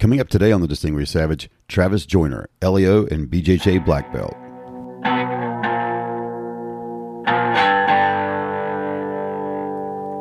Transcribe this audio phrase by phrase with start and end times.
[0.00, 4.32] Coming up today on the Distinguished Savage, Travis Joyner, LEO, and BJJ Black Belt.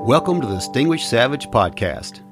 [0.08, 2.24] Welcome to the Distinguished Savage Podcast.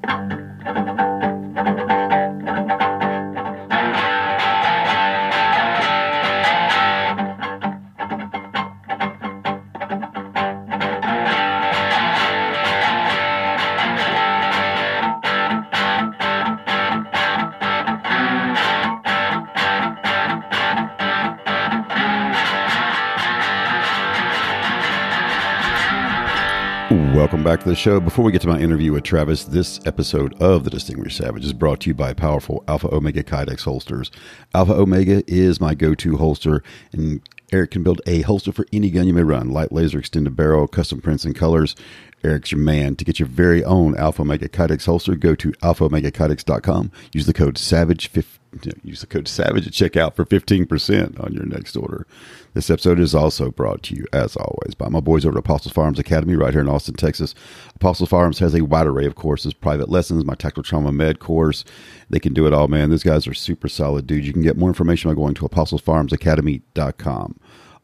[27.36, 28.00] Welcome back to the show.
[28.00, 31.52] Before we get to my interview with Travis, this episode of The Distinguished Savage is
[31.52, 34.10] brought to you by powerful Alpha Omega Kydex holsters.
[34.54, 36.64] Alpha Omega is my go to holster,
[36.94, 37.20] and
[37.52, 40.66] Eric can build a holster for any gun you may run light laser, extended barrel,
[40.66, 41.76] custom prints and colors.
[42.24, 42.96] Eric's your man.
[42.96, 46.90] To get your very own Alpha Omega Kydex holster, go to alphaomegakydex.com.
[47.12, 48.86] Use the code SAVAGE50.
[48.86, 52.08] Use the code SAVAGE at checkout for 15% on your next order.
[52.56, 55.74] This episode is also brought to you, as always, by my boys over at Apostles
[55.74, 57.36] Firearms Academy right here in Austin, Texas.
[57.76, 61.66] Apostles Firearms has a wide array of courses, private lessons, my tactical trauma med course.
[62.10, 62.92] They can do it all, man.
[62.92, 64.26] These guys are super solid dudes.
[64.26, 67.40] You can get more information by going to apostlesfirearmsacademy.com.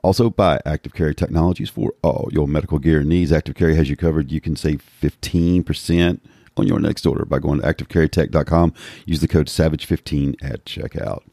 [0.06, 3.34] Also by Active Carry Technologies for all your medical gear needs.
[3.34, 4.31] Active Carry has you covered.
[4.31, 6.22] You can save 15%
[6.56, 8.73] on your next order by going to activecarrytech.com.
[9.06, 11.23] Use the code SAVAGE15 at checkout.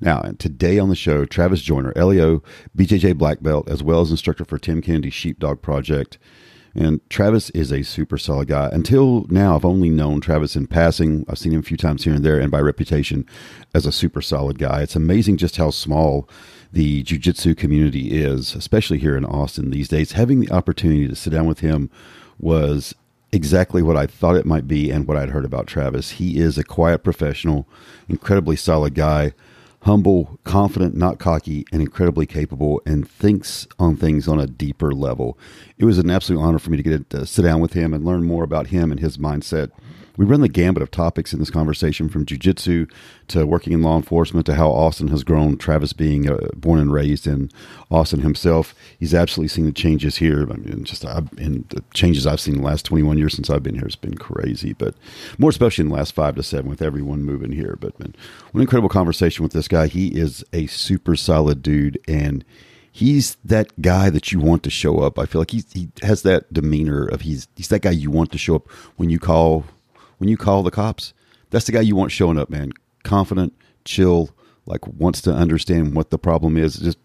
[0.00, 2.42] Now, today on the show, Travis Joyner, LEO,
[2.76, 6.18] BJJ Black Belt, as well as instructor for Tim Kennedy's Sheepdog Project.
[6.74, 8.68] And Travis is a super solid guy.
[8.72, 11.24] Until now, I've only known Travis in passing.
[11.28, 13.26] I've seen him a few times here and there, and by reputation
[13.74, 14.82] as a super solid guy.
[14.82, 16.28] It's amazing just how small
[16.72, 20.12] the jiu-jitsu community is, especially here in Austin these days.
[20.12, 21.90] Having the opportunity to sit down with him
[22.38, 22.94] was
[23.32, 26.12] exactly what I thought it might be and what I'd heard about Travis.
[26.12, 27.66] He is a quiet professional,
[28.08, 29.32] incredibly solid guy,
[29.82, 35.38] humble, confident, not cocky, and incredibly capable, and thinks on things on a deeper level.
[35.78, 38.04] It was an absolute honor for me to get to sit down with him and
[38.04, 39.70] learn more about him and his mindset.
[40.18, 42.90] We run the gambit of topics in this conversation from jujitsu
[43.28, 45.56] to working in law enforcement to how Austin has grown.
[45.56, 47.50] Travis being uh, born and raised in
[47.88, 50.42] Austin himself, he's absolutely seen the changes here.
[50.42, 53.48] I mean, just uh, in the changes I've seen in the last 21 years since
[53.48, 54.96] I've been here has been crazy, but
[55.38, 57.78] more especially in the last five to seven with everyone moving here.
[57.80, 58.12] But man,
[58.50, 59.86] what an incredible conversation with this guy.
[59.86, 62.44] He is a super solid dude and
[62.90, 65.16] he's that guy that you want to show up.
[65.16, 68.32] I feel like he's, he has that demeanor of he's he's that guy you want
[68.32, 69.64] to show up when you call
[70.18, 71.14] when you call the cops.
[71.50, 72.72] That's the guy you want showing up, man.
[73.04, 74.30] Confident, chill,
[74.66, 76.76] like wants to understand what the problem is.
[76.76, 76.98] Just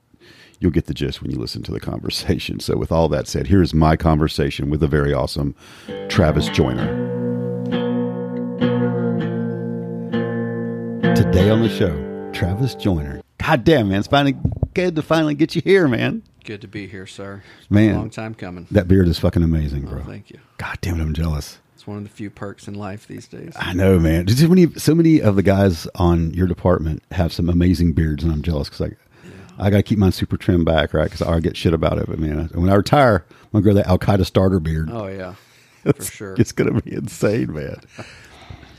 [0.59, 2.59] you'll get the gist when you listen to the conversation.
[2.59, 5.55] So with all that said, here's my conversation with the very awesome
[6.09, 7.11] Travis Joyner.
[11.15, 13.21] Today on the show, Travis Joyner.
[13.37, 14.35] God damn, man, it's finally
[14.73, 16.23] good to finally get you here, man.
[16.43, 17.43] Good to be here, sir.
[17.59, 18.67] It's Man, long time coming.
[18.71, 20.01] That beard is fucking amazing, bro.
[20.01, 20.39] Oh, thank you.
[20.57, 21.59] God damn it, I'm jealous.
[21.83, 23.51] It's one of the few perks in life these days.
[23.57, 24.25] I know, man.
[24.25, 28.23] Just so many, so many of the guys on your department have some amazing beards,
[28.23, 31.11] and I'm jealous because I, I got to keep mine super trimmed back, right?
[31.11, 32.05] Because I get shit about it.
[32.07, 34.91] But man, when I retire, I'm gonna grow that Al Qaeda starter beard.
[34.93, 35.35] Oh yeah,
[35.93, 36.35] for sure.
[36.39, 37.81] It's gonna be insane, man.
[37.97, 38.03] so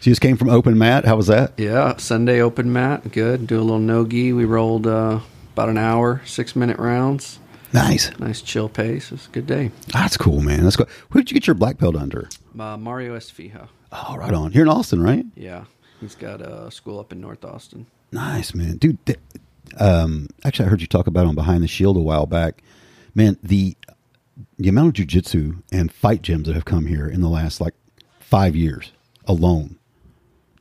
[0.01, 1.05] you just came from open mat.
[1.05, 1.53] How was that?
[1.59, 3.47] Yeah, Sunday open mat, good.
[3.47, 4.33] Do a little no gi.
[4.33, 5.21] We rolled uh,
[5.53, 7.39] about an hour, six minute rounds.
[7.75, 8.17] Nice.
[8.21, 9.07] Nice chill pace.
[9.07, 9.73] It was a good day.
[9.93, 10.63] That's cool, man.
[10.63, 10.87] That's cool.
[11.11, 12.29] Where did you get your black belt under?
[12.59, 13.69] Uh, Mario Esfiha.
[13.91, 14.53] Oh, right on.
[14.53, 15.27] Here in Austin, right?
[15.35, 15.65] Yeah,
[16.01, 17.87] he's got a school up in North Austin.
[18.13, 19.05] Nice, man, dude.
[19.07, 19.19] th-
[19.79, 22.63] um, actually, I heard you talk about on Behind the Shield a while back.
[23.15, 23.77] Man, the
[24.57, 27.75] the amount of jujitsu and fight gyms that have come here in the last like
[28.21, 28.93] five years
[29.27, 29.79] alone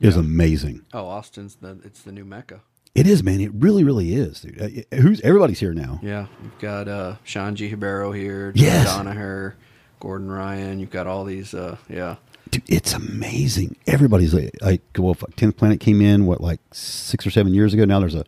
[0.00, 0.84] is amazing.
[0.92, 2.60] Oh, Austin's the it's the new mecca.
[2.94, 3.40] It is, man.
[3.40, 4.86] It really, really is, dude.
[4.92, 5.98] Uh, Who's everybody's here now?
[6.02, 7.68] Yeah, you've got uh, Sean G.
[7.68, 8.88] Hibero here, Yes.
[8.88, 9.54] Danaher,
[10.00, 10.78] Gordon Ryan.
[10.78, 11.54] You've got all these.
[11.54, 12.16] Uh, yeah,
[12.50, 13.76] Dude, it's amazing.
[13.88, 17.84] Everybody's like, like well, Tenth Planet came in what like six or seven years ago.
[17.84, 18.24] Now there's a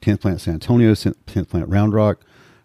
[0.00, 2.20] Tenth Planet San Antonio, Tenth Planet Round Rock.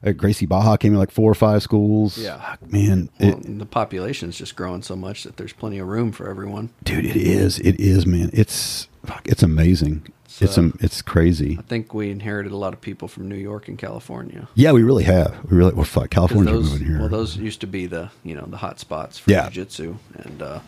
[0.05, 2.17] Uh, Gracie Barra came in like four or five schools.
[2.17, 2.37] Yeah.
[2.37, 6.11] Fuck, man, well, it, the population's just growing so much that there's plenty of room
[6.11, 6.71] for everyone.
[6.83, 7.59] dude, it is.
[7.59, 8.29] It is, man.
[8.33, 10.05] It's fuck, it's amazing.
[10.41, 11.57] It's um, it's crazy.
[11.59, 14.47] I think we inherited a lot of people from New York and California.
[14.55, 15.37] Yeah, we really have.
[15.49, 16.99] We really well, fuck, California's those, moving here.
[16.99, 19.43] Well, those used to be the you know the hot spots for Yeah.
[19.49, 20.59] jiu-jitsu, and uh,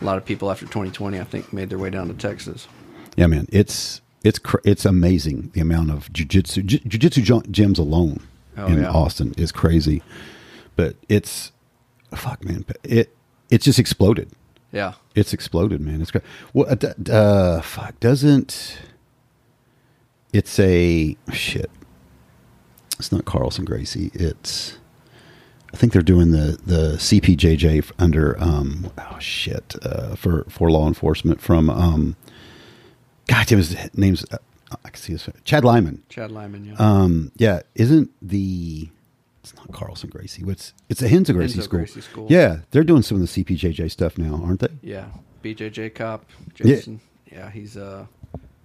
[0.00, 2.68] a lot of people after 2020, I think, made their way down to Texas.
[3.16, 7.78] Yeah, man, it's it's cr- it's amazing the amount of jujitsu ju- jujitsu gy- gyms
[7.78, 8.20] alone
[8.56, 8.90] Oh, in yeah.
[8.90, 10.02] Austin is crazy,
[10.76, 11.52] but it's
[12.14, 13.14] fuck, man, it
[13.50, 14.30] it's just exploded.
[14.70, 16.02] Yeah, It's exploded, man.
[16.02, 16.24] It's great.
[16.52, 18.78] Well, uh, uh, fuck, doesn't
[20.32, 21.70] it's a shit?
[22.98, 24.10] It's not Carlson Gracie.
[24.14, 24.78] It's
[25.72, 30.86] I think they're doing the the CPJJ under um oh shit uh, for for law
[30.88, 32.16] enforcement from um
[33.26, 34.38] God damn his name's uh,
[34.84, 36.02] I can see his Chad Lyman.
[36.08, 36.64] Chad Lyman.
[36.64, 38.88] Yeah, Um yeah, isn't the
[39.42, 40.44] it's not Carlson Gracie.
[40.44, 41.78] What's it's a Renzo Gracie school.
[41.78, 42.26] Gracie school.
[42.28, 44.68] Yeah, they're doing some of the CPJJ stuff now, aren't they?
[44.82, 45.06] yeah.
[45.44, 46.24] BJJ Cop,
[46.62, 46.80] Yeah.
[47.30, 48.06] Yeah, he's uh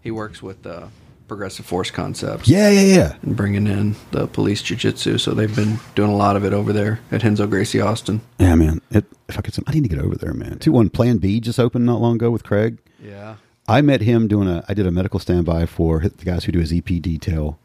[0.01, 0.87] he works with uh,
[1.33, 2.47] Progressive Force Concepts.
[2.47, 3.15] Yeah, yeah, yeah.
[3.23, 5.17] and bringing in the police jiu-jitsu.
[5.17, 8.21] So they've been doing a lot of it over there at Renzo Gracie Austin.
[8.37, 8.81] Yeah, man.
[8.91, 10.59] It, if I could, I need to get over there, man.
[10.59, 12.77] Two one Plan B just opened not long ago with Craig.
[13.03, 13.37] Yeah.
[13.67, 14.63] I met him doing a.
[14.69, 17.57] I did a medical standby for the guys who do his EP detail.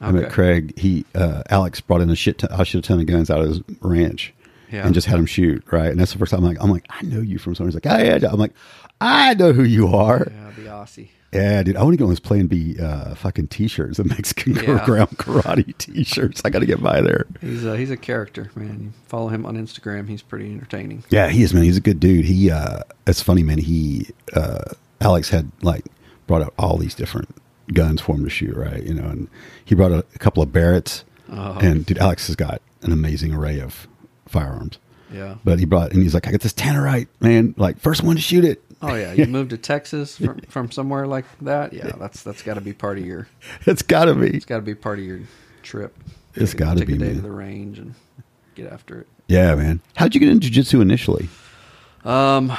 [0.00, 0.78] I met Craig.
[0.78, 3.48] He uh, Alex brought in a shit ton, a shit ton of guns out of
[3.48, 4.32] his ranch,
[4.70, 4.84] Yeah.
[4.86, 5.64] and just had him shoot.
[5.72, 7.70] Right, and that's the first time I'm like, I'm like, I know you from somewhere.
[7.72, 8.28] He's like, oh, yeah.
[8.30, 8.52] I'm like,
[9.00, 10.28] I know who you are.
[10.30, 11.08] Yeah, the Aussie.
[11.32, 11.76] Yeah, dude.
[11.76, 14.84] I want to go on this those Plan B uh, fucking t-shirts, the Mexican Yeah.
[14.86, 16.40] ground karate t-shirts.
[16.44, 17.26] I got to get by there.
[17.42, 18.80] He's a, he's a character, man.
[18.80, 20.08] You follow him on Instagram.
[20.08, 21.04] He's pretty entertaining.
[21.10, 21.64] Yeah, he is, man.
[21.64, 22.24] He's a good dude.
[22.24, 23.58] He, uh, it's funny, man.
[23.58, 24.64] He, uh,
[25.02, 25.84] Alex had like
[26.26, 27.28] brought out all these different
[27.74, 28.82] guns for him to shoot, right?
[28.82, 29.28] You know, and
[29.64, 31.58] he brought a, a couple of Barretts, Oh.
[31.60, 33.86] and dude, Alex has got an amazing array of
[34.26, 34.78] firearms.
[35.12, 35.34] Yeah.
[35.44, 37.54] But he brought, and he's like, I got this Tannerite, man.
[37.58, 38.62] Like first one to shoot it.
[38.80, 41.72] Oh yeah, you moved to Texas from, from somewhere like that.
[41.72, 43.28] Yeah, that's that's got to be part of your.
[43.66, 44.28] It's got to be.
[44.28, 45.20] It's got to be part of your
[45.62, 45.96] trip.
[46.34, 46.80] It's gotta be.
[46.80, 47.16] take be, a day man.
[47.16, 47.94] to the range and
[48.54, 49.08] get after it.
[49.26, 49.80] Yeah, man.
[49.96, 51.28] How'd you get into jiu-jitsu initially?
[52.04, 52.52] Um,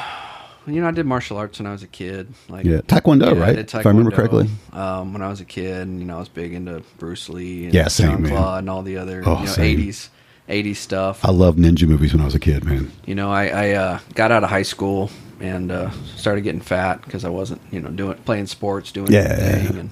[0.68, 2.33] you know, I did martial arts when I was a kid.
[2.48, 3.56] Like Yeah, Taekwondo, I right?
[3.56, 4.50] did If I remember correctly.
[4.74, 7.66] Um, when I was a kid, and you know, I was big into Bruce Lee
[7.66, 8.33] and Yeah, same, man.
[8.33, 10.10] And all the other Oh, you know eighties
[10.48, 11.24] eighties stuff.
[11.24, 12.92] I loved ninja movies when I was a kid, man.
[13.06, 15.10] You know, I, I uh, got out of high school
[15.41, 19.38] and uh, started getting fat because I wasn't, you know, doing playing sports, doing Yeah.
[19.39, 19.89] anything, and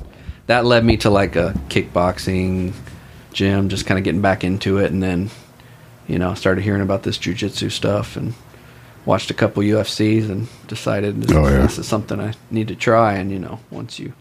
[0.48, 2.74] that led me to like a kickboxing
[3.34, 5.30] gym, just kind of getting back into it, and then,
[6.08, 8.34] you know, started hearing about this jujitsu stuff and
[9.06, 11.62] watched a couple UFCs and decided this, Oh, yeah.
[11.62, 14.14] this is something I need to try, and you know, once you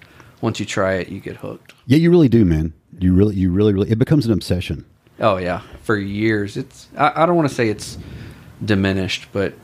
[0.43, 1.73] once you try it, you get hooked.
[1.87, 2.73] Yeah, you really do, man.
[2.99, 3.91] You really, you really, really.
[3.91, 4.85] It becomes an obsession.
[5.19, 6.57] Oh yeah, for years.
[6.57, 7.97] It's I, I don't want to say it's
[8.65, 9.55] diminished, but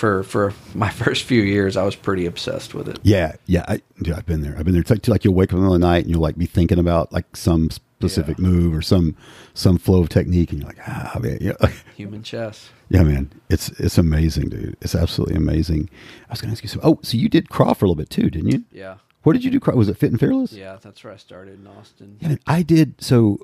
[0.00, 2.98] for for my first few years, I was pretty obsessed with it.
[3.02, 3.64] Yeah, yeah.
[3.68, 4.56] I, dude, I've been there.
[4.58, 4.80] I've been there.
[4.80, 6.36] It's like, like you'll wake up in the middle of the night and you'll like
[6.38, 9.14] be thinking about like some specific move or some
[9.54, 11.52] some flow of technique, and you're like, ah, man, yeah,
[11.96, 12.70] Human chess.
[12.88, 13.30] yeah, man.
[13.50, 14.76] It's it's amazing, dude.
[14.80, 15.90] It's absolutely amazing.
[16.28, 16.80] I was going to ask you some.
[16.82, 18.64] Oh, so you did Krav for a little bit too, didn't you?
[18.72, 18.96] Yeah.
[19.22, 19.74] Where did you do Krav?
[19.74, 20.52] Was it Fit and Fearless?
[20.52, 22.16] Yeah, that's where I started in Austin.
[22.20, 22.94] Yeah, I did.
[23.02, 23.38] So,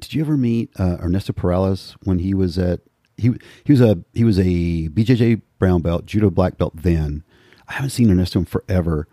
[0.00, 2.80] did you ever meet uh, Ernesto Perales when he was at
[3.16, 3.32] he
[3.64, 6.72] he was a he was a BJJ brown belt, judo black belt.
[6.76, 7.22] Then
[7.68, 9.06] I haven't seen Ernesto in forever,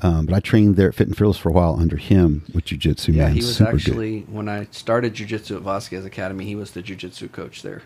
[0.00, 2.64] um, but I trained there at Fit and Fearless for a while under him with
[2.66, 3.14] jujitsu.
[3.14, 3.80] Yeah, man, he was super good.
[3.80, 6.44] actually when I started jujitsu at Vasquez Academy.
[6.44, 7.82] He was the jujitsu coach there.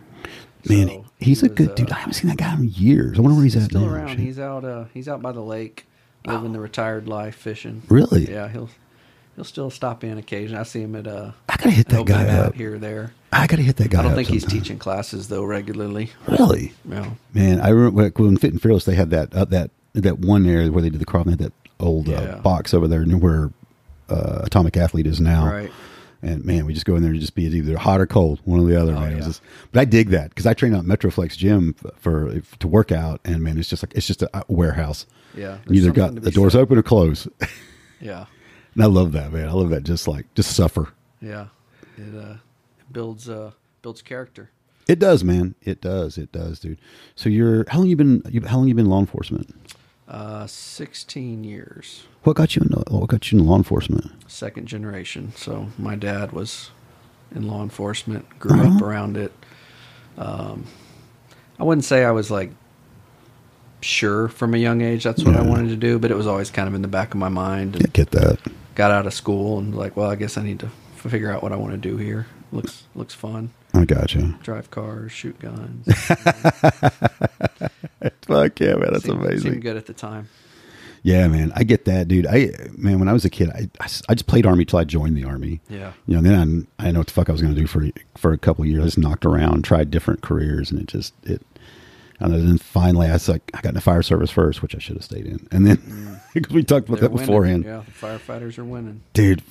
[0.69, 0.89] man.
[0.89, 1.91] So he's he a good was, dude.
[1.91, 3.19] uh, I haven't seen that guy in years.
[3.19, 3.95] I wonder where he's, He's at still now.
[3.95, 4.09] around.
[4.09, 4.19] Shit.
[4.21, 4.65] He's out.
[4.65, 5.87] Uh, he's out by the lake,
[6.27, 7.83] living the retired life, fishing.
[7.89, 8.31] Really?
[8.31, 8.69] Yeah, he'll
[9.35, 10.61] he'll still stop in occasionally.
[10.61, 11.33] I see him at uh.
[11.49, 12.55] I gotta hit that guy up.
[12.55, 13.13] here or there.
[13.33, 14.01] I gotta hit that guy.
[14.01, 16.11] I don't think he's teaching classes though regularly.
[16.29, 16.73] Really?
[16.89, 17.11] Yeah.
[17.33, 20.71] Man, I remember when- Fit and Fearless they had that uh, that that one area
[20.73, 21.25] where they did the Krav.
[21.25, 22.19] They had that old Yeah.
[22.21, 23.51] uh, box over there near where
[24.09, 25.47] uh, Atomic Athlete is now.
[25.47, 25.71] Right.
[26.23, 28.59] And man, we just go in there and just be either hot or cold, one
[28.61, 28.93] or the other.
[28.95, 29.25] Oh, man, yeah.
[29.25, 32.67] just, but I dig that because I train out at Metroflex Gym f- for to
[32.69, 35.05] work out, and man, it's just like it's just a warehouse.
[35.37, 36.61] Yeah, you either got the doors said.
[36.61, 37.29] open or closed,
[38.01, 38.25] Yeah.
[38.75, 39.49] And I love that man.
[39.49, 39.85] I love that.
[39.85, 40.89] Just like just suffer.
[41.21, 41.47] Yeah.
[41.97, 42.35] It uh
[42.79, 43.53] it builds uh
[43.83, 44.51] builds character.
[44.87, 45.55] It does, man.
[45.63, 46.19] It does.
[46.19, 46.79] It does, dude.
[47.15, 48.23] So you're how long you been?
[48.29, 49.55] You, how long you been in law enforcement?
[50.07, 52.05] Uh, 16 years.
[52.25, 54.11] What got you in what got you in law enforcement?
[54.31, 55.33] Second generation.
[55.37, 56.71] So my dad was
[57.35, 58.85] in law enforcement, grew up Uh-huh.
[58.85, 59.33] around it.
[60.19, 60.67] Um,
[61.59, 62.51] I wouldn't say I was like
[63.81, 66.51] sure from a young age that's what I wanted to do, but it was always
[66.51, 67.75] kind of in the back of my mind.
[67.77, 68.39] And Yeah, get that.
[68.75, 71.43] Got out of school and like, well, I guess I need to f- figure out
[71.43, 72.27] what I want to do here.
[72.53, 73.51] Looks looks fun.
[73.73, 74.37] I gotcha.
[74.43, 75.87] Drive cars, shoot guns.
[78.23, 79.53] Fuck yeah, man, that's Seemed- amazing.
[79.53, 80.29] Seemed good at the time.
[81.03, 82.27] Yeah, man, I get that, dude.
[82.27, 83.69] I man, when I was a kid, I
[84.09, 85.61] I just played army till I joined the army.
[85.69, 85.93] Yeah.
[86.07, 86.23] you know.
[86.23, 88.33] Then I'm, I didn't know what the fuck I was going to do for for
[88.33, 88.83] a couple of years.
[88.83, 91.43] I just knocked around, tried different careers, and it just it.
[92.21, 92.29] I.
[92.29, 94.97] Then finally, I was like, I got in the fire service first, which I should
[94.97, 96.55] have stayed in, and then because mm.
[96.55, 97.27] we talked about They're that winning.
[97.27, 99.03] beforehand, Yeah, the firefighters are winning.
[99.13, 99.43] dude.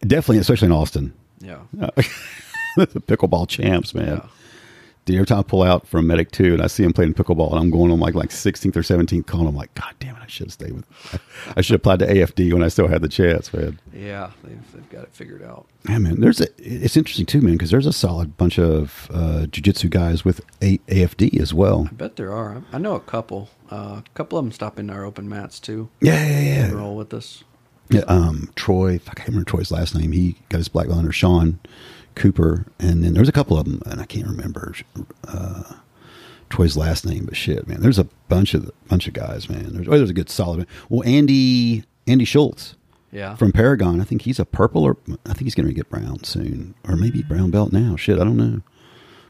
[0.00, 1.58] Definitely, especially in Austin, Yeah.
[2.76, 4.06] the pickleball champs, man.
[4.22, 4.26] Yeah.
[5.06, 7.50] Dude, every time I pull out from Medic Two and I see him playing pickleball,
[7.52, 10.22] and I'm going on like like 16th or 17th call, I'm like, God damn it,
[10.22, 10.84] I should have stayed with.
[11.56, 13.78] I should have applied to AFD when I still had the chance, man.
[13.94, 15.66] Yeah, they've, they've got it figured out.
[15.88, 16.20] Yeah, man.
[16.20, 16.48] There's a.
[16.58, 20.78] It's interesting too, man, because there's a solid bunch of uh, jujitsu guys with a-
[20.88, 21.86] AFD as well.
[21.88, 22.64] I bet there are.
[22.72, 23.48] I I know a couple.
[23.70, 25.88] Uh, a couple of them stop in our open mats too.
[26.00, 26.70] Yeah, yeah, yeah.
[26.72, 27.44] Roll with us.
[27.90, 28.98] Yeah, um, Troy.
[28.98, 30.10] Fuck, I can't remember Troy's last name.
[30.10, 31.60] He got his black belt under Sean
[32.16, 34.74] Cooper, and then there's a couple of them, and I can't remember
[35.28, 35.62] uh,
[36.50, 37.26] Troy's last name.
[37.26, 39.74] But shit, man, there's a bunch of bunch of guys, man.
[39.74, 40.66] There's, oh, there's a good solid.
[40.88, 42.74] Well, Andy Andy Schultz.
[43.12, 43.36] Yeah.
[43.36, 46.24] From Paragon, I think he's a purple, or I think he's going to get brown
[46.24, 47.96] soon, or maybe brown belt now.
[47.96, 48.60] Shit, I don't know.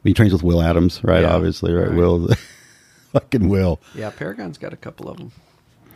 [0.02, 1.22] He trains with Will Adams, right?
[1.22, 1.88] Yeah, Obviously, right?
[1.88, 1.96] right.
[1.96, 2.28] Will,
[3.12, 3.78] fucking Will.
[3.94, 5.30] Yeah, Paragon's got a couple of them.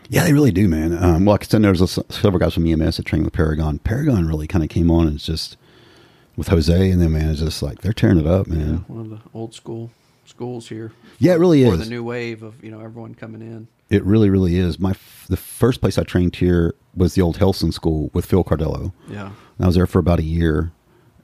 [0.09, 0.93] Yeah, they really do, man.
[1.03, 3.79] Um, well, because then there's a, several guys from EMS that train with Paragon.
[3.79, 5.57] Paragon really kind of came on and it's just
[6.41, 7.29] with Jose and them, man.
[7.31, 8.85] It's just like they're tearing it up, man.
[8.89, 9.91] One of the old school
[10.25, 10.91] schools here.
[11.19, 11.81] Yeah, it really For is.
[11.81, 13.69] the new wave of you know everyone coming in.
[13.91, 14.79] It really, really is.
[14.81, 18.43] My f- the first place I trained here was the old Relson School with Phil
[18.43, 18.91] Cardella.
[19.09, 19.27] Yeah.
[19.27, 20.73] And I was there for about a year,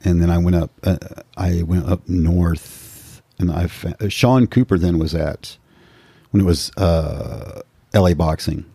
[0.04, 0.70] and then I went up.
[0.84, 0.98] Uh,
[1.38, 5.56] I went up north, and I fa- uh, Sean Cooper then was at
[6.30, 7.62] when it was uh,
[7.94, 8.12] L.A.
[8.14, 8.66] Boxing,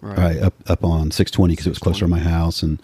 [0.00, 0.38] Right.
[0.38, 2.80] up up on six twenty because it was closer to my house, and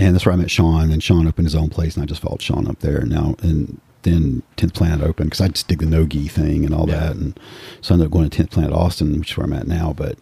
[0.00, 0.90] and that's where I met Sean.
[0.90, 2.98] And Sean opened his own place, and I just followed Sean up there.
[2.98, 6.64] And now and then Tenth Planet opened because I just dig the no gi thing
[6.64, 7.00] and all Yeah.
[7.00, 7.38] that, and
[7.82, 9.92] so I ended up going to Tenth Planet Austin, which is where I'm at now.
[9.96, 10.18] But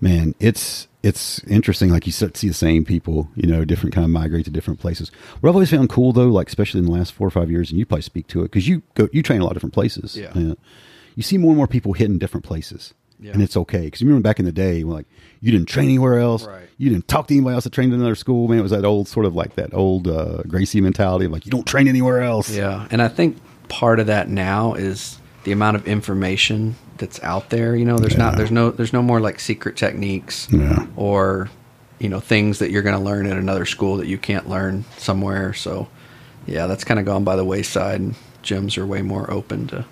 [0.00, 1.90] man, it's it's interesting.
[1.90, 4.50] Like you start to see the same people, you know, different kind of migrate to
[4.50, 5.10] different places.
[5.40, 7.70] What I've always found cool though, like especially in the last four or five years,
[7.70, 9.72] and you probably speak to it because you go you train a lot of different
[9.74, 10.16] places.
[10.16, 10.54] Yeah.
[11.14, 12.92] you see more and more people hitting different places.
[13.20, 13.32] Yeah.
[13.32, 15.06] And it's okay because you remember back in the day, when, like
[15.40, 16.68] you didn't train anywhere else, Right.
[16.78, 18.46] you didn't talk to anybody else that trained in another school.
[18.48, 21.46] Man, it was that old sort of like that old uh, Gracie mentality of like
[21.46, 22.50] you don't train anywhere else.
[22.50, 27.50] Yeah, and I think part of that now is the amount of information that's out
[27.50, 27.74] there.
[27.76, 30.86] You know, there's not there's no there's no more like secret techniques Yeah.
[30.96, 31.48] or
[31.98, 34.84] you know things that you're going to learn at another school that you can't learn
[34.98, 35.54] somewhere.
[35.54, 35.88] So
[36.46, 38.00] yeah, that's kind of gone by the wayside.
[38.00, 39.84] And gyms are way more open to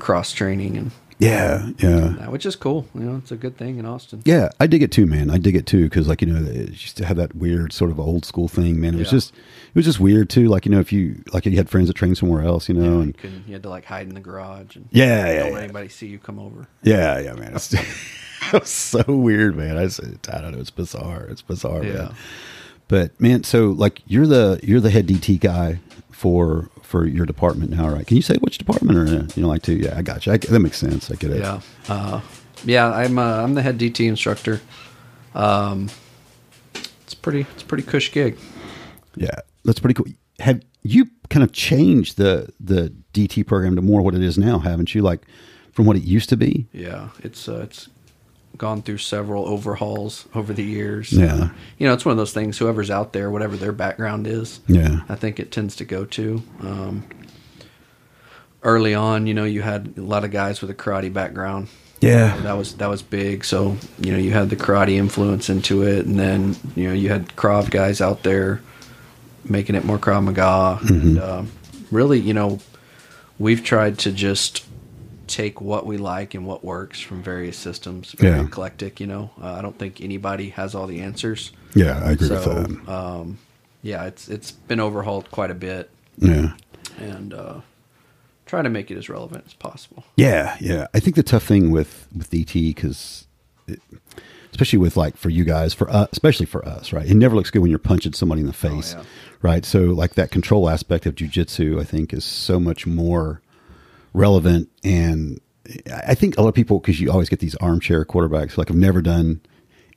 [0.00, 2.28] cross training and yeah, yeah.
[2.28, 2.86] which is cool.
[2.94, 4.22] You know, it's a good thing in Austin.
[4.24, 5.30] Yeah, I dig it too, man.
[5.30, 7.90] I dig it too because, like, you know, it used to have that weird sort
[7.90, 8.94] of old school thing, man.
[8.94, 9.18] It was Yeah.
[9.18, 10.48] just, it was just weird too.
[10.48, 12.82] Like, you know, if you like, you had friends that trained somewhere else, you know,
[12.96, 15.46] You, and couldn't, you had to like hide in the garage and Yeah, yeah, don't
[15.48, 15.54] yeah.
[15.54, 16.66] let anybody see you come over.
[16.82, 17.54] yeah, yeah, man.
[17.54, 17.72] It's,
[18.52, 19.76] it was so weird, man.
[19.78, 20.58] I, just, I don't know.
[20.58, 21.26] It's bizarre.
[21.30, 21.92] It's bizarre, Yeah.
[21.92, 22.14] man.
[22.88, 27.70] But man, so like, you're the you're the head DT guy for for your department
[27.70, 28.06] now, right?
[28.06, 29.72] Can you say which department or you know, like to?
[29.72, 30.32] Yeah, I got you.
[30.34, 31.10] I, that makes sense.
[31.10, 31.40] I get it.
[31.40, 32.20] Yeah, uh,
[32.66, 32.92] yeah.
[32.92, 34.60] I'm uh, I'm the head DT instructor.
[35.34, 35.88] Um,
[36.74, 38.36] it's pretty it's pretty cush gig.
[39.16, 40.06] Yeah, that's pretty cool.
[40.40, 44.58] Have you kind of changed the the DT program to more what it is now?
[44.58, 45.00] Haven't you?
[45.00, 45.22] Like
[45.72, 46.66] from what it used to be?
[46.74, 47.88] Yeah, it's uh, it's
[48.58, 51.12] gone through several overhauls over the years.
[51.12, 51.50] Yeah.
[51.78, 52.58] you know, it's one of those things.
[52.58, 55.00] Whoever's out there, whatever their background is, Yeah.
[55.08, 56.42] I think it tends to go to.
[56.60, 57.04] Um,
[58.62, 61.68] early on, you know, you had a lot of guys with a karate background.
[62.00, 62.36] Yeah.
[62.42, 63.44] that was that was big.
[63.44, 67.08] So you know, you had the karate influence into it, and then you know, you
[67.10, 68.60] had Krav guys out there
[69.44, 70.92] making it more Krav Maga, Mm-hmm.
[70.94, 71.50] and um,
[71.92, 72.58] really, you know,
[73.38, 74.64] we've tried to just
[75.32, 78.12] take what we like and what works from various systems.
[78.12, 78.44] Very Yeah.
[78.44, 79.30] eclectic, you know.
[79.40, 81.52] Uh, I don't think anybody has all the answers.
[81.74, 82.92] Yeah, I agree so, with that.
[82.92, 83.38] Um,
[83.82, 86.52] yeah, it's it's been overhauled quite a bit, Yeah.
[86.98, 87.60] and uh,
[88.46, 90.04] try to make it as relevant as possible.
[90.16, 90.86] Yeah, yeah.
[90.94, 93.26] I think the tough thing with with DT because,
[94.50, 97.06] especially with like for you guys, for us, especially for us, right?
[97.06, 99.04] It never looks good when you're punching somebody in the face, yeah.
[99.40, 99.64] right?
[99.64, 103.41] So like that control aspect of jujitsu, I think, is so much more
[104.12, 105.40] relevant and
[106.06, 108.76] I think a lot of people because you always get these armchair quarterbacks like I've
[108.76, 109.40] never done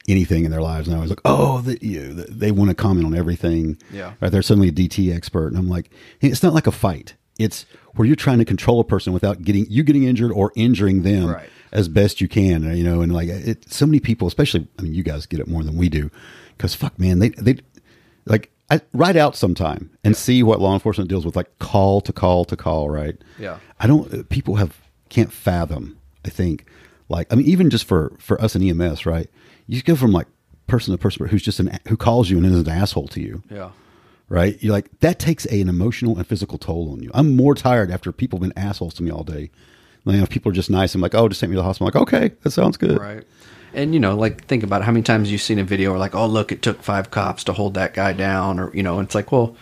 [0.07, 2.75] anything in their lives, and I was like, oh, the, you know, they want to
[2.75, 3.75] comment on everything.
[3.91, 4.13] Yeah.
[4.21, 4.31] right.
[4.31, 7.15] They're suddenly a DT expert, and I'm like, hey, it's not like a fight.
[7.39, 11.01] It's where you're trying to control a person without getting you getting injured or injuring
[11.01, 11.49] them Right.
[11.71, 12.77] as best you can.
[12.77, 15.47] You know, and like it, so many people, especially I mean, you guys get it
[15.47, 16.11] more than we do
[16.55, 17.57] because fuck, man, they they
[18.25, 18.51] like.
[18.69, 22.45] I, write out sometime and see what law enforcement deals with, like call to call
[22.45, 23.15] to call, right?
[23.39, 23.59] Yeah.
[23.79, 24.11] I don't.
[24.13, 24.75] Uh, people have
[25.09, 25.97] can't fathom.
[26.25, 26.65] I think,
[27.09, 29.29] like, I mean, even just for for us in EMS, right?
[29.67, 30.27] You go from like
[30.67, 33.43] person to person who's just an who calls you and is an asshole to you,
[33.51, 33.69] Yeah.
[34.29, 34.57] right?
[34.63, 37.11] You're like that takes a, an emotional and physical toll on you.
[37.13, 39.51] I'm more tired after people have been assholes to me all day.
[40.05, 41.87] Like, if people are just nice, I'm like, oh, just take me to the hospital.
[41.87, 42.99] I'm like, okay, that sounds good.
[42.99, 43.23] Right.
[43.75, 46.15] And you know, like think about how many times you've seen a video where like,
[46.15, 49.13] oh look, it took five cops to hold that guy down, or you know, it's
[49.13, 49.55] like, well,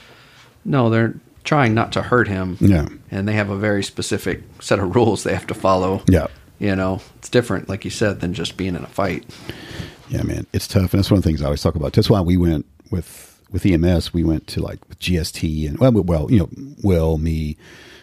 [0.63, 2.57] no, they're trying not to hurt him.
[2.59, 2.87] Yeah.
[3.11, 6.03] And they have a very specific set of rules they have to follow.
[6.07, 6.27] Yeah.
[6.59, 9.25] You know, it's different, like you said, than just being in a fight.
[10.09, 11.93] Yeah, man, it's tough, and that's one of the things I always talk about.
[11.93, 14.13] That's why we went with with EMS.
[14.13, 16.49] We went to like with GST and well, well, you know,
[16.83, 17.57] Will, me,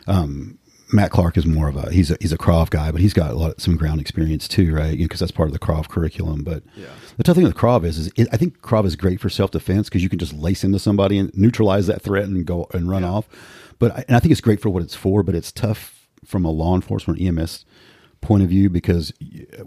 [0.07, 0.59] um,
[0.92, 3.30] Matt Clark is more of a he's a he's a Krav guy, but he's got
[3.30, 4.97] a lot some ground experience too, right?
[4.97, 6.42] Because that's part of the Krav curriculum.
[6.42, 6.62] But
[7.16, 9.50] the tough thing with Krav is, is it, I think Krav is great for self
[9.50, 12.88] defense because you can just lace into somebody and neutralize that threat and go and
[12.88, 13.28] run off.
[13.78, 16.44] But I, and I think it's great for what it's for, but it's tough from
[16.44, 17.64] a law enforcement EMS
[18.20, 19.12] point of view because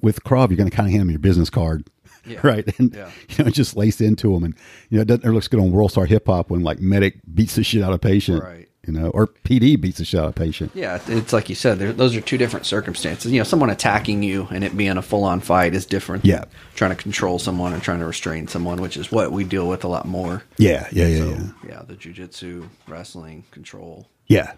[0.02, 1.88] with Krav you're going to kind of hand them your business card.
[2.26, 2.40] Yeah.
[2.44, 3.12] Right, and Yeah.
[3.30, 4.56] you know, just lace into them, and
[4.90, 7.20] you know, it doesn't it looks good on World Star Hip Hop when like medic
[7.34, 8.70] beats the shit out of patient, Right.
[8.86, 10.72] You know, or PD beats the shit out of patient.
[10.74, 13.32] Yeah, it's like you said, those are two different circumstances.
[13.32, 16.26] You know, someone attacking you and it being a full on fight is different.
[16.26, 16.40] Yeah.
[16.40, 19.70] Than trying to control someone and trying to restrain someone, which is what we deal
[19.70, 20.44] with a lot more.
[20.58, 21.48] Yeah, yeah, yeah, So, yeah.
[21.70, 24.10] yeah, the jujitsu, wrestling, control.
[24.28, 24.52] Yeah,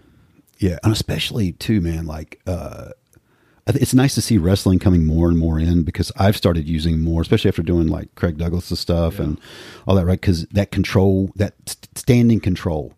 [0.57, 2.07] yeah, and especially too, man.
[2.07, 2.89] Like, uh,
[3.67, 7.21] it's nice to see wrestling coming more and more in because I've started using more,
[7.21, 9.39] especially after doing like Craig Douglas' stuff and
[9.87, 10.19] all that, right?
[10.19, 11.53] Because that control, that
[11.95, 12.93] standing control,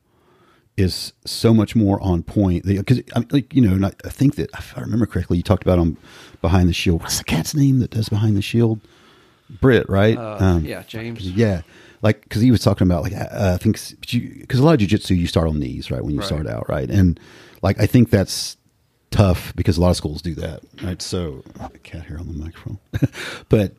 [0.78, 2.64] is so much more on point.
[2.66, 5.44] Because I mean, like you know, and I, think that if I remember correctly, you
[5.44, 5.98] talked about on
[6.42, 7.02] Behind the Shield.
[7.02, 8.80] What's the cat's name that does Behind the Shield?
[9.62, 10.18] Britt, right?
[10.18, 11.22] Uh, yeah, James.
[11.32, 11.62] Yeah,
[12.02, 15.18] like because he was talking about like uh, I think because a lot of jujitsu
[15.18, 16.28] you start on knees right when you Right.
[16.28, 17.20] start out right, and
[17.62, 18.58] like I think that's
[19.10, 21.02] tough because a lot of schools do that right.
[21.02, 21.44] So
[21.84, 22.78] cat hair on the microphone,
[23.50, 23.72] but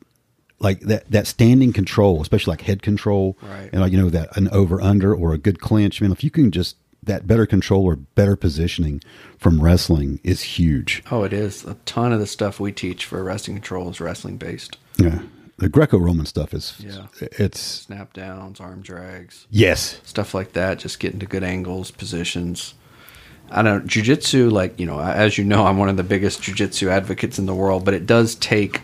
[0.58, 3.68] like that that standing control, especially like head control, Right.
[3.70, 6.00] and like you know that an over under or a good clinch.
[6.00, 6.76] I mean, if you can just
[7.08, 9.02] that better control or better positioning
[9.38, 11.02] from wrestling is huge.
[11.10, 11.64] Oh, it is.
[11.64, 14.78] A ton of the stuff we teach for wrestling control is wrestling based.
[14.96, 15.20] Yeah,
[15.58, 17.06] the Greco-Roman stuff is Yeah.
[17.20, 19.46] it's Snap downs, arm drags.
[19.50, 20.78] yes, stuff like that.
[20.78, 22.74] Just getting to good angles, positions.
[23.50, 24.50] I don't jujitsu.
[24.52, 27.54] Like you know, as you know, I'm one of the biggest jujitsu advocates in the
[27.54, 27.84] world.
[27.84, 28.82] But it does take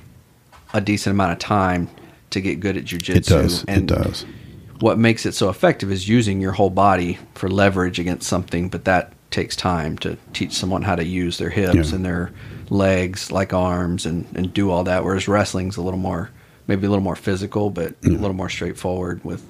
[0.72, 1.88] a decent amount of time
[2.30, 3.14] to get good at jujitsu.
[3.16, 4.24] it does, And it does.
[4.80, 8.68] What makes it so effective is using your whole body for leverage against something.
[8.68, 11.94] But that takes time to teach someone how to use their hips Yeah.
[11.96, 12.32] and their
[12.70, 15.04] legs like arms and, and do all that.
[15.04, 16.30] Whereas wrestling's a little more,
[16.66, 18.20] maybe a little more physical, but a mm-hmm.
[18.20, 19.44] little more straightforward with,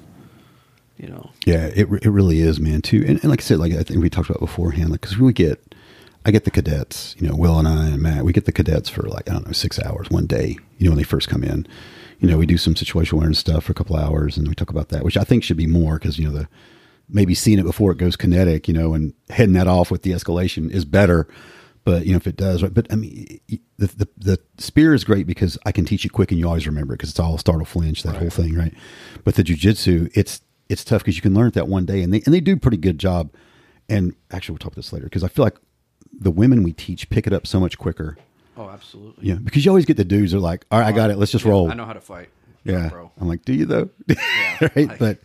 [0.97, 2.81] you know, Yeah, it it really is, man.
[2.81, 5.17] Too, and, and like I said, like I think we talked about beforehand, like because
[5.17, 5.75] we get,
[6.25, 8.89] I get the cadets, you know, Will and I and Matt, we get the cadets
[8.89, 11.43] for like I don't know six hours one day, you know, when they first come
[11.43, 11.67] in.
[12.19, 14.69] You know, we do some situational awareness stuff for a couple hours, and we talk
[14.69, 16.47] about that, which I think should be more because you know the
[17.09, 20.11] maybe seeing it before it goes kinetic, you know, and heading that off with the
[20.11, 21.27] escalation is better.
[21.83, 22.73] But you know, if it does, right?
[22.73, 23.39] But I mean,
[23.77, 26.65] the the, the spear is great because I can teach it quick and you always
[26.65, 28.73] remember it because it's all startle flinch that whole thing, right?
[29.23, 32.11] But the jujitsu, it's it's tough because you can learn it that one day, and
[32.11, 33.31] they and they do a pretty good job.
[33.87, 35.57] And actually, we'll talk about this later because I feel like
[36.11, 38.17] the women we teach pick it up so much quicker.
[38.57, 39.27] Oh, absolutely.
[39.27, 41.17] Yeah, because you always get the dudes that are like, all right, I got it,
[41.17, 41.71] let's just Yeah, roll.
[41.71, 42.29] I know how to fight.
[42.63, 43.11] Yeah, bro.
[43.19, 43.89] I'm like, do you though?
[44.09, 45.19] Yeah, right, but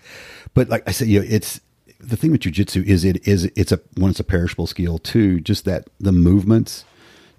[0.55, 1.61] but like I said, you know, it's
[1.99, 4.99] the thing with jujitsu is it is it's a one, it's a perishable skill.
[4.99, 6.85] Two, just that the movements.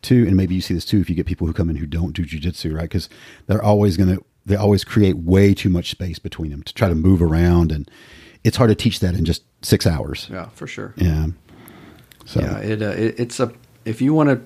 [0.02, 1.86] Two, and maybe you see this too if you get people who come in who
[1.86, 2.84] don't do jujitsu, right?
[2.84, 3.08] Because
[3.46, 6.96] they're always gonna they always create way too much space between them to try to
[6.96, 7.90] move around, and
[8.44, 10.28] it's hard to teach that in just six hours.
[10.32, 10.94] Yeah, for sure.
[10.98, 11.28] Yeah.
[12.26, 13.54] So Yeah, it, uh, it it's a
[13.86, 14.42] if you want to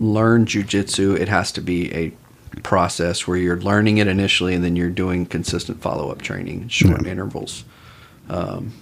[0.00, 2.12] learn jujitsu, it has to be a
[2.62, 7.04] process where you're learning it initially and then you're doing consistent follow up training, short
[7.04, 7.12] Yeah.
[7.12, 7.64] intervals.
[8.28, 8.72] Um,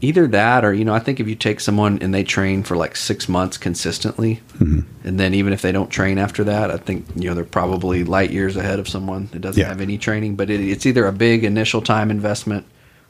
[0.00, 2.76] either that, or you know, I think if you take someone and they train for
[2.76, 4.80] like six months consistently, Mm-hmm.
[5.06, 8.04] and then even if they don't train after that, I think you know they're probably
[8.04, 9.68] light years ahead of someone that doesn't Yeah.
[9.68, 10.34] have any training.
[10.36, 12.64] But it, it's either a big initial time investment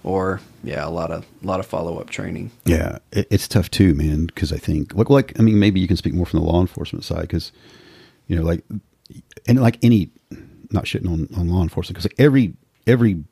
[0.05, 2.51] or yeah, a lot of a lot of follow up training.
[2.65, 4.27] Yeah, it, it's tough too, man.
[4.27, 6.61] Because I think, like, like, I mean, maybe you can speak more from the law
[6.61, 7.53] enforcement side, because
[8.27, 8.65] you know, like,
[9.47, 10.11] and like any,
[10.71, 12.55] not shitting on, on law enforcement, because like every
[12.87, 13.23] every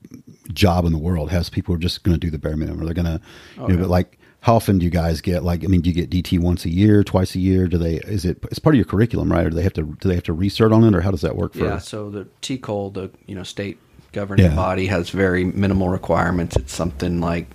[0.52, 2.83] job in the world has people who are just going to do the bare minimum,
[2.83, 3.20] or they're going to,
[3.59, 3.83] oh, you know, Okay.
[3.83, 4.16] but like.
[4.42, 5.64] How often do you guys get like?
[5.64, 7.66] I mean, do you get DT once a year, twice a year?
[7.68, 7.96] Do they?
[7.96, 8.38] Is it?
[8.44, 9.44] It's part of your curriculum, right?
[9.44, 9.83] Or do they have to?
[9.83, 11.66] Do they have to recert on it, or how does that work for?
[11.66, 13.78] Yeah, so the TCOLE, the you know state
[14.12, 14.55] governing Yeah.
[14.57, 16.57] body, has very minimal requirements.
[16.57, 17.46] It's something like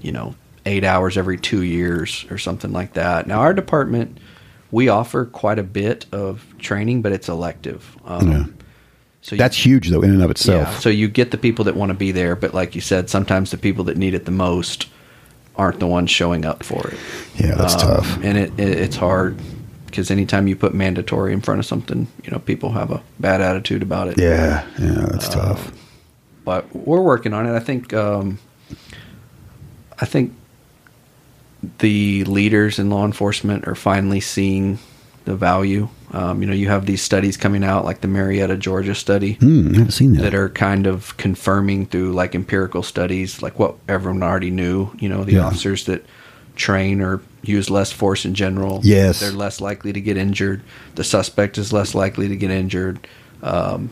[0.00, 0.34] you know
[0.66, 3.26] eight hours every two years or something like that.
[3.26, 4.18] Now our department,
[4.70, 7.96] we offer quite a bit of training, but it's elective.
[8.04, 8.44] Um, Yeah.
[9.22, 10.68] So That's huge, though, in and of itself.
[10.68, 13.08] Yeah, so you get the people that want to be there, but like you said,
[13.08, 14.86] sometimes the people that need it the most
[15.56, 16.98] aren't the ones showing up for it.
[17.36, 18.18] Yeah, that's Um, tough.
[18.22, 19.38] and it, it it's hard
[19.94, 23.40] because anytime you put mandatory in front of something, you know, people have a bad
[23.40, 24.18] attitude about it.
[24.18, 25.72] Yeah, yeah, that's Um, tough.
[26.44, 27.54] But we're working on it.
[27.54, 27.94] I think.
[27.94, 28.38] Um,
[30.00, 30.32] I think
[31.78, 34.78] the leaders in law enforcement are finally seeing
[35.26, 35.88] the value.
[36.12, 39.68] Um, you know, you have these studies coming out, like the Marietta, Georgia study, Hmm,
[39.74, 40.22] I haven't seen that.
[40.22, 44.90] that are kind of confirming through like empirical studies, like what everyone already knew.
[44.98, 45.46] You know, the Yeah.
[45.46, 46.04] officers that
[46.56, 48.80] train or use less force in general.
[48.82, 49.20] Yes.
[49.20, 50.62] they're less likely to get injured.
[50.94, 53.06] The suspect is less likely to get injured.
[53.42, 53.90] Um,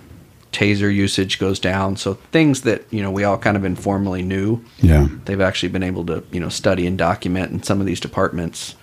[0.52, 1.96] taser usage goes down.
[1.96, 4.62] So things that you know we all kind of informally knew.
[4.80, 5.08] Yeah.
[5.24, 8.74] they've actually been able to you know study and document in some of these departments.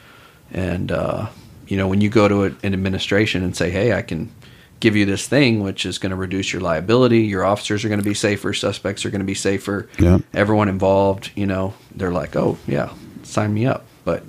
[0.51, 1.29] And uh,
[1.67, 4.31] you know when you go to an administration and say, "Hey, I can."
[4.81, 7.23] Give you this thing, which is going to reduce your liability.
[7.23, 8.53] Your officers are going to be safer.
[8.53, 9.89] Suspects are going to be safer.
[9.99, 10.19] Yeah.
[10.33, 14.23] Everyone involved, you know, they're like, "Oh yeah, sign me up." But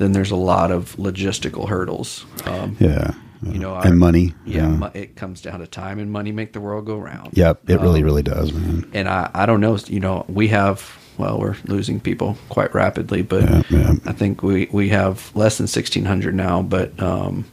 [0.00, 2.24] then there's a lot of logistical hurdles.
[2.46, 3.12] Um, Yeah.
[3.42, 4.34] you know, and money.
[4.46, 4.90] Yeah, Yeah.
[4.94, 7.30] it comes down to time and money make the world go round.
[7.34, 8.84] Yep, it really, Um, really does, man.
[8.94, 13.22] And I, I don't know, you know, we have, well, we're losing people quite rapidly,
[13.22, 13.92] but Yeah, yeah.
[14.06, 17.44] I think we, we have less than 1,600 now, but um,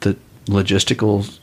[0.00, 1.38] the logistical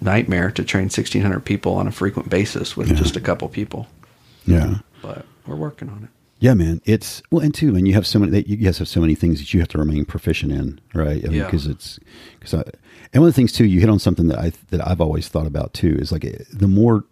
[0.00, 2.94] nightmare to train 1,600 people on a frequent basis with Yeah.
[2.96, 3.86] just a couple people.
[4.46, 4.78] Yeah.
[5.02, 6.10] But we're working on it.
[6.42, 6.80] Yeah, man.
[6.84, 8.42] It's well, and two, and you have so many.
[8.42, 11.24] You guys have so many things that you have to remain proficient in, right?
[11.24, 11.44] I mean, Yeah.
[11.44, 12.00] because it's
[12.40, 12.62] because I
[13.12, 15.28] and one of the things too, you hit on something that I that I've always
[15.28, 17.04] thought about too is like the more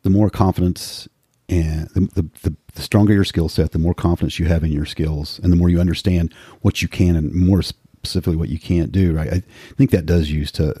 [0.00, 1.06] the more confidence
[1.46, 4.72] and the the, the, the stronger your skill set, the more confidence you have in
[4.72, 8.58] your skills, and the more you understand what you can and more specifically what you
[8.58, 9.12] can't do.
[9.12, 9.30] Right?
[9.30, 9.42] I
[9.76, 10.72] think that does use to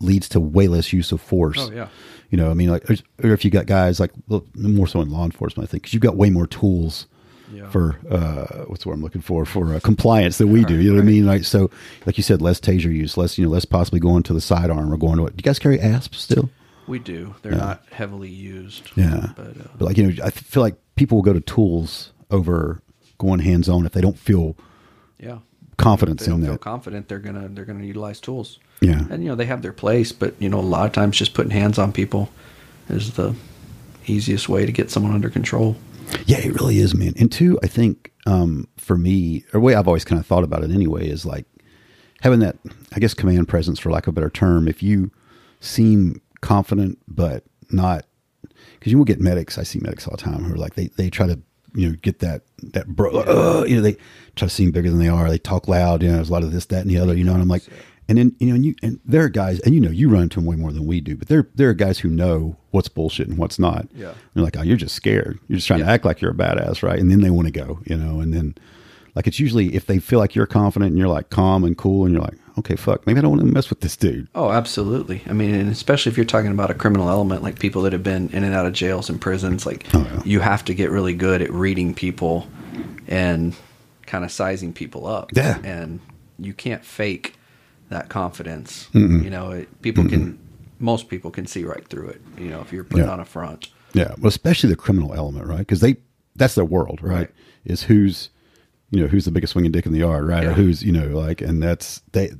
[0.00, 1.58] leads to way less use of force.
[1.60, 1.90] Oh, yeah.
[2.30, 2.96] You know, I mean, like, or
[3.32, 4.10] if you got guys like
[4.56, 7.06] more so in law enforcement, I think, because you've got way more tools
[7.52, 7.68] Yeah.
[7.70, 10.74] for uh, what's the word I'm looking for for uh, compliance that we do.
[10.80, 11.26] You know what I mean?
[11.26, 11.70] Like, so,
[12.06, 14.92] like you said, less taser use, less you know, less possibly going to the sidearm
[14.92, 15.36] or going to it.
[15.36, 16.50] Do you guys carry ASP still?
[16.86, 17.34] We do.
[17.42, 17.58] They're Yeah.
[17.58, 18.90] not heavily used.
[18.96, 22.12] Yeah, But, uh, but like you know, I feel like people will go to tools
[22.30, 22.82] over
[23.18, 24.56] going hands on if they don't feel
[25.18, 25.38] yeah.
[25.76, 26.60] confidence If they in don't feel that.
[26.60, 28.58] confident, they're gonna they're gonna utilize tools.
[28.80, 29.04] Yeah.
[29.10, 31.34] and you know they have their place, but you know a lot of times just
[31.34, 32.30] putting hands on people
[32.88, 33.34] is the
[34.06, 35.76] easiest way to get someone under control.
[36.26, 37.14] Yeah, it really is, man.
[37.18, 40.44] And two, I think um, for me, or the way I've always kind of thought
[40.44, 41.46] about it anyway, is like
[42.20, 42.56] having that,
[42.92, 44.68] I guess, command presence, for lack of a better term.
[44.68, 45.10] If you
[45.60, 48.06] seem confident, but not,
[48.78, 49.58] because you will get medics.
[49.58, 51.40] I see medics all the time who are like they they try to
[51.74, 53.94] you know get that that bro, uh, you know they
[54.36, 55.28] try to seem bigger than they are.
[55.28, 56.02] They talk loud.
[56.02, 57.16] You know, there's a lot of this, that, and the other.
[57.16, 57.64] You know, and I'm like,
[58.10, 60.24] and then you know, and you and there are guys, and you know, you run
[60.24, 62.88] into them way more than we do, but there there are guys who know what's
[62.88, 63.86] bullshit and what's not.
[63.94, 64.12] Yeah.
[64.34, 65.38] They're like, oh, you're just scared.
[65.48, 66.98] You're just trying to act like you're a badass, right?
[66.98, 68.56] And then they want to go, you know, and then
[69.14, 72.04] like it's usually if they feel like you're confident and you're like calm and cool
[72.04, 74.26] and you're like, okay, fuck, maybe I don't want to mess with this dude.
[74.34, 75.22] Oh, absolutely.
[75.28, 78.02] I mean, and especially if you're talking about a criminal element, like people that have
[78.02, 81.14] been in and out of jails and prisons, like Oh, you have to get really
[81.14, 82.48] good at reading people
[83.06, 83.54] and
[84.06, 85.30] kind of sizing people up.
[85.32, 85.58] Yeah.
[85.62, 86.00] and
[86.38, 87.34] you can't fake
[87.90, 88.88] that confidence.
[88.94, 89.22] Mm-mm.
[89.22, 90.84] You know, it, people can, mm-hmm.
[90.84, 92.22] most people can see right through it.
[92.38, 93.12] You know, if you're putting Yeah.
[93.12, 93.68] on a front.
[93.92, 95.58] Yeah, well, especially the criminal element, right?
[95.58, 95.96] Because they
[96.36, 97.12] that's their world, right?
[97.14, 97.30] Right.
[97.64, 98.30] Is who's
[98.90, 100.44] you know who's the biggest swinging dick in the yard, right?
[100.44, 102.30] Or who's you know like, and that's they,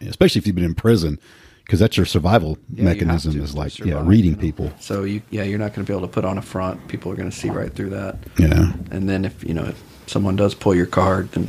[0.00, 1.18] especially if you've been in prison,
[1.64, 4.40] because that's your survival Yeah, mechanism to is like survive, yeah, reading you know.
[4.42, 4.72] people.
[4.78, 6.86] So you, yeah, you're not going to be able to put on a front.
[6.86, 8.16] People are going to see right through that.
[8.38, 8.72] Yeah.
[8.92, 11.48] And then if you know if someone does pull your card, then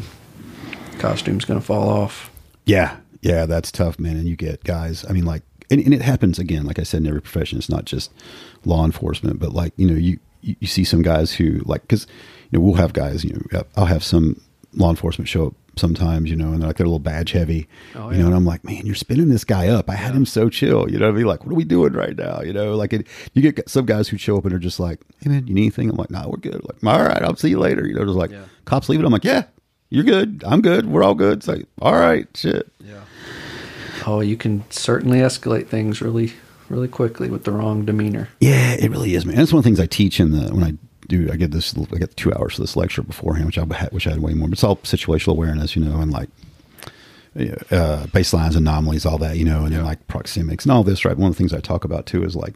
[0.97, 2.31] costume's going to fall off.
[2.65, 4.17] Yeah, yeah, that's tough, man.
[4.17, 5.05] And you get guys.
[5.07, 6.65] I mean, like, and, and it happens again.
[6.65, 8.11] Like I said, in every profession, it's not just
[8.65, 12.07] law enforcement, but like you know, you you, see some guys who like because
[12.49, 13.23] you know we'll have guys.
[13.23, 14.41] You know, I'll have some
[14.73, 17.67] law enforcement show up sometimes, you know, and they're like they're a little badge heavy,
[17.95, 19.89] Oh, you know, and I'm like, man, you're spinning this guy up.
[19.89, 21.07] I had him so chill, you know.
[21.07, 22.41] what I mean, like, what are we doing right now?
[22.41, 24.99] You know, like it, you get some guys who show up and are just like,
[25.21, 25.89] hey man, you need anything?
[25.89, 26.61] I'm like, nah, we're good.
[26.63, 27.87] Like, all right, I'll see you later.
[27.87, 28.31] You know, just like
[28.65, 29.05] cops leaving.
[29.05, 29.43] I'm like, yeah,
[29.89, 30.43] you're good.
[30.45, 30.87] I'm good.
[30.87, 31.39] We're all good.
[31.39, 32.71] It's like, all right, shit.
[34.05, 36.33] Oh, you can certainly escalate things really,
[36.69, 38.29] really quickly with the wrong demeanor.
[38.39, 39.35] Yeah, it really is, man.
[39.35, 40.73] That's one of the things I teach in the when I
[41.07, 41.29] do.
[41.31, 41.75] I get this.
[41.77, 44.33] I get two hours for this lecture beforehand, which I had, which I had way
[44.33, 44.47] more.
[44.47, 46.29] But it's all situational awareness, you know, and like
[47.35, 51.05] uh, baselines, anomalies, all that, you know, and then like proxemics and all this.
[51.05, 51.17] Right.
[51.17, 52.55] One of the things I talk about too is like,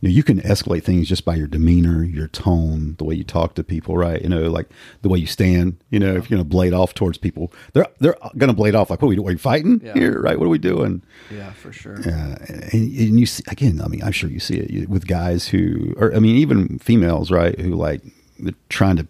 [0.00, 3.24] you know, you can escalate things just by your demeanor, your tone, the way you
[3.24, 4.20] talk to people, right?
[4.20, 4.68] You know, like
[5.02, 5.78] the way you stand.
[5.90, 8.74] You know, if you're going to blade off towards people, they're they're going to blade
[8.74, 8.90] off.
[8.90, 9.28] Like, what are we doing?
[9.28, 9.94] Are we fighting Yeah.
[9.94, 10.20] here?
[10.20, 10.38] Right?
[10.38, 11.02] What are we doing?
[11.30, 11.96] Yeah, for sure.
[11.98, 15.48] Uh, and, and you see, again, I mean, I'm sure you see it with guys
[15.48, 17.58] who, or I mean, even females, right?
[17.58, 18.02] Who like
[18.38, 19.06] they're trying to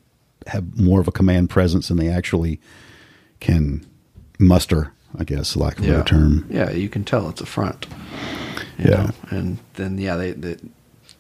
[0.47, 2.61] have more of a command presence than they actually
[3.41, 3.85] can
[4.39, 4.93] muster.
[5.19, 5.91] I guess, like a yeah.
[5.93, 6.47] better term.
[6.51, 7.87] Yeah, you can tell it's a front.
[8.79, 8.97] You Yeah.
[8.97, 9.11] know?
[9.31, 10.57] and then yeah, they, they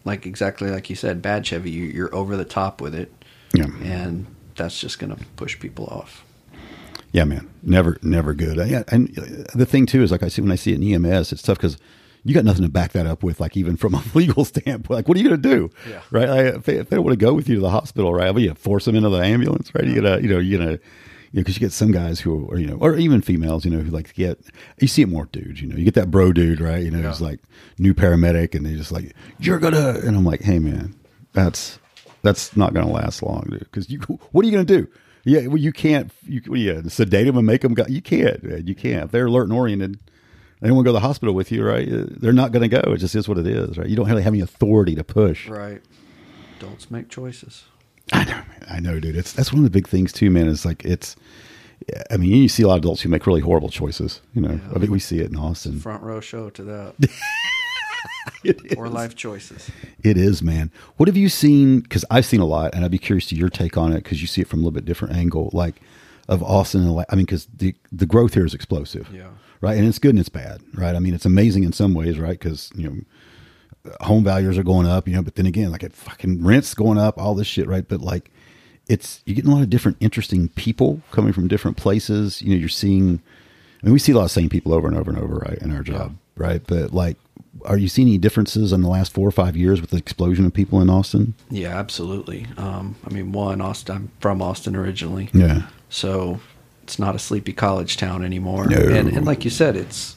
[0.04, 3.12] like exactly like you said, badge heavy, You, you're over the top with it,
[3.54, 3.66] Yeah.
[3.82, 6.24] and that's just going to push people off.
[7.12, 8.56] Yeah, man, never, never good.
[8.68, 9.08] Yeah, and
[9.54, 11.56] the thing too is, like I see when I see it in EMS, it's tough
[11.56, 11.78] because
[12.24, 13.40] you got nothing to back that up with.
[13.40, 15.70] Like even from a legal standpoint, like what are you going to do?
[15.88, 16.00] Yeah.
[16.10, 16.28] right.
[16.28, 18.30] Like, if, they, if they don't want to go with you to the hospital, right?
[18.32, 19.84] Well, you force them into the ambulance, right?
[19.84, 20.78] You gotta, you know, you gonna.
[21.32, 23.70] You know, because you get some guys who are, you know, or even females, you
[23.70, 24.38] know, who like to get,
[24.80, 26.82] you see it more dudes, you know, you get that bro dude, right?
[26.82, 27.40] You know, who's like
[27.78, 30.94] new paramedic and they just like, you're gonna, and I'm like, hey man,
[31.32, 31.78] that's,
[32.22, 33.60] that's not gonna last long, dude.
[33.60, 34.88] Because you, what are you gonna do?
[35.24, 36.12] Yeah, well, you can't.
[36.22, 37.84] You, what, yeah, sedate them and make them go.
[37.88, 38.40] You can't.
[38.44, 38.64] man.
[38.64, 39.06] You can't.
[39.06, 39.98] If they're alert and oriented,
[40.60, 41.86] they don't want to go to the hospital with you, right?
[41.92, 42.92] Uh, They're not going to go.
[42.92, 43.88] It just is what it is, right?
[43.88, 45.48] You don't really have any authority to push.
[45.48, 45.82] Right.
[46.58, 47.64] Adults make choices.
[48.12, 48.64] I know, man.
[48.68, 49.16] I know, dude.
[49.16, 50.48] It's that's one of the big things too, man.
[50.48, 51.16] Is like it's.
[52.10, 54.20] I mean, you see a lot of adults who make really horrible choices.
[54.34, 55.78] You know, I think we see it in Austin.
[55.78, 56.94] Front row show to that.
[58.76, 59.70] Or life choices.
[60.04, 60.70] It is, man.
[60.98, 61.80] What have you seen?
[61.80, 64.20] Because I've seen a lot, and I'd be curious to your take on it because
[64.20, 65.80] you see it from a little bit different angle, like
[66.28, 66.82] of Austin.
[66.82, 69.28] And like, I mean, because the the growth here is explosive, Yeah.
[69.60, 69.76] right?
[69.76, 70.94] And it's good and it's bad, right?
[70.94, 72.38] I mean, it's amazing in some ways, right?
[72.38, 72.96] Because you know,
[74.00, 76.98] home values are going up, you know, but then again, like it fucking rents going
[76.98, 77.86] up, all this shit, right?
[77.86, 78.30] But like,
[78.88, 82.40] it's you're getting a lot of different interesting people coming from different places.
[82.42, 83.20] You know, you're seeing.
[83.82, 85.58] I mean, we see a lot of same people over and over and over, right,
[85.58, 86.62] in our job, right?
[86.66, 87.16] But like,
[87.64, 90.46] are you seeing any differences in the last four or five years with the explosion
[90.46, 91.34] of people in Austin?
[91.50, 92.46] Yeah, absolutely.
[92.56, 93.96] Um, I mean, one, Austin.
[93.96, 95.30] I'm from Austin originally.
[95.32, 95.68] Yeah.
[95.88, 96.40] So
[96.82, 98.66] it's not a sleepy college town anymore.
[98.66, 98.76] No.
[98.76, 100.16] And, and like you said, it's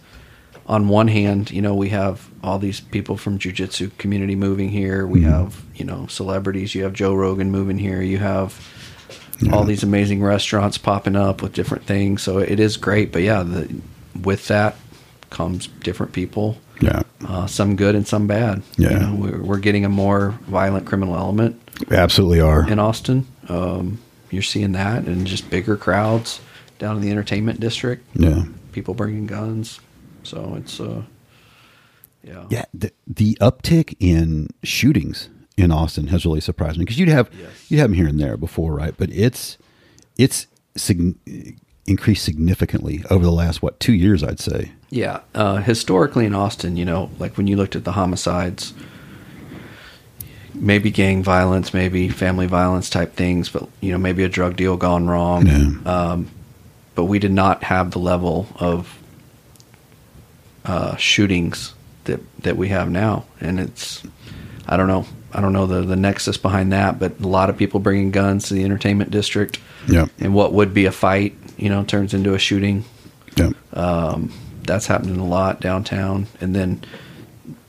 [0.70, 5.06] on one hand, you know, we have all these people from jujitsu community moving here.
[5.06, 5.30] We Mm-hmm.
[5.30, 6.74] have, you know, celebrities.
[6.76, 8.02] You have Joe Rogan moving here.
[8.02, 8.54] You have
[9.52, 12.22] all these amazing restaurants popping up with different things.
[12.22, 13.12] So it is great.
[13.12, 13.74] But yeah, the,
[14.22, 14.76] with that
[15.32, 16.58] comes different people.
[16.82, 17.02] Yeah.
[17.28, 18.62] Uh, some good and some bad.
[18.78, 19.00] You Yeah.
[19.00, 22.70] know, we're, we're getting a more violent criminal element We absolutely are.
[22.70, 23.26] in Austin.
[23.48, 26.40] Um, you're seeing that and just bigger crowds
[26.78, 28.06] down in the entertainment district.
[28.16, 28.44] Yeah.
[28.72, 29.80] People bringing guns.
[30.24, 31.04] So it's, uh,
[32.24, 32.46] yeah.
[32.50, 37.30] Yeah, the, the uptick in shootings in Austin has really surprised me because you'd have
[37.68, 38.94] you'd have them here and there before, right?
[38.98, 39.58] But it's
[40.18, 41.16] it's sig-
[41.88, 44.72] increased significantly over the last what two years, I'd say.
[44.90, 45.22] Yeah.
[45.36, 48.74] Uh, historically in Austin, you know, like when you looked at the homicides,
[50.54, 54.78] maybe gang violence, maybe family violence type things, but, you know, maybe a drug deal
[54.78, 55.48] gone wrong.
[55.86, 56.32] Um,
[56.96, 58.99] but we did not have the level of
[60.70, 63.26] uh, shootings that, that we have now.
[63.42, 64.04] And it's,
[64.68, 65.06] I don't know.
[65.34, 68.48] I don't know the, the nexus behind that, but a lot of people bringing guns
[68.48, 69.60] to the entertainment district.
[69.88, 70.06] Yeah.
[70.20, 72.86] And what would be a fight, you know, turns into a shooting.
[73.36, 73.52] Yeah.
[73.74, 74.32] Um,
[74.64, 76.28] that's happening a lot downtown.
[76.40, 76.84] And then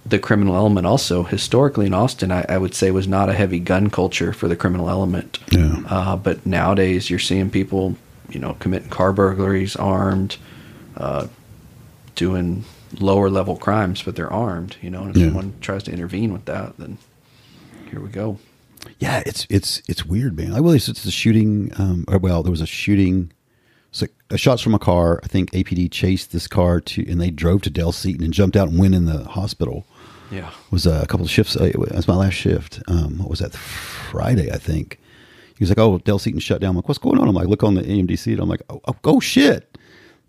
[0.04, 3.60] the criminal element also historically in Austin, I, I would say was not a heavy
[3.60, 5.38] gun culture for the criminal element.
[5.50, 5.82] Yeah.
[5.86, 7.96] Uh, but nowadays you're seeing people,
[8.28, 10.36] you know, committing car burglaries armed,
[10.96, 11.28] uh,
[12.14, 12.64] doing
[12.98, 15.26] lower level crimes, but they're armed, you know, and if Yeah.
[15.26, 16.98] someone tries to intervene with that, then
[17.90, 18.38] here we go.
[18.98, 20.52] Yeah, it's it's it's weird, man.
[20.54, 21.70] I well, it's, it's a shooting.
[21.76, 23.30] Um, or, well, there was a shooting.
[23.92, 25.20] So uh, shots from a car.
[25.22, 28.56] I think APD chased this car to, and they drove to Dell Seton and jumped
[28.56, 29.84] out and went in the hospital.
[30.30, 30.48] Yeah.
[30.48, 31.56] It was a couple of shifts.
[31.56, 32.80] Uh, it was my last shift.
[32.86, 33.52] Um, what was that?
[33.54, 34.98] Friday, I think.
[35.58, 37.48] He was like, "Oh, Dell Seton shut down." I'm like, "What's going on?" I'm like,
[37.48, 39.69] "Look on the AMDC." And I'm like, "Oh, oh, oh shit,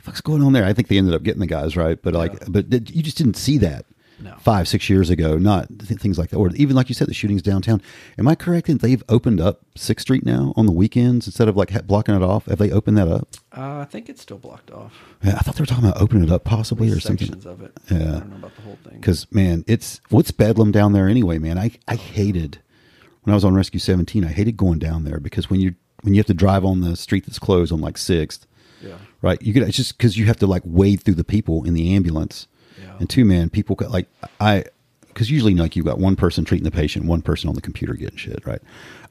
[0.02, 2.40] fuck's going on there?" I think they ended up getting the guys right, but like,
[2.52, 3.86] but th- you just didn't see that
[4.22, 4.36] No.
[4.40, 5.38] five, six years ago.
[5.38, 7.82] Not th- things like that, or even like you said, the shootings downtown.
[8.18, 11.56] Am I correct that they've opened up Sixth Street now on the weekends instead of
[11.58, 12.46] like ha- blocking it off?
[12.46, 13.28] Have they opened that up?
[13.56, 14.94] Uh, I think it's still blocked off.
[15.24, 17.28] Yeah, I thought they were talking about opening it up possibly or something.
[17.28, 17.72] Sections of it.
[17.90, 17.98] Yeah.
[17.98, 18.96] I don't know about the whole thing.
[19.00, 21.58] Because man, it's what's bedlam down there anyway, man.
[21.58, 22.60] I I hated
[23.24, 24.24] when I was on Rescue 17.
[24.26, 26.96] I hated going down there because when you when you have to drive on the
[26.96, 28.46] street that's closed on like Sixth,
[28.84, 28.96] Yeah.
[29.22, 29.42] Right?
[29.42, 31.94] You get it's just because you have to like wade through the people in the
[31.96, 32.48] ambulance,
[32.82, 32.96] Yeah.
[33.00, 34.08] and two man people got like
[34.40, 34.66] I
[35.08, 37.94] because usually like you've got one person treating the patient, one person on the computer
[37.94, 38.62] getting shit, right?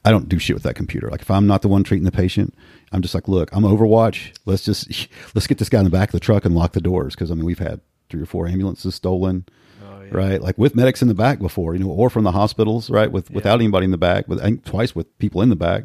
[0.05, 1.11] I don't do shit with that computer.
[1.11, 2.55] Like if I'm not the one treating the patient,
[2.91, 4.35] I'm just like, look, I'm Overwatch.
[4.47, 4.89] Let's just
[5.35, 7.31] let's get this guy in the back of the truck and lock the doors because
[7.31, 9.45] I mean we've had three or four ambulances stolen,
[9.85, 10.41] oh, right?
[10.41, 13.13] Like with medics in the back before, you know, or from the hospitals, right?
[13.13, 15.85] With without anybody in the back, with I think twice with people in the back,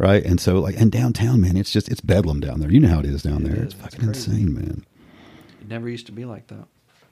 [0.00, 0.24] right?
[0.24, 2.70] And so like and downtown, man, it's just it's bedlam down there.
[2.70, 3.62] You know how it is down there.
[3.62, 4.84] It's fucking insane, man.
[5.60, 6.66] It never used to be like that.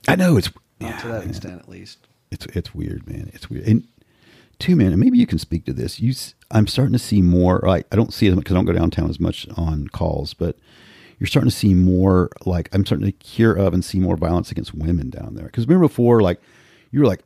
[0.09, 2.07] I know it's Not to that extent, at least.
[2.31, 3.31] it's it's weird, man.
[3.35, 3.67] It's weird.
[3.67, 3.87] And
[4.59, 6.01] two, man, and maybe you can speak to this.
[6.01, 6.15] You,
[6.51, 7.61] I'm starting to see more.
[7.63, 10.57] Like I don't see it because I don't go downtown as much on calls, but
[11.19, 12.31] you're starting to see more.
[12.47, 15.47] Like I'm starting to hear of and see more violence against women down there.
[15.47, 16.41] Because remember before, like
[16.91, 17.23] you were like.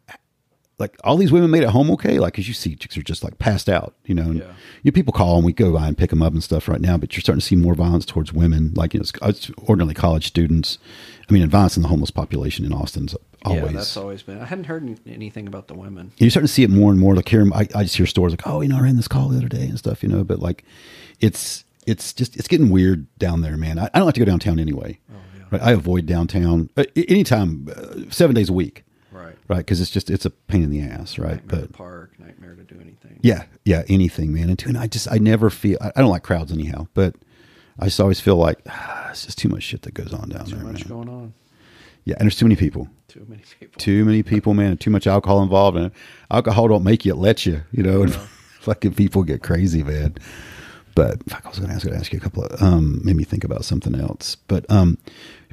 [0.83, 3.23] Like all these women made it home okay, like because you see chicks are just
[3.25, 4.23] like passed out, you know.
[4.31, 4.53] And Yeah.
[4.83, 6.97] you people call and we go by and pick them up and stuff right now,
[6.99, 9.95] but you're starting to see more violence towards women, like you know, it's, it's ordinarily
[9.95, 10.79] college students.
[11.29, 13.15] I mean, violence in the homeless population in Austin's
[13.45, 14.41] always Yeah, that's always been.
[14.41, 16.11] I hadn't heard anything about the women.
[16.19, 17.15] you're starting to see it more and more.
[17.15, 19.29] Like here, I, I just hear stories like, "Oh, you know, I ran this call
[19.29, 20.25] the other day and stuff," you know.
[20.25, 20.65] But like,
[21.21, 23.79] it's it's just it's getting weird down there, man.
[23.79, 24.99] I, I don't like to go downtown anyway.
[25.51, 25.63] Right?
[25.63, 28.85] I avoid downtown uh, anytime, uh, seven days a week.
[29.53, 29.59] Right.
[29.59, 31.37] Because it's just it's a pain in the ass, right?
[31.37, 33.19] Nightmare But park, nightmare to do anything.
[33.23, 34.49] yeah, yeah, anything, man.
[34.51, 37.15] And, two, and I just I never feel I, I don't like crowds anyhow, but
[37.79, 40.47] I just always feel like ah, it's just too much shit that goes on down
[40.47, 40.89] Too there, Too much man.
[40.89, 41.35] going on.
[42.05, 42.89] Yeah, and there's too many people.
[43.09, 43.79] Too many people.
[43.79, 44.73] Too many people, man.
[44.73, 45.91] and Too much alcohol involved, and
[46.31, 47.63] alcohol don't make you; it lets you.
[47.73, 48.13] You know, and
[48.61, 50.17] fucking people get crazy, man.
[50.95, 53.17] But fuck, I was going to ask, gonna ask you a couple of um, made
[53.17, 54.37] me think about something else.
[54.49, 54.99] But um,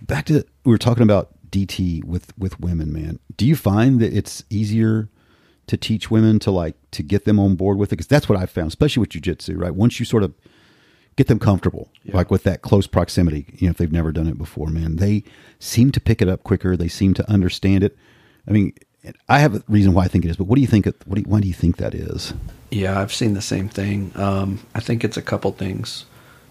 [0.02, 3.20] back to we were talking about DT with with women, man.
[3.38, 5.10] Do you find that it's easier
[5.68, 7.98] to teach women to like to get them on board with it?
[7.98, 9.74] Because that's what I found, especially with jujitsu, right?
[9.74, 10.34] Once you sort of
[11.16, 13.46] get them comfortable, like with that close proximity.
[13.58, 15.24] You know, if they've never done it before, man, they
[15.60, 16.78] seem to pick it up quicker.
[16.78, 17.98] They seem to understand it.
[18.48, 18.74] I mean,
[19.28, 20.88] I have a reason why I think it is, but what do you think?
[20.88, 22.34] it- What do you, why do you think that is?
[22.72, 24.12] Yeah, I've seen the same thing.
[24.16, 26.06] Um, I think it's a couple things.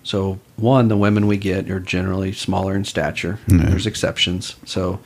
[0.08, 3.38] So, one, the women we get are generally smaller in stature.
[3.46, 4.56] There's exceptions.
[4.64, 5.00] So,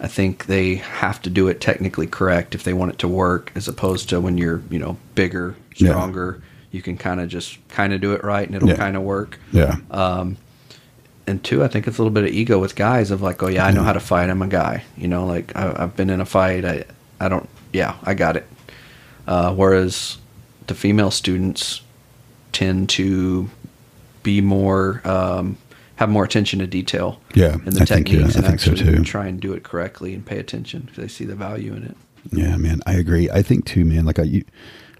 [0.00, 3.52] I think they have to do it technically correct if they want it to work,
[3.54, 5.90] as opposed to when you're, you know, bigger, Yeah.
[5.90, 6.40] stronger.
[6.70, 8.76] You can kind of just kind of do it right, and it'll Yeah.
[8.76, 9.38] kind of work.
[9.52, 10.38] Yeah, Um,
[11.26, 13.48] and two, I think it's a little bit of ego with guys of like, oh
[13.48, 14.30] yeah, I know how to fight.
[14.30, 14.84] I'm a guy.
[14.96, 16.64] You know, like I, I've been in a fight.
[16.64, 16.84] I,
[17.20, 17.46] I don't.
[17.74, 18.46] Yeah, I got it.
[19.26, 20.16] Uh, whereas
[20.66, 21.82] the female students
[22.52, 23.50] tend to
[24.26, 25.56] be more, um,
[25.94, 27.20] have more attention to detail.
[27.34, 29.04] Yeah, in the I think, yeah, techniques I and think so, too.
[29.04, 31.96] try and do it correctly and pay attention because they see the value in it.
[32.32, 33.30] Yeah, man, I agree.
[33.30, 34.04] I think too, man.
[34.04, 34.44] Like I, you,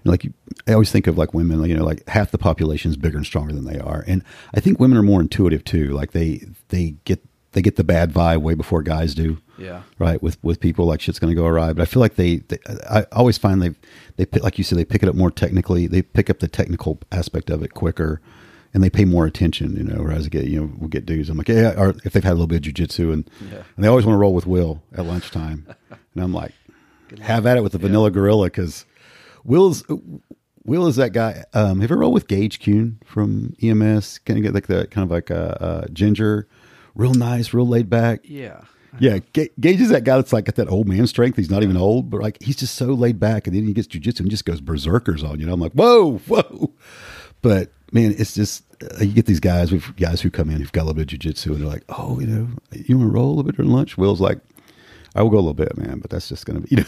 [0.05, 0.33] like you,
[0.65, 1.61] I always think of like women.
[1.65, 4.23] You know, like half the population is bigger and stronger than they are, and
[4.55, 5.89] I think women are more intuitive too.
[5.89, 9.39] Like they they get they get the bad vibe way before guys do.
[9.57, 9.81] Yeah.
[9.99, 10.23] Right.
[10.23, 12.59] With with people like shit's going to go awry, but I feel like they, they.
[12.89, 13.73] I always find they
[14.15, 15.85] they pick, like you said they pick it up more technically.
[15.87, 18.21] They pick up the technical aspect of it quicker.
[18.73, 20.01] And they pay more attention, you know.
[20.03, 21.29] Whereas I get, you know, we'll get dudes.
[21.29, 23.63] I'm like, yeah, or if they've had a little bit of jujitsu, and Yeah.
[23.75, 26.53] and they always want to roll with Will at lunchtime, and I'm like,
[27.21, 28.85] have at it with the vanilla gorilla because
[29.43, 29.83] Will's
[30.65, 31.45] Will is that guy.
[31.53, 34.19] Um, have you ever rolled with Gage Kuhn from EMS?
[34.19, 36.47] Kind of get like the kind of like a, a ginger,
[36.93, 38.19] real nice, real laid back.
[38.23, 38.61] Yeah.
[38.99, 41.37] Yeah, Ga- Gage is that guy that's like got that old man strength.
[41.37, 43.87] He's not even old, but like he's just so laid back, and then he gets
[43.87, 45.45] jujitsu and just goes berserkers on you.
[45.45, 46.73] know, I'm like, whoa, whoa.
[47.41, 50.71] But man, it's just uh, you get these guys with guys who come in who've
[50.71, 53.13] got a little bit of jujitsu, and they're like, oh, you know, you want to
[53.13, 53.97] roll a little bit during lunch?
[53.97, 54.39] Will's like,
[55.15, 56.85] I will go a little bit, man, but that's just gonna be, you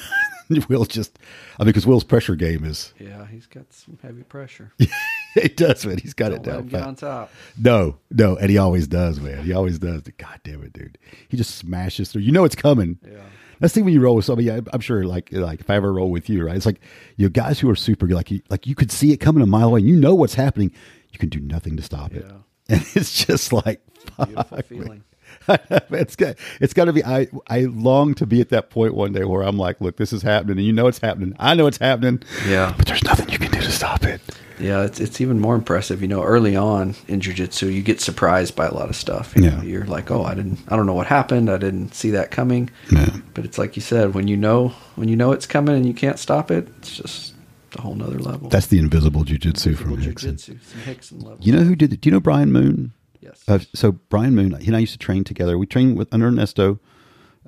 [0.50, 1.18] know, Will's just,
[1.60, 4.72] I mean, because Will's pressure game is, Yeah, he's got some heavy pressure.
[5.36, 5.98] he does, man.
[5.98, 6.68] He's got Don't it let down.
[6.68, 7.32] get on top.
[7.58, 9.44] No, no, and he always does, man.
[9.44, 10.02] He always does.
[10.18, 10.98] God damn it, dude.
[11.28, 12.22] He just smashes through.
[12.24, 13.00] You know it's coming.
[13.04, 13.20] Yeah.
[13.60, 14.52] That's the thing when you roll with somebody.
[14.52, 16.56] I, I'm sure, like, like if I ever roll with you, right?
[16.56, 16.82] It's like
[17.18, 19.70] you guys who are super, like, you, like you could see it coming a mile
[19.70, 19.82] away.
[19.82, 20.72] You know what's happening.
[21.12, 22.26] You can do nothing to stop it,
[22.70, 23.82] and it's just like,
[24.16, 25.04] fuck, feeling.
[25.48, 27.04] it's got, it's got to be.
[27.04, 30.14] I, I long to be at that point one day where I'm like, look, this
[30.14, 31.36] is happening, and you know it's happening.
[31.40, 32.24] I know it's happening.
[32.48, 32.74] Yeah.
[32.78, 33.49] but there's nothing you can
[33.80, 34.22] stop it.
[34.60, 36.02] Yeah, it's it's even more impressive.
[36.02, 39.34] You know, early on in jujitsu, you get surprised by a lot of stuff.
[39.36, 39.50] You Yeah.
[39.56, 41.50] know, you're like, oh, I didn't, I don't know what happened.
[41.50, 42.70] I didn't see that coming.
[42.92, 43.16] Yeah.
[43.34, 45.94] But it's like you said, when you know, when you know it's coming and you
[45.94, 47.34] can't stop it, it's just
[47.78, 48.50] a whole nother level.
[48.50, 50.34] That's the invisible jujitsu from Rickson.
[50.34, 51.38] jujitsu, some Rickson level.
[51.40, 52.02] You know who did it?
[52.02, 52.92] Do you know Brian Moon?
[53.22, 53.44] Yes.
[53.48, 55.58] Uh, so Brian Moon, he and I used to train together.
[55.58, 56.80] We trained with under Ernesto,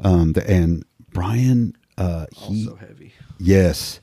[0.04, 1.76] um, the, and Brian.
[1.98, 3.14] Uh, he Also heavy.
[3.38, 4.00] Yes,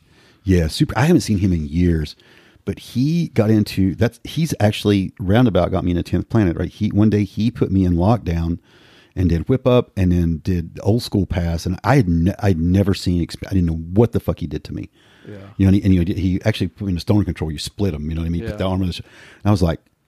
[0.49, 0.97] yeah, super.
[0.97, 2.17] I haven't seen him in years,
[2.65, 4.19] but he got into that's.
[4.25, 6.57] He's actually roundabout got me into tenth planet.
[6.57, 6.71] Right.
[6.71, 8.59] He one day he put me in lockdown
[9.15, 12.59] and did whip up and then did old school pass, and I had ne- I'd
[12.59, 13.27] never seen.
[13.47, 14.89] I didn't know what the fuck he did to me.
[15.27, 15.37] Yeah.
[15.59, 17.51] You know, and he, and he, he actually put me in a stoner control.
[17.51, 18.09] You split him.
[18.09, 18.43] You know what I mean?
[18.45, 18.51] Yeah.
[18.51, 18.93] Put the arm on the.
[18.95, 19.81] sh- And I was like,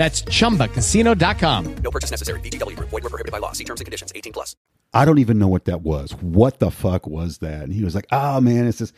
[0.00, 1.74] That's chumbacasino.com.
[1.84, 2.40] No purchase necessary.
[2.40, 2.88] VGW Group.
[2.88, 3.52] Void were prohibited by law.
[3.52, 4.10] See terms and conditions.
[4.14, 4.56] 18 plus.
[4.94, 6.12] I don't even know what that was.
[6.22, 7.64] What the fuck was that?
[7.64, 8.94] And he was like, "Oh man, it's this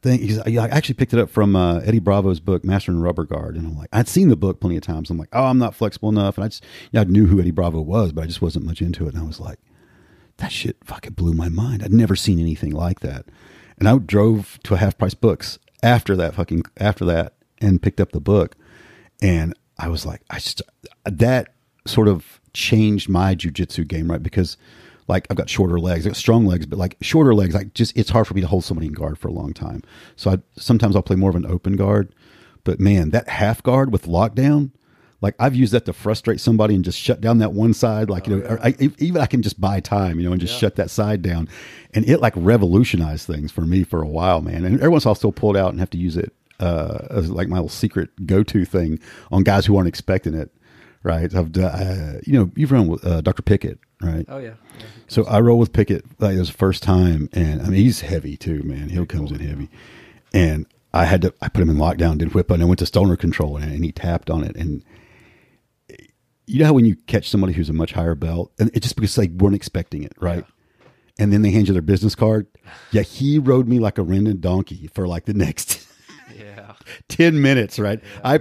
[0.00, 3.02] thing." He's, like, I actually picked it up from uh, Eddie Bravo's book, Mastering the
[3.02, 5.10] Rubber Guard, and I'm like, I'd seen the book plenty of times.
[5.10, 7.50] I'm like, "Oh, I'm not flexible enough," and I just, yeah, I knew who Eddie
[7.50, 9.14] Bravo was, but I just wasn't much into it.
[9.14, 9.58] And I was like,
[10.36, 11.82] that shit fucking blew my mind.
[11.82, 13.26] I'd never seen anything like that.
[13.76, 18.00] And I drove to a half price books after that fucking after that and picked
[18.00, 18.54] up the book.
[19.20, 20.62] And I was like, I just
[21.04, 21.54] that
[21.86, 24.22] sort of changed my jujitsu game, right?
[24.22, 24.56] Because
[25.08, 27.96] like I've got shorter legs, I got strong legs, but like shorter legs, like just
[27.96, 29.82] it's hard for me to hold somebody in guard for a long time.
[30.16, 32.14] So I sometimes I'll play more of an open guard.
[32.62, 34.70] But man, that half guard with lockdown,
[35.20, 38.08] like I've used that to frustrate somebody and just shut down that one side.
[38.08, 40.40] Like you oh, know, or I, even I can just buy time, you know, and
[40.40, 41.48] just shut that side down,
[41.92, 44.64] and it like revolutionized things for me for a while, man.
[44.64, 46.16] And every once in a while, I'll still pull it out and have to use
[46.16, 49.00] it uh, as like my little secret go to thing
[49.30, 50.50] on guys who aren't expecting it.
[51.02, 51.34] Right?
[51.34, 53.42] I've done, uh, you know, you've run with uh, Dr.
[53.42, 54.24] Pickett, right?
[54.26, 54.54] Oh yeah.
[55.06, 58.62] So I roll with Pickett like his first time, and I mean he's heavy too,
[58.62, 58.88] man.
[58.88, 59.68] He comes in heavy,
[60.32, 62.86] and I had to I put him in lockdown, did whip, and I went to
[62.86, 64.82] stoner control, and, and he tapped on it, and
[66.46, 68.96] you know how when you catch somebody who's a much higher belt, and it's just
[68.96, 70.44] because they weren't expecting it, right?
[71.18, 72.46] And then they hand you their business card.
[72.90, 75.83] Yeah, he rode me like a rented donkey for like the next
[76.38, 76.74] Yeah.
[77.08, 78.00] ten minutes, right?
[78.22, 78.40] I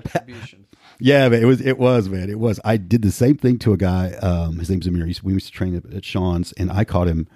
[0.99, 2.59] yeah, man, it was it was man, it was.
[2.63, 4.11] I did the same thing to a guy.
[4.21, 5.09] Um, his name's Amir.
[5.23, 7.27] We used to train at, at Sean's, and I caught him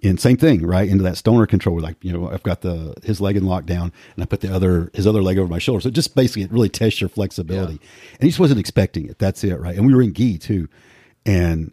[0.00, 1.74] in same thing, right into that stoner control.
[1.74, 4.54] Where like you know, I've got the his leg in lockdown, and I put the
[4.54, 5.80] other his other leg over my shoulder.
[5.80, 7.80] So just basically, it really tests your flexibility.
[8.12, 9.18] And he just wasn't expecting it.
[9.18, 9.76] That's it, right?
[9.76, 10.68] And we were in gi too,
[11.26, 11.72] and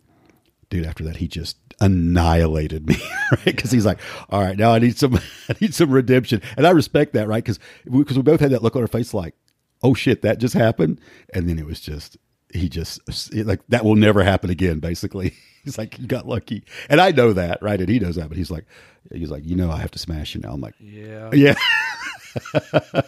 [0.75, 2.95] dude, after that, he just annihilated me,
[3.31, 3.45] right?
[3.45, 3.99] Because he's like,
[4.29, 5.15] all right, now I need some,
[5.49, 7.43] I need some redemption, and I respect that, right?
[7.43, 7.59] Because
[7.89, 9.35] because we both had that look on our face, like,
[9.83, 10.99] oh shit, that just happened,
[11.33, 12.17] and then it was just
[12.53, 12.99] he just
[13.33, 14.79] it, like that will never happen again.
[14.79, 17.79] Basically, he's like, you got lucky, and I know that, right?
[17.79, 18.65] And he knows that, but he's like,
[19.13, 20.51] he's like, you know, I have to smash you now.
[20.51, 21.29] I'm like, Yeah.
[21.33, 21.55] yeah.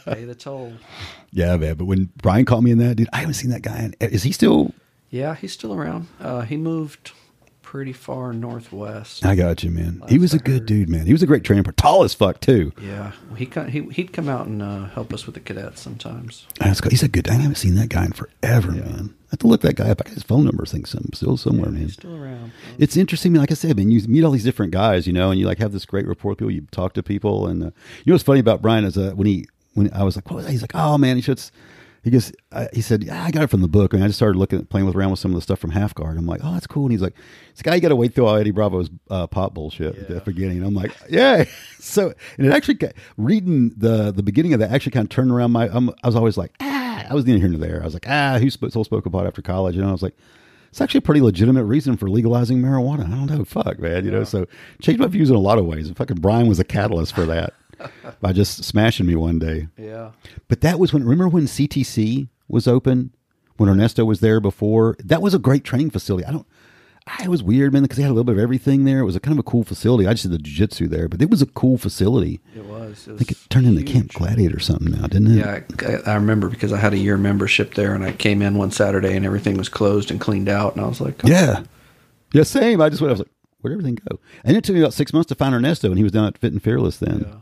[0.06, 0.72] Pay the toll.
[1.32, 1.76] Yeah, man.
[1.76, 3.80] But when Brian called me in that, dude, I haven't seen that guy.
[3.80, 4.74] In, is he still?
[5.10, 6.08] Yeah, he's still around.
[6.22, 7.12] Uh, he moved
[7.68, 9.26] pretty far northwest.
[9.26, 10.02] I got you, man.
[10.08, 11.06] He was a good dude, man.
[11.06, 12.72] He was a great trainer, tall as fuck too.
[12.82, 16.48] Yeah, he he he'd come out and uh, help us with the cadets sometimes.
[16.62, 16.92] That's cool.
[16.92, 17.28] He's a good.
[17.28, 19.14] I haven't seen that guy in forever, man.
[19.26, 20.00] I have to look that guy up.
[20.00, 20.64] I got his phone number.
[20.66, 21.82] I think some still somewhere, man.
[21.82, 22.54] He's still around.
[22.78, 23.34] It's interesting.
[23.34, 25.58] Like I said, man, you meet all these different guys, you know, and you like
[25.58, 26.52] have this great rapport with people.
[26.52, 27.66] You talk to people, and uh,
[28.06, 30.38] you know what's funny about Brian is uh, when he when I was like, what
[30.38, 30.52] was that?
[30.54, 31.42] He's like, oh man, he should.
[32.12, 32.20] He
[32.52, 34.60] uh, he said, yeah, I got it from the book, and I just started looking
[34.60, 36.18] at playing with around with some of the stuff from Half Guard.
[36.18, 36.84] I'm like, oh, that's cool.
[36.84, 37.16] And he's like,
[37.54, 40.22] this guy, you got to wait through all Eddie Bravo's uh, pop bullshit at the
[40.22, 40.58] beginning.
[40.58, 41.46] And I'm like, yeah.
[41.80, 45.32] So, and it actually got- reading the the beginning of that actually kind of turned
[45.32, 45.70] around my.
[45.70, 47.82] Um, I was always like, ah, I was neither here nor there.
[47.82, 49.76] I was like, ah, who sp- spoke about after college?
[49.78, 50.16] And I was like.
[50.70, 53.08] It's actually a pretty legitimate reason for legalizing marijuana.
[53.08, 53.46] I don't know.
[53.46, 54.04] Fuck, man.
[54.04, 54.46] You know, so
[54.82, 55.88] changed my views in a lot of ways.
[55.88, 57.54] And fucking Brian was a catalyst for that
[58.22, 59.68] by just smashing me one day.
[59.78, 60.12] Yeah.
[60.48, 63.14] But that was when, remember when CTC was open?
[63.58, 64.96] when Ernesto was there before.
[65.04, 66.26] That was a great training facility.
[66.26, 66.48] I don't.
[67.10, 69.00] I, it was weird, man, because they had a little bit of everything there.
[69.00, 70.06] It was a kind of a cool facility.
[70.06, 72.42] I just did the jiu-jitsu there, but it was a cool facility.
[72.54, 73.08] It was.
[73.08, 75.40] It I think it turned into Camp Gladiator or something now, didn't it?
[75.40, 78.58] Yeah, I, I remember because I had a year membership there, and I came in
[78.58, 81.30] one Saturday and everything was closed and cleaned out, and I was like, oh.
[81.30, 81.64] Yeah.
[82.34, 82.82] Yeah, same.
[82.82, 84.20] I just went, I was like, where'd everything go?
[84.44, 86.38] And it took me about six months to find Ernesto, and he was down at
[86.38, 87.42] Fit and Fearless then.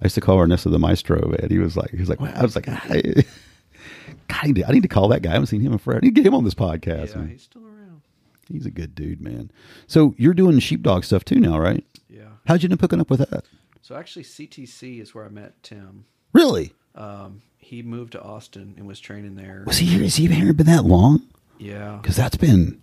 [0.00, 2.32] I used to call Ernesto the maestro, and He was like, he was like, wow.
[2.34, 3.02] I was like, I,
[4.28, 5.30] God, I need, to, I need to call that guy.
[5.30, 6.00] I haven't seen him in forever.
[6.02, 7.10] I need to get him on this podcast.
[7.10, 7.28] Yeah, man.
[7.28, 8.02] he's still around.
[8.48, 9.50] He's a good dude, man.
[9.86, 11.84] So you're doing sheepdog stuff too now, right?
[12.08, 12.22] Yeah.
[12.46, 13.44] How'd you end up hooking up with that?
[13.82, 16.04] So actually, CTC is where I met Tim.
[16.32, 16.72] Really?
[16.94, 19.64] Um, he moved to Austin and was training there.
[19.66, 20.02] Was he here?
[20.02, 21.22] Has he been here been that long?
[21.58, 21.98] Yeah.
[22.00, 22.82] Because that's been.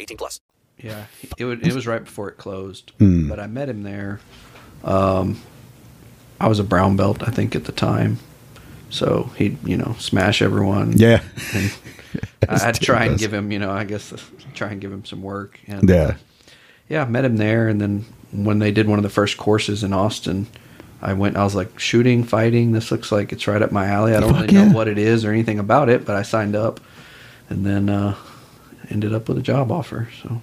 [0.00, 0.40] 18 plus.
[0.78, 1.06] Yeah,
[1.38, 3.28] it was, it was right before it closed, Hmm.
[3.28, 4.20] but I met him there.
[4.84, 5.40] Um,
[6.38, 8.18] I was a brown belt, I think, at the time,
[8.90, 10.92] so he'd you know smash everyone.
[10.96, 11.22] Yeah.
[11.54, 11.72] and
[12.48, 14.12] I'd Tim try and give him, you know, I guess
[14.54, 15.58] try and give him some work.
[15.66, 15.94] And, Yeah.
[15.96, 16.14] uh,
[16.88, 19.82] yeah, I met him there, and then when they did one of the first courses
[19.82, 20.46] in Austin,
[21.00, 21.36] I went.
[21.36, 22.72] I was like, shooting, fighting.
[22.72, 24.14] This looks like it's right up my alley.
[24.14, 24.68] I don't Fuck really yeah.
[24.68, 26.80] know what it is or anything about it, but I signed up,
[27.48, 28.14] and then uh,
[28.90, 30.08] ended up with a job offer.
[30.22, 30.40] So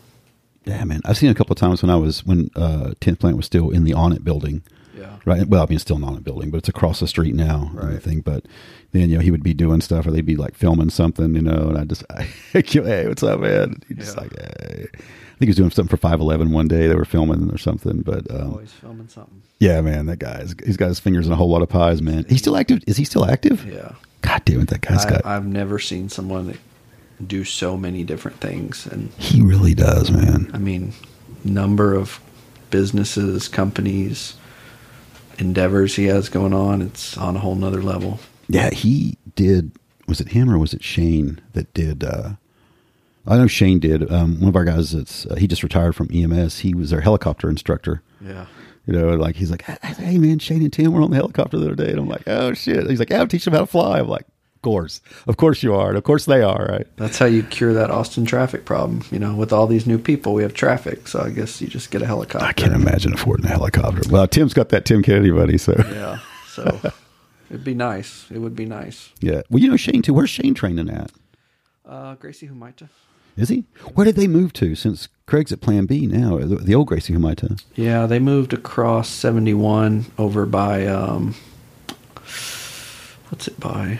[0.65, 1.01] Yeah, man.
[1.05, 3.69] I've seen a couple of times when I was when uh, Tenth Planet was still
[3.69, 4.63] in the Onnit building.
[4.97, 5.17] Yeah.
[5.25, 5.47] Right.
[5.47, 7.71] Well, I mean, it's still an Onnit building, but it's across the street now.
[7.73, 7.83] Right.
[7.83, 8.21] And everything.
[8.21, 8.45] But
[8.91, 11.41] then you know he would be doing stuff, or they'd be like filming something, you
[11.41, 13.81] know, and I just, I, hey, what's up, man?
[13.87, 14.87] He just like, hey.
[14.93, 16.87] I think he was doing something for Five Eleven one day.
[16.87, 19.41] They were filming or something, but um, always filming something.
[19.59, 22.25] yeah, man, that guy's he's got his fingers in a whole lot of pies, man.
[22.29, 22.83] He's still active.
[22.85, 23.65] Is he still active?
[23.65, 23.93] Yeah.
[24.21, 25.25] God damn it, that guy's I, got.
[25.25, 26.57] I've never seen someone that
[27.25, 30.49] do so many different things, and he really does, man.
[30.53, 30.93] I mean,
[31.43, 32.19] number of
[32.69, 34.35] businesses, companies,
[35.37, 36.81] endeavors he has going on.
[36.81, 38.19] It's on a whole nother level.
[38.47, 39.71] Yeah, he did.
[40.07, 42.03] Was it him or was it Shane that did?
[42.03, 42.31] uh
[43.25, 44.11] I know Shane did.
[44.11, 46.59] Um, one of our guys that's uh, he just retired from EMS.
[46.59, 48.01] He was their helicopter instructor.
[48.19, 48.47] Yeah.
[48.85, 51.67] You know, like he's like, hey man, Shane and Tim were on the helicopter the
[51.67, 52.89] other day, and I'm like, oh shit.
[52.89, 53.99] He's like, yeah, I'm teaching them how to fly.
[53.99, 54.25] I'm like,
[54.63, 56.87] course, of course you are, and of course they are, right?
[56.97, 59.03] That's how you cure that Austin traffic problem.
[59.11, 61.91] You know, with all these new people, we have traffic, so I guess you just
[61.91, 62.47] get a helicopter.
[62.47, 64.01] I can't imagine affording a helicopter.
[64.09, 66.17] Well, Tim's got that Tim Kennedy buddy, so Yeah.
[66.47, 66.79] So
[67.51, 68.25] it'd be nice.
[68.31, 69.11] It would be nice.
[69.21, 69.41] yeah.
[69.49, 70.13] Well, you know Shane too.
[70.15, 71.11] Where's Shane training at?
[71.85, 72.89] Uh, Gracie Humaita.
[73.35, 73.65] Is he?
[73.95, 74.75] Where did they move to?
[74.75, 77.61] Since Craig's at Plan B now, the, the old Gracie Humaita.
[77.75, 81.33] Yeah, they moved across 71 over by, um,
[83.29, 83.99] what's it by?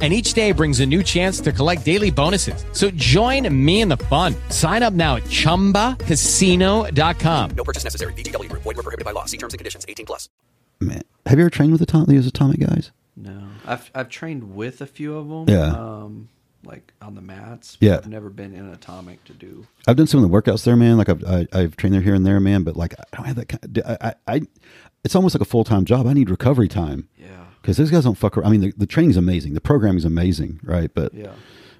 [0.00, 2.64] And each day brings a new chance to collect daily bonuses.
[2.70, 4.36] So join me in the fun.
[4.50, 7.50] Sign up now at chumbacasino.com.
[7.50, 8.12] No purchase necessary.
[8.12, 8.62] VGW Group.
[8.62, 9.24] Void were prohibited by law.
[9.24, 9.84] See terms and conditions.
[9.88, 10.28] 18 plus.
[10.80, 12.92] Man, have you ever trained with Atomic, those Atomic guys?
[13.16, 15.46] No, I've I've trained with a few of them.
[15.48, 15.72] Yeah.
[15.72, 16.28] Um,
[16.64, 17.76] like on the mats.
[17.80, 17.96] Yeah.
[17.96, 19.66] I've never been in Atomic to do.
[19.88, 20.98] I've done some of the workouts there, man.
[20.98, 22.62] Like I've I, I've trained there here and there, man.
[22.62, 23.48] But like I don't have that.
[23.48, 24.40] Kind I, I, I
[25.04, 26.06] it's almost like a full time job.
[26.06, 27.08] I need recovery time.
[27.68, 27.72] Yeah.
[27.72, 28.48] Because those guys don't fuck around.
[28.48, 29.54] I mean, the, the training's amazing.
[29.54, 30.90] The programming's amazing, right?
[30.92, 31.32] But Yeah.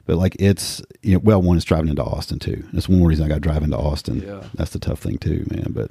[0.05, 2.65] But like it's you know, well, one is driving into Austin too.
[2.73, 4.23] That's one more reason I got to drive into Austin.
[4.23, 4.43] Yeah.
[4.55, 5.67] That's the tough thing too, man.
[5.71, 5.91] But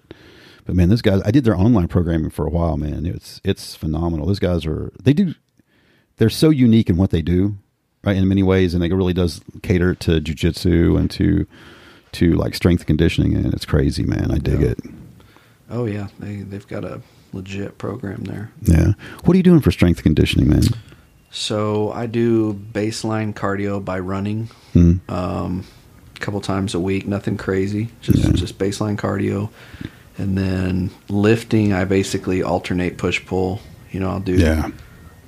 [0.66, 3.06] but man, those guys, I did their online programming for a while, man.
[3.06, 4.26] It's it's phenomenal.
[4.26, 5.36] Those guys are they do
[6.18, 7.58] they're so unique in what they do,
[8.04, 8.18] right?
[8.18, 11.46] In many ways, and it really does cater to jujitsu and to
[12.14, 14.32] to like strength conditioning, and it's crazy, man.
[14.32, 14.80] I dig it.
[15.70, 17.02] Oh yeah, they they've got a
[17.34, 18.52] legit program there.
[18.64, 18.94] Yeah.
[19.24, 20.64] What are you doing for strength conditioning, man?
[21.32, 25.00] So I do baseline cardio by running, Mhm.
[25.10, 25.64] um,
[26.16, 27.08] a couple times a week.
[27.08, 29.50] Nothing crazy, just just baseline cardio,
[30.18, 31.74] and then lifting.
[31.74, 33.62] I basically alternate push pull.
[33.92, 34.70] You know, I'll do Yeah.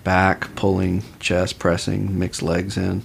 [0.04, 3.04] back pulling, chest pressing, mix legs in.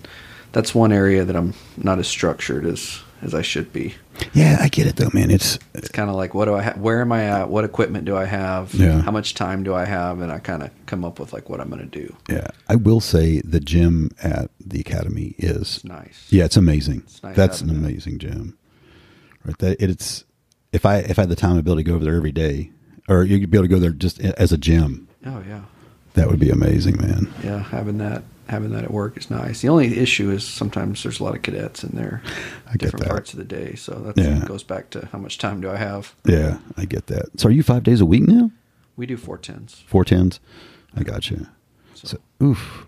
[0.54, 3.94] That's one area that I'm not as structured as as I should be.
[4.34, 5.30] Yeah, I get it though, man.
[5.30, 6.78] It's It's kind of like what do I have?
[6.78, 7.48] Where am I at?
[7.50, 8.72] What equipment do I have?
[8.74, 9.02] Yeah.
[9.02, 10.20] How much time do I have?
[10.20, 12.14] And I kind of come up with like what I'm going to do.
[12.30, 12.48] yeah.
[12.68, 16.26] I will say the gym at the academy is nice.
[16.30, 17.02] Yeah, it's amazing.
[17.22, 18.56] nice That's an amazing gym.
[19.44, 19.58] Right.
[19.58, 20.24] That it's
[20.72, 22.70] if I if I had the time and ability to go over there every day,
[23.08, 25.62] or you'd be able to go there just as a gym, Oh yeah.
[26.14, 27.32] that would be amazing, man.
[27.42, 29.60] Yeah, having that having that at work is nice.
[29.62, 32.22] The only issue is sometimes there's a lot of cadets in there,
[32.72, 33.10] get different that.
[33.10, 33.74] parts of the day.
[33.74, 34.44] So that Yeah.
[34.46, 36.14] goes back to how much time do I have?
[36.26, 37.38] Yeah, I get that.
[37.40, 38.50] So are you five days a week now?
[38.96, 39.82] We do four tens.
[39.86, 40.40] Four tens.
[40.96, 41.46] I got you.
[41.94, 42.86] So, oof.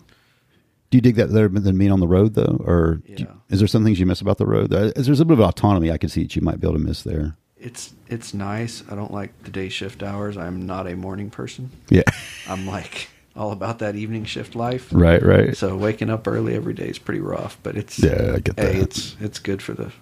[0.91, 3.59] Do you dig that better than being on the road though, or do you- is
[3.59, 4.73] there some things you miss about the road?
[4.73, 6.85] Uh, There's a bit of autonomy I could see that you might be able to
[6.85, 7.37] miss there.
[7.59, 8.85] It's it's nice.
[8.89, 10.37] I don't like the day shift hours.
[10.37, 11.71] I'm not a morning person.
[11.91, 12.03] Yeah.
[12.49, 14.89] I'm like all about that evening shift life.
[14.93, 15.57] Right, right.
[15.57, 18.72] So waking up early every day is pretty rough, but it's Yeah, I get hey,
[18.72, 18.76] that.
[18.82, 19.93] it's it's good for the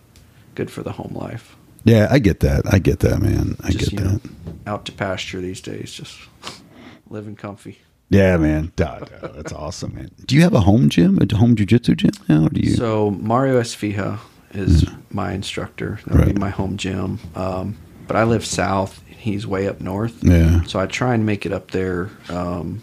[0.55, 1.57] good for the home life.
[1.85, 2.63] Yeah, I get that.
[2.73, 3.57] I get that, man.
[3.63, 4.07] I Just get that.
[4.07, 4.21] know,
[4.67, 6.17] out to pasture these days, just
[7.11, 7.79] living comfy.
[8.11, 8.73] Yeah, man.
[8.77, 10.11] Duh, duh, that's awesome, man.
[10.25, 12.49] Do you have a home gym, a home jujitsu gym now?
[12.49, 12.75] Do you?
[12.75, 14.19] So Mario Esfiha
[14.53, 15.99] is my instructor.
[16.07, 17.19] That would be my home gym.
[17.35, 17.77] Um,
[18.07, 19.03] but I live south.
[19.09, 20.23] He's way up north.
[20.23, 20.63] Yeah.
[20.65, 22.83] So I try and make it up there um,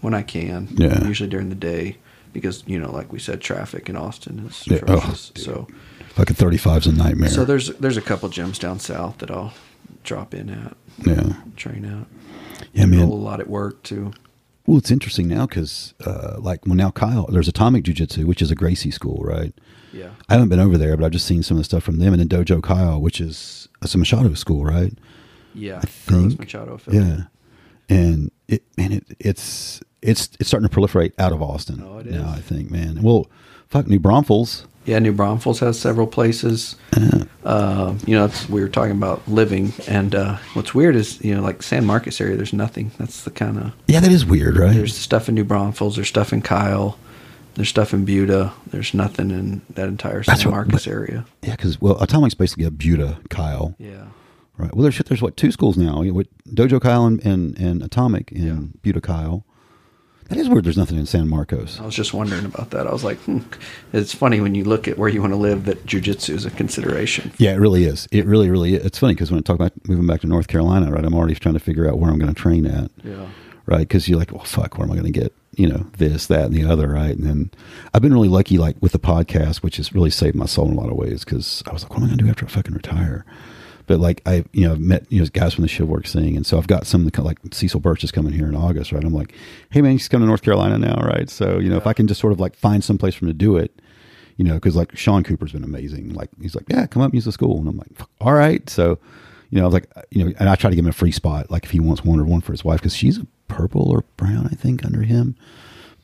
[0.00, 0.68] when I can.
[0.72, 1.04] Yeah.
[1.06, 1.96] Usually during the day
[2.32, 5.66] because you know, like we said, traffic in Austin is Yeah, oh, so
[6.14, 7.30] Fucking 35's a nightmare.
[7.30, 9.52] so there's there's a couple gyms down south that I'll
[10.04, 10.76] drop in at.
[11.04, 11.34] Yeah.
[11.56, 12.06] Train at.
[12.72, 13.00] Yeah, man.
[13.00, 14.12] A lot at work too.
[14.66, 18.42] Well, it's interesting now because, uh, like, well, now Kyle, there's Atomic Jiu Jitsu, which
[18.42, 19.52] is a Gracie school, right?
[19.92, 20.10] Yeah.
[20.28, 22.12] I haven't been over there, but I've just seen some of the stuff from them.
[22.12, 24.92] And then Dojo Kyle, which is it's a Machado school, right?
[25.54, 25.78] Yeah.
[25.82, 26.38] I think.
[26.38, 27.04] Machado affiliate.
[27.04, 27.22] Yeah.
[27.88, 31.82] And it, man, it, it's it's it's starting to proliferate out of Austin.
[31.84, 32.38] Oh, it now, is.
[32.38, 33.02] I think, man.
[33.02, 33.28] Well,
[33.68, 34.66] fuck, New Braunfels.
[34.86, 36.76] Yeah, New Braunfels has several places.
[37.44, 41.34] Uh, you know, it's, we were talking about living, and uh, what's weird is you
[41.34, 42.90] know, like San Marcos area, there's nothing.
[42.98, 44.74] That's the kind of Yeah, that is weird, right?
[44.74, 46.98] there's stuff in New Braunfels, there's stuff in Kyle,
[47.54, 48.52] there's stuff in Buda.
[48.66, 51.26] There's nothing in that entire San That's Marcos area.
[51.42, 53.74] Yeah, because well, Atomic's basically a Buda Kyle.
[53.78, 54.06] Yeah.
[54.56, 54.74] Right.
[54.74, 56.02] Well, there's there's what two schools now?
[56.02, 59.44] You know, with Dojo Kyle and, and, and Atomic in Buda Kyle.
[60.30, 60.64] That is weird.
[60.64, 61.80] There's nothing in San Marcos.
[61.80, 62.86] I was just wondering about that.
[62.86, 63.40] I was like, hmm.
[63.92, 66.50] it's funny when you look at where you want to live that jujitsu is a
[66.50, 67.32] consideration.
[67.38, 68.06] Yeah, it really is.
[68.12, 68.74] It really, really.
[68.76, 68.86] Is.
[68.86, 71.34] It's funny because when I talk about moving back to North Carolina, right, I'm already
[71.34, 72.92] trying to figure out where I'm going to train at.
[73.02, 73.26] Yeah.
[73.66, 76.28] Right, because you're like, well, fuck, where am I going to get, you know, this,
[76.28, 77.16] that, and the other, right?
[77.16, 77.50] And then
[77.92, 80.76] I've been really lucky, like with the podcast, which has really saved my soul in
[80.76, 81.24] a lot of ways.
[81.24, 83.24] Because I was like, what am I going to do after I fucking retire?
[83.90, 86.46] But like I, you know, I've met you know guys from the Shivworks thing, and
[86.46, 89.02] so I've got some of the, like Cecil Burch is coming here in August, right?
[89.02, 89.34] I'm like,
[89.70, 91.28] hey man, he's coming to North Carolina now, right?
[91.28, 93.30] So you know, if I can just sort of like find some place for him
[93.30, 93.82] to do it,
[94.36, 96.14] you know, because like Sean Cooper's been amazing.
[96.14, 97.88] Like he's like, yeah, come up and use the school, and I'm like,
[98.20, 98.70] all right.
[98.70, 98.96] So,
[99.50, 100.92] you know, I was like, uh, you know, and I try to give him a
[100.92, 103.26] free spot, like if he wants one or one for his wife, because she's a
[103.48, 105.34] purple or brown, I think, under him.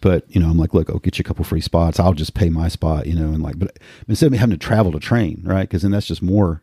[0.00, 2.00] But you know, I'm like, look, I'll get you a couple free spots.
[2.00, 3.78] I'll just pay my spot, you know, and like, but
[4.08, 5.68] instead of me having to travel to train, right?
[5.68, 6.62] Because then that's just more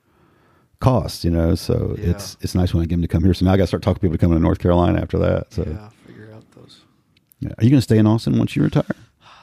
[0.84, 1.56] cost, you know.
[1.56, 3.34] So it's it's nice when I get them to come here.
[3.34, 5.18] So now I got to start talking to people to come to North Carolina after
[5.20, 5.52] that.
[5.54, 6.82] So Yeah, figure out those.
[7.40, 7.50] yeah.
[7.58, 8.96] Are you going to stay in Austin once you retire?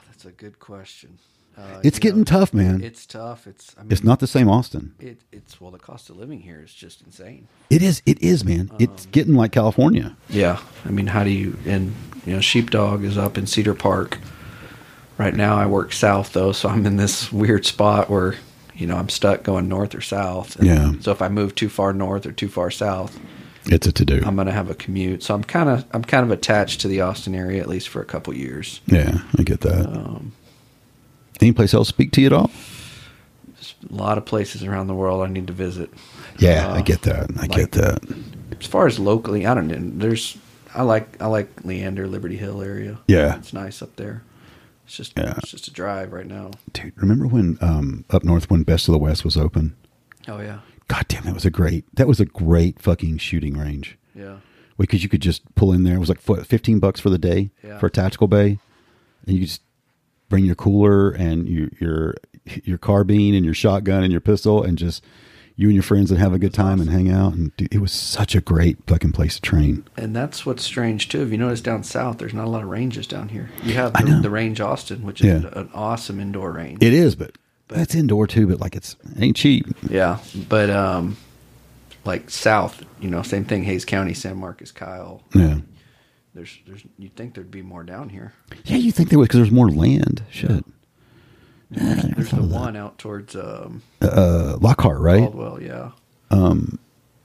[0.08, 1.18] That's a good question.
[1.58, 2.82] Uh, It's getting tough, man.
[2.82, 3.46] It's tough.
[3.46, 4.94] It's I mean, It's not the same Austin.
[5.00, 7.48] It, it's well, the cost of living here is just insane.
[7.70, 8.02] It is.
[8.06, 8.70] It is, man.
[8.78, 10.16] it's Um, getting like California.
[10.28, 11.56] Yeah, I mean, how do you?
[11.66, 11.92] And
[12.24, 14.18] you know, Sheepdog is up in Cedar Park.
[15.18, 18.36] Right now, I work south though, so I'm in this weird spot where
[18.80, 20.56] you know I'm stuck going north or south.
[20.56, 20.92] And Yeah.
[21.00, 23.18] So if I move too far north or too far south,
[23.66, 24.22] It's a to do.
[24.24, 25.22] I'm going to have a commute.
[25.22, 28.00] So I'm kind of I'm kind of attached to the Austin area at least for
[28.00, 28.80] a couple years.
[28.86, 29.86] Yeah, I get that.
[29.86, 30.32] Um,
[31.40, 32.50] Any place else speak to you at all?
[33.90, 35.90] A lot of places around the world I need to visit.
[36.38, 37.30] Yeah, Uh, I get that.
[37.36, 38.02] I like- get that.
[38.60, 39.78] As far as locally, I don't know.
[40.06, 40.36] There's
[40.74, 42.98] I like I like Leander, Liberty Hill area.
[43.06, 43.36] Yeah.
[43.36, 44.22] it's nice up there.
[44.90, 45.34] It's just Yeah.
[45.38, 46.50] it's just a drive right now.
[46.72, 49.76] Dude, remember when um, up north when Best of the West was open?
[50.26, 51.84] Oh yeah, God damn, that was a great.
[51.94, 53.96] That was a great fucking shooting range.
[54.16, 54.38] yeah.
[54.76, 55.94] because you could just pull in there.
[55.94, 57.78] It was like fifteen bucks for the day Yeah.
[57.78, 58.58] for a tactical bay,
[59.28, 59.62] and you just
[60.28, 62.14] bring your cooler and your your
[62.64, 65.04] your carbine and your shotgun and your pistol and just
[65.60, 67.34] you and your friends and have a good time and hang out.
[67.34, 69.84] And dude, it was such a great fucking place to train.
[69.96, 71.22] And that's what's strange too.
[71.22, 73.50] If you notice down south, there's not a lot of ranges down here.
[73.62, 75.50] You have the, the range Austin, which is Yeah.
[75.52, 76.82] an awesome indoor range.
[76.82, 77.36] It is, but,
[77.68, 78.46] that's indoor too.
[78.48, 79.64] But like it's it ain't cheap.
[79.88, 81.16] Yeah, but um,
[82.04, 83.62] like south, you know, same thing.
[83.62, 85.22] Hays County, San Marcos, Kyle.
[85.34, 85.58] Yeah.
[86.34, 86.82] There's, there's.
[86.98, 88.32] You'd think there'd be more down here.
[88.64, 90.22] Yeah, you think there was because there's more land.
[90.30, 90.64] Shit.
[91.70, 95.20] There's, there's the one out towards um, Uh, Lockhart, right?
[95.20, 95.62] Caldwell.
[95.62, 95.90] Yeah.
[96.30, 96.78] Um,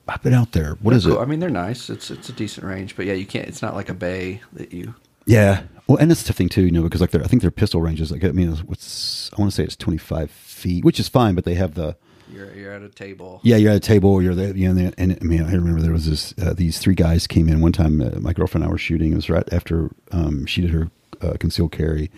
[0.07, 0.75] I've been out there.
[0.81, 1.17] What They're is cool.
[1.19, 1.21] it?
[1.21, 1.89] I mean, they're nice.
[1.89, 3.47] It's it's a decent range, but yeah, you can't.
[3.47, 4.93] It's not like a bay that you.
[5.25, 5.63] Yeah.
[5.87, 8.11] Well, and that's the thing too, you know, because like I think their pistol ranges.
[8.11, 11.33] like I mean, what's I want to say it's twenty five feet, which is fine,
[11.33, 11.95] but they have the
[12.31, 13.39] You're you're at a table.
[13.43, 15.91] yeah, you're at a table, you're there, you know, and I mean, I remember there
[15.91, 17.99] was this uh, these three guys came in one time.
[18.01, 19.11] Uh, my girlfriend and I were shooting.
[19.11, 20.89] It was right after um, she did her
[21.21, 22.11] uh, concealed carry,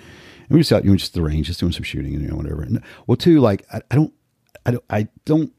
[0.50, 2.30] and we just out, you know, just the range, just doing some shooting and you
[2.30, 2.62] know whatever.
[2.64, 4.14] And, well, too, like I, I don't,
[4.66, 5.52] I don't, I don't.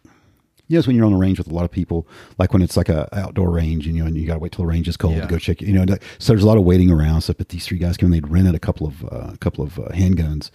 [0.71, 2.61] You know, it's when you're on the range with a lot of people, like when
[2.61, 4.71] it's like a outdoor range, and you know, and you got to wait till the
[4.71, 5.23] range is cold Yeah.
[5.23, 5.63] to go check.
[5.63, 7.23] You know, so there's a lot of waiting around.
[7.23, 7.39] Stuff.
[7.39, 9.79] But these three guys came, in, they'd rented a couple of uh, a couple of
[9.79, 10.51] uh, handguns,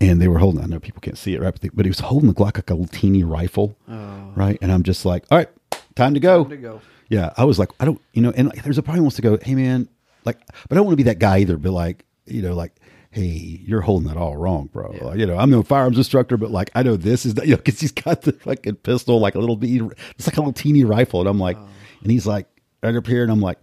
[0.00, 0.62] and they were holding.
[0.62, 1.52] I know people can't see it, right?
[1.52, 4.58] But, they, but he was holding the Glock like a little teeny rifle, right?
[4.60, 5.48] And I'm just like, all right,
[5.94, 6.42] time to go.
[6.42, 6.80] Time to go.
[7.08, 9.22] Yeah, I was like, I don't, you know, and like, there's a who wants to
[9.22, 9.88] go, hey man,
[10.24, 10.38] like,
[10.68, 11.56] but I don't want to be that guy either.
[11.56, 12.74] But like, you know, like,
[13.16, 14.94] hey, you're holding that all wrong, bro.
[15.00, 17.52] Like, you know, I'm no firearms instructor, but like, I know this is, that, you
[17.52, 19.70] know, because he's got the fucking pistol, like a little, bit-
[20.18, 21.66] it's like a little teeny rifle, and I'm like, oh.
[22.02, 22.46] and he's like
[22.82, 23.58] right up here, and I'm like,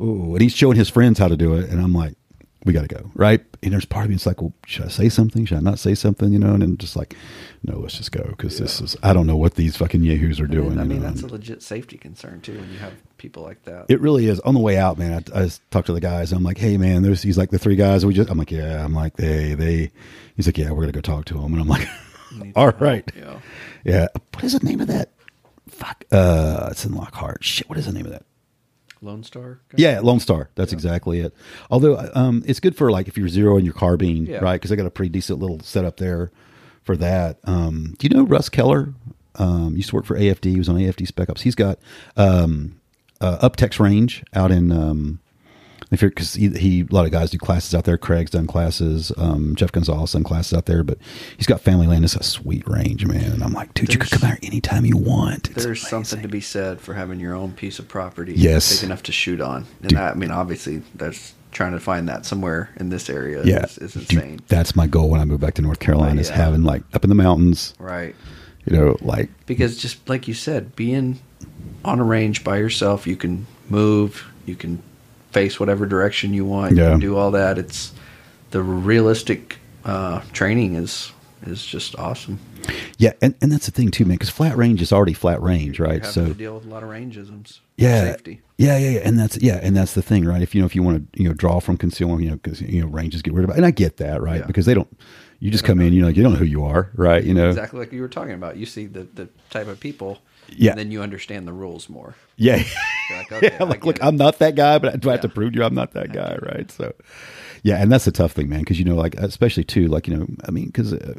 [0.00, 2.14] ooh, and he's showing his friends how to do it, and I'm like,
[2.64, 3.44] we got to go, right?
[3.62, 5.44] And there's part of me it's like, well, should I say something?
[5.44, 6.32] Should I not say something?
[6.32, 7.14] You know, and then just like,
[7.64, 10.46] no, let's just go because this is, I don't know what these fucking yahoos are
[10.48, 10.78] doing.
[10.78, 13.62] I you mean, know, that's a legit safety concern too when you have people like
[13.64, 13.86] that.
[13.88, 14.40] it really is.
[14.40, 16.32] On the way out, man, I, I just talked to the guys.
[16.32, 18.04] I'm like, hey, man, there's he's like the three guys.
[18.04, 18.84] We just, I'm like, yeah.
[18.84, 19.92] I'm like, they, they.
[20.36, 21.86] He's like, yeah, we're gonna go talk to him, and I'm like,
[22.56, 23.38] all right, Yeah.
[23.84, 24.08] yeah.
[24.34, 25.10] What is the name of that?
[25.68, 27.44] Fuck, uh, it's in Lockhart.
[27.44, 28.24] Shit, what is the name of that?
[29.00, 29.60] Lone Star.
[29.76, 30.48] Yeah, Lone Star.
[30.54, 31.34] That's exactly it.
[31.70, 34.38] Although, um, it's good for like if you're zeroing your carbine, Yeah.
[34.38, 34.54] right?
[34.54, 36.30] Because I got a pretty decent little setup there
[36.82, 37.38] for that.
[37.44, 38.94] Um, do you know Russ Keller?
[39.36, 40.44] Um, used to work for AFD.
[40.50, 41.40] He was on AFD Spec Ops.
[41.42, 41.78] He's got
[42.16, 42.78] um,
[43.20, 44.70] uh, Uptex Range out in.
[44.72, 45.20] Um,
[45.90, 47.98] if you're because he, he a lot of guys do classes out there.
[47.98, 49.12] Craig's done classes.
[49.18, 50.96] Um, Jeff Gonzalez done classes out there, but
[51.36, 52.04] he's got Family Land.
[52.04, 53.30] It's a sweet range, man.
[53.32, 55.50] And I'm like, dude, you could come out anytime you want.
[55.50, 58.74] It's There's something to be said for having your own piece of property, Yes.
[58.80, 59.66] big enough to shoot on.
[59.82, 63.42] And that, I mean, obviously, that's trying to find that somewhere in this area.
[63.44, 64.40] yeah, is, is dude, insane.
[64.48, 66.20] that's my goal when I move back to North Carolina.
[66.20, 66.36] Is Yeah.
[66.36, 68.14] having like up in the mountains, Right.
[68.64, 71.18] You know, like Because just like you said, being
[71.84, 74.82] on a range by yourself, you can move, you can
[75.32, 77.58] face whatever direction you want, you can do all that.
[77.58, 77.92] It's
[78.50, 81.12] the realistic uh, training is
[81.44, 82.38] is just awesome.
[82.98, 84.14] yeah, and, and that's the thing too, man.
[84.14, 86.06] Because flat range is already flat range, right?
[86.06, 87.58] So to deal with a lot of rangeisms.
[87.76, 88.40] yeah, Safety.
[88.62, 90.40] Yeah, yeah, yeah, and that's yeah, and that's the thing, right?
[90.42, 92.60] If you know if you want to you know draw from concealment, you know because
[92.60, 94.40] you know ranges get rid of it, and I get that, right?
[94.40, 94.46] Yeah.
[94.46, 94.88] Because they don't.
[95.40, 97.24] You just come in, you know, you don't know who you are, right?
[97.24, 98.56] You know, exactly like you were talking about.
[98.56, 100.70] You see the, the type of people, Yeah.
[100.70, 102.14] and then you understand the rules more.
[102.36, 102.62] Yeah.
[103.10, 104.04] Like, okay, yeah, like, look, it.
[104.04, 106.12] I'm not that guy, but do I have to prove to you I'm not that
[106.12, 106.70] guy, right?
[106.70, 106.94] So,
[107.64, 110.16] yeah, and that's the tough thing, man, because you know, like especially too, like you
[110.16, 111.14] know, I mean, because uh,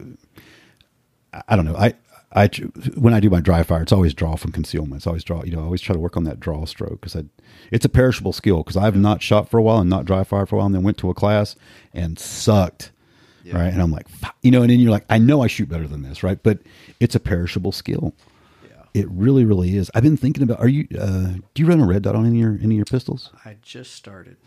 [1.50, 1.94] I don't know, I.
[2.36, 2.48] I
[2.96, 5.00] when I do my dry fire, it's always draw from concealment.
[5.00, 5.44] It's always draw.
[5.44, 7.16] You know, I always try to work on that draw stroke because
[7.72, 8.58] it's a perishable skill.
[8.64, 10.74] Because I've not shot for a while and not dry fired for a while, and
[10.76, 11.56] then went to a class
[11.94, 12.92] and sucked.
[13.46, 15.68] Right, and I'm like, "Fuck," you know, and then you're like, I know I shoot
[15.68, 16.42] better than this, right?
[16.42, 16.60] But
[17.02, 18.14] it's a perishable skill.
[18.66, 18.84] Yeah.
[18.94, 19.92] It really, really is.
[19.94, 20.60] I've been thinking about.
[20.60, 20.88] Are you?
[20.98, 23.32] Uh, do you run a red dot on any of your any of your pistols?
[23.44, 24.38] I just started.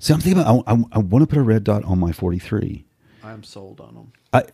[0.00, 0.64] See, I'm thinking about.
[0.66, 2.84] I, I, I want to put a red dot on my 43.
[3.22, 4.12] I'm sold on them.
[4.32, 4.44] I,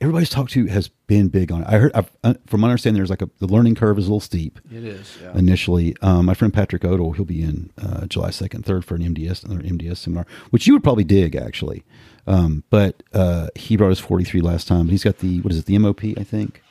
[0.00, 1.68] everybody's talked to has been big on it.
[1.68, 4.08] I heard, I've, uh, from my understanding, there's like a the learning curve is a
[4.08, 4.58] little steep.
[4.72, 5.36] It is, yeah.
[5.38, 9.02] Initially, um, my friend Patrick Odell, he'll be in uh, July 2nd, 3rd for an
[9.14, 11.84] MDS another MDS seminar, which you would probably dig actually.
[12.26, 14.88] Um, but uh, he brought his 43 last time.
[14.88, 15.66] He's got the what is it?
[15.66, 16.62] The MOP, I think.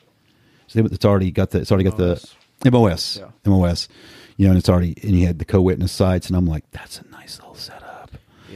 [0.68, 3.50] So it's already got the it's already got the MOS, Yeah.
[3.50, 3.88] MOS.
[4.36, 6.98] You know, and it's already and he had the co-witness sights, and I'm like, that's
[7.00, 7.89] a nice little setup.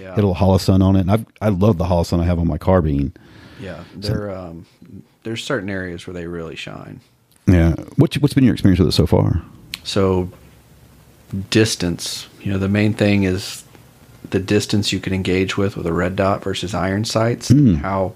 [0.04, 0.10] Yeah.
[0.10, 2.46] Got a little holosun on it, and I've, I love the holosun I have on
[2.46, 3.14] my carbine.
[3.58, 4.66] Yeah, there um,
[5.22, 7.00] there's certain areas where they really shine.
[7.46, 7.74] Yeah.
[7.96, 9.42] What's what's been your experience with it so far?
[9.82, 10.30] So
[11.48, 13.64] distance, you know, the main thing is
[14.28, 17.50] the distance you can engage with with a red dot versus iron sights.
[17.50, 17.76] Mm.
[17.76, 18.14] How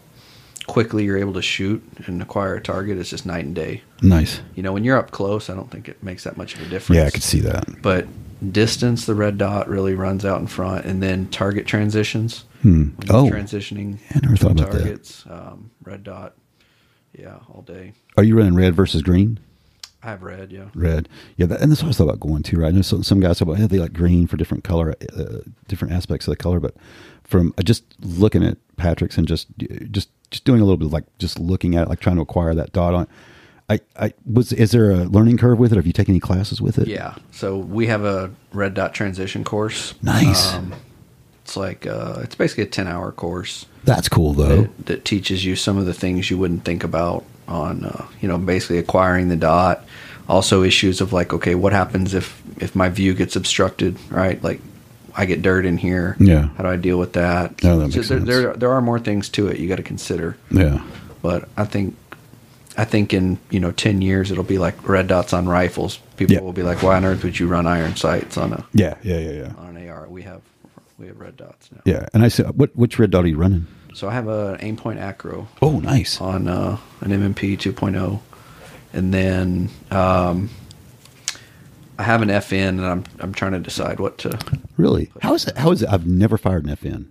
[0.67, 3.83] quickly you're able to shoot and acquire a target is just night and day.
[4.03, 4.41] Nice.
[4.55, 6.69] You know, when you're up close, I don't think it makes that much of a
[6.69, 6.99] difference.
[6.99, 7.81] Yeah, I could see that.
[7.81, 8.07] But
[8.53, 12.45] distance, the red dot really runs out in front, and then target transitions.
[12.63, 12.91] Hmm.
[13.09, 13.31] Oh.
[13.31, 14.79] transitioning I never thought about that.
[14.79, 15.25] targets.
[15.29, 16.35] Um, red dot,
[17.17, 17.93] yeah, all day.
[18.17, 19.39] Are you running red versus green?
[20.03, 20.67] I have red, yeah.
[20.75, 22.61] Red, yeah, that, and that's what I thought about going to.
[22.61, 24.95] Right, I know some, some guys talk about yeah, they like green for different color,
[25.17, 26.61] uh, different aspects of the color.
[26.61, 26.75] But
[27.25, 29.49] from uh, just looking at Patrick's and just
[29.91, 32.23] just just doing a little bit of like just looking at it, like trying to
[32.23, 33.09] acquire that dot on.
[33.71, 35.77] I, I was is there a learning curve with it?
[35.77, 36.89] Have you taken any classes with it?
[36.89, 37.17] Yeah.
[37.33, 39.95] So we have a red dot transition course.
[40.03, 40.55] Nice.
[40.55, 40.75] Um,
[41.45, 43.67] it's like uh, it's basically a ten hour course.
[43.85, 44.63] That's cool though.
[44.63, 48.29] That, that teaches you some of the things you wouldn't think about on uh, you
[48.29, 49.85] know basically acquiring the dot.
[50.29, 53.97] Also issues of like okay, what happens if if my view gets obstructed?
[54.11, 54.61] Right, like
[55.15, 56.17] I get dirt in here.
[56.21, 56.49] Yeah.
[56.57, 57.55] How do I deal with that?
[57.65, 58.25] Oh, that So makes there, sense.
[58.27, 60.37] there there are more things to it you got to consider.
[60.51, 60.83] Yeah.
[61.23, 61.97] But I think
[62.79, 65.99] I think in you know ten years it'll be like red dots on rifles.
[66.17, 66.41] People Yeah.
[66.43, 69.19] will be like, why on earth would you run iron sights on a Yeah, yeah,
[69.19, 69.53] yeah, yeah.
[69.59, 70.07] on an AR?
[70.09, 70.41] We have
[70.99, 71.81] we have red dots now.
[71.85, 73.67] Yeah, and I said, what which red dot are you running?
[73.95, 75.49] So I have a Aimpoint ACRO.
[75.61, 76.21] Oh, nice.
[76.21, 78.21] On uh, an M&P 2.0,
[78.93, 80.51] and then um,
[81.99, 84.39] I have an FN, and I'm I'm trying to decide what to.
[84.77, 85.11] Really?
[85.21, 85.57] How is it?
[85.57, 85.89] How is it?
[85.91, 87.07] I've never fired an FN.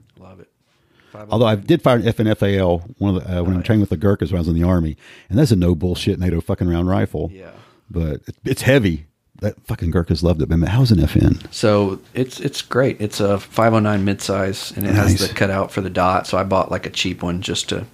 [1.23, 1.27] It.
[1.31, 3.97] Although I did fire an FNFAL one of the, uh, when I'm training with the
[3.97, 4.97] Gurkhas when I was in the army,
[5.29, 7.29] and that's a no bullshit NATO fucking round rifle.
[7.33, 7.51] Yeah.
[7.89, 9.05] but it, it's heavy.
[9.39, 10.49] That fucking Gurkhas loved it.
[10.49, 11.53] Man, how's an FN?
[11.53, 12.99] So it's it's great.
[12.99, 16.25] It's a 509 midsize, and it has the cutout for the dot.
[16.25, 17.85] So I bought like a cheap one just to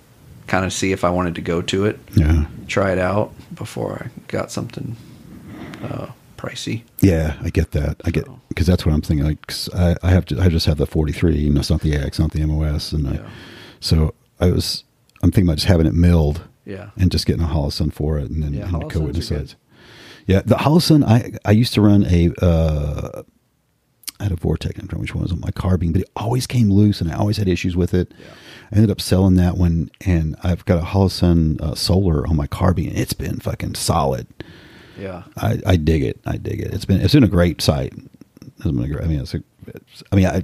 [0.48, 2.00] kind of see if I wanted to go to it.
[2.16, 2.46] Yeah.
[2.68, 4.96] Try it out before I got something
[5.84, 6.08] uh,
[6.44, 6.84] pricey.
[7.02, 8.02] Yeah, I get that.
[8.06, 9.26] I get because that's what I'm thinking.
[9.26, 10.40] Like 'cause I, I have to.
[10.42, 11.48] I just have the 43.
[11.48, 13.20] And that's not the AX, not the MOS, and I,
[13.80, 14.84] so I was.
[15.22, 16.42] I'm thinking about just having it milled.
[16.66, 16.90] Yeah.
[16.98, 19.56] And just getting a Holosun for it, and then Yeah, and co-witness sights.
[20.28, 21.04] Yeah, the Holosun.
[21.06, 22.32] I I used to run a.
[22.42, 23.24] Uh,
[24.20, 24.80] I had a Vortex.
[24.80, 27.16] I'm trying which one was on my carbine, but it always came loose, and I
[27.16, 28.14] always had issues with it.
[28.72, 32.48] I ended up selling that one, and I've got a Holosun uh, Solar on my
[32.48, 32.92] carbine.
[32.96, 34.28] It's been fucking solid.
[34.98, 35.24] Yeah.
[35.38, 36.20] I, I dig it.
[36.26, 36.74] I dig it.
[36.74, 37.94] It's been it's been a great site.
[38.42, 40.44] It's been a great, I mean, it's, a, it's I mean, I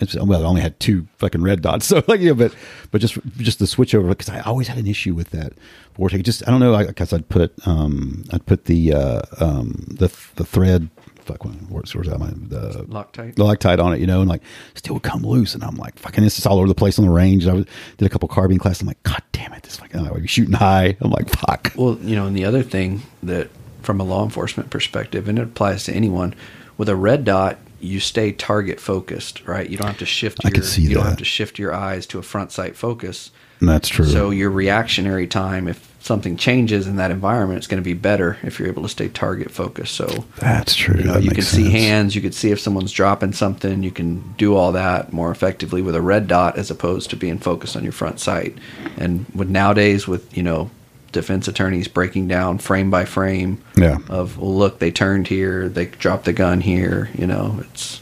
[0.00, 2.54] it's well, I only had two fucking red dots, so like yeah, but
[2.90, 5.52] but just just the switch over because I always had an issue with that
[5.96, 6.22] vortex.
[6.22, 6.74] Just I don't know.
[6.74, 10.88] I guess I'd put um I'd put the uh um the the thread.
[11.20, 12.18] Fuck, what where's, where's that?
[12.18, 13.36] My the Loctite?
[13.36, 14.42] the Loctite on it, you know, and like
[14.74, 17.04] still would come loose, and I'm like, fucking, this is all over the place on
[17.04, 17.46] the range.
[17.46, 17.66] I was,
[17.96, 18.80] did a couple carbine classes.
[18.80, 20.96] I'm like, god damn it, this fucking, I would be shooting high.
[21.00, 21.74] I'm like, fuck.
[21.76, 23.50] Well, you know, and the other thing that,
[23.82, 26.34] from a law enforcement perspective, and it applies to anyone,
[26.78, 29.68] with a red dot, you stay target focused, right?
[29.68, 30.40] You don't have to shift.
[30.44, 32.76] I Your, could see you don't have to shift your eyes to a front sight
[32.76, 33.30] focus.
[33.60, 34.06] That's true.
[34.06, 38.36] So your reactionary time, if something changes in that environment, it's going to be better
[38.42, 39.94] if you're able to stay target focused.
[39.94, 40.98] So That's true.
[40.98, 41.72] You know, That you can see sense.
[41.72, 42.14] hands.
[42.16, 43.82] You can see if someone's dropping something.
[43.84, 47.38] You can do all that more effectively with a red dot as opposed to being
[47.38, 48.56] focused on your front sight.
[48.96, 50.70] And with nowadays, with you know,
[51.12, 53.98] defense attorneys breaking down frame by frame Yeah.
[54.08, 57.10] of well, look, they turned here, they dropped the gun here.
[57.16, 58.00] You know, it's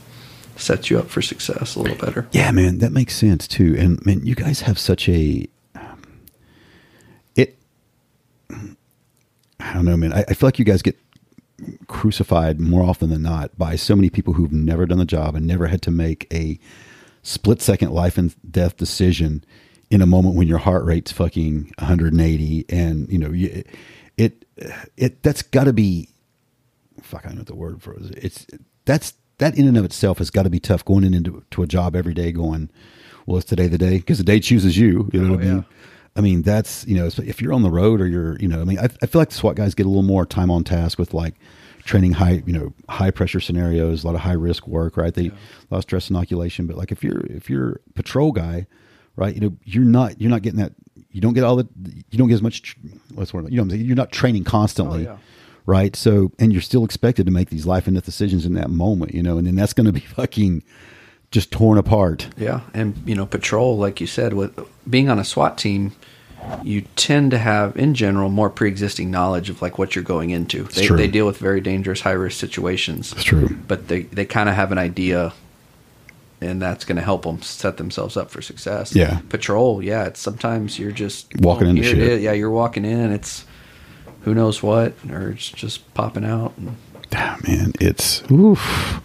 [0.56, 2.28] sets you up for success a little better.
[2.32, 3.74] Yeah, man, that makes sense too.
[3.78, 6.02] And man, you guys have such a um,
[7.34, 7.56] it.
[8.50, 10.12] I don't know, man.
[10.12, 10.98] I, I feel like you guys get
[11.88, 15.46] crucified more often than not by so many people who've never done the job and
[15.46, 16.58] never had to make a
[17.22, 19.44] split second life and death decision
[19.90, 23.64] in a moment when your heart rate's fucking 180 and you know you,
[24.16, 24.44] it
[24.96, 26.08] it that's got to be
[27.02, 28.18] fuck I don't know what the word for it.
[28.22, 28.46] It's
[28.84, 31.62] that's that in and of itself has got to be tough going in into to
[31.62, 32.70] a job every day going,
[33.26, 35.08] well, it's today the day because the day chooses you.
[35.12, 35.64] You know what I oh, mean?
[36.16, 38.64] I mean that's you know if you're on the road or you're you know I
[38.64, 40.98] mean I, I feel like the SWAT guys get a little more time on task
[40.98, 41.34] with like
[41.84, 45.14] training high you know high pressure scenarios, a lot of high risk work, right?
[45.14, 45.32] They a
[45.70, 48.66] lot of stress inoculation, but like if you're if you're a patrol guy,
[49.16, 49.34] right?
[49.34, 50.72] You know you're not you're not getting that
[51.10, 51.66] you don't get all the
[52.10, 52.76] you don't get as much
[53.14, 53.84] what's the you know what I'm saying?
[53.84, 55.16] you're not training constantly Oh, yeah.
[55.66, 55.94] right?
[55.96, 59.12] So, and you're still expected to make these life and death decisions in that moment,
[59.14, 60.62] you know, and then that's going to be fucking
[61.30, 62.28] just torn apart.
[62.36, 64.58] Yeah, and you know, patrol, like you said, with
[64.88, 65.92] being on a SWAT team,
[66.64, 70.64] you tend to have, in general, more pre-existing knowledge of like what you're going into.
[70.64, 73.12] They, they deal with very dangerous, high-risk situations.
[73.12, 73.48] It's true.
[73.68, 75.32] but they they kind of have an idea,
[76.40, 78.94] and that's going to help them set themselves up for success.
[78.94, 79.20] Yeah.
[79.28, 79.82] patrol.
[79.82, 82.20] Yeah, it's sometimes you're just Walking into here it shit.
[82.22, 83.12] Yeah, you're walking in.
[83.12, 83.44] It's
[84.22, 86.52] who knows what, or it's just popping out.
[86.56, 86.76] And,
[87.46, 89.00] Man, it's oof.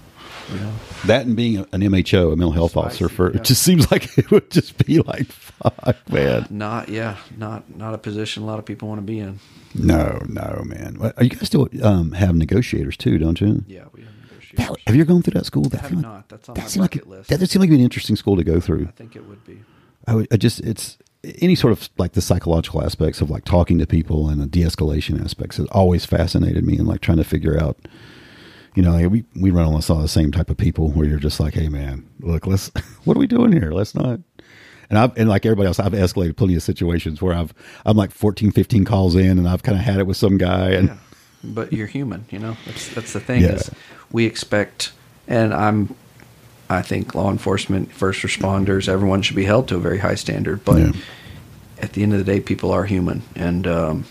[1.05, 4.29] That and being an MHO, a mental health officer, for it just seems like it
[4.31, 6.45] would just be like, fuck, man.
[6.49, 9.39] not yeah, not not a position a lot of people want to be in.
[9.73, 10.95] No, no, man.
[10.99, 13.63] What- You guys still um, have negotiators too, don't you?
[13.67, 14.11] Yeah, we have
[14.57, 14.69] years.
[14.69, 15.63] That, have you ever gone through that school?
[15.63, 16.29] That I have seemed not.
[16.29, 17.29] That's on that my seemed like bucket list.
[17.29, 18.85] That seem like an interesting school to go through.
[18.87, 19.61] I think it would be.
[20.07, 20.97] I, would, I just it's
[21.41, 25.23] any sort of like the psychological aspects of like talking to people and the de-escalation
[25.23, 27.77] aspects has always fascinated me and like trying to figure out
[28.75, 31.19] you know like we we run almost all the same type of people where you're
[31.19, 32.67] just like hey man look let's
[33.05, 34.19] what are we doing here let's not
[34.89, 37.53] and I've and like everybody else I've escalated plenty of situations where I've
[37.85, 40.69] I'm like 14 15 calls in and I've kind of had it with some guy
[40.71, 40.97] and
[41.53, 43.53] but you're human you know that's that's the thing Yeah.
[43.53, 43.69] is
[44.11, 44.91] we expect
[45.27, 45.93] and i'm
[46.69, 50.63] i think law enforcement first responders everyone should be held to a very high standard
[50.65, 50.91] but Yeah.
[51.81, 54.05] at the end of the day people are human and um,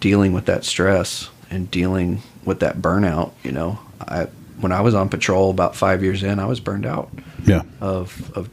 [0.00, 4.24] dealing with that stress and dealing with that burnout you know i
[4.60, 7.10] when i was on patrol about five years in i was burned out
[7.44, 8.48] yeah of of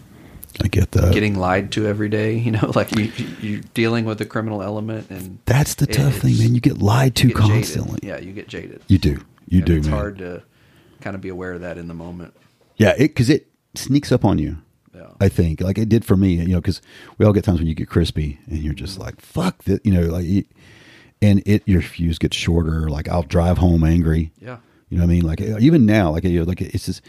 [0.61, 4.17] I get that getting lied to every day you know like you you're dealing with
[4.17, 7.51] the criminal element and that's the tough thing man you get lied to get jaded.
[7.51, 8.81] constantly Yeah, you get jaded.
[8.87, 10.43] you do you And do It's man hard to
[11.01, 12.33] kind of be aware of that in the moment.
[12.77, 14.57] Yeah, it because it sneaks up on you.
[14.93, 15.09] Yeah.
[15.19, 16.35] I think like it did for me.
[16.35, 16.81] You know, because
[17.17, 19.03] we all get times when you get crispy and you're just mm-hmm.
[19.03, 20.45] like, "Fuck that," you know, like, you,
[21.21, 22.89] and it your fuse gets shorter.
[22.89, 24.31] Like I'll drive home angry.
[24.39, 24.57] Yeah.
[24.89, 25.25] You know what I mean?
[25.25, 27.01] Like even now, like you know, like it's just,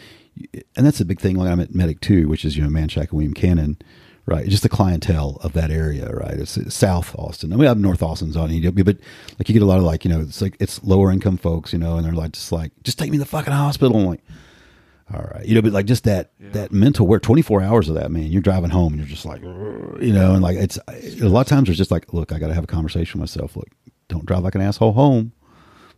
[0.76, 1.38] and that's a big thing.
[1.38, 3.78] When I'm at Medic Two, which is you know Manchac and William Cannon,
[4.26, 4.48] right?
[4.48, 6.34] Just the clientele of that area, right?
[6.34, 7.52] It's, it's South Austin.
[7.52, 8.98] I mean, I have North Austin's on EW, but
[9.38, 11.72] like you get a lot of like you know, it's like it's lower income folks,
[11.72, 13.96] you know, and they're like just like, just take me to the fucking hospital.
[13.96, 14.24] I'm like,
[15.14, 18.10] all right, you know, but like just that that mental work, 24 hours of that,
[18.10, 18.24] man.
[18.24, 21.46] You're driving home and you're just like, you know, and like it's a lot of
[21.46, 23.56] times it's just like, look, I got to have a conversation with myself.
[23.56, 23.68] Look,
[24.08, 25.32] don't drive like an asshole home.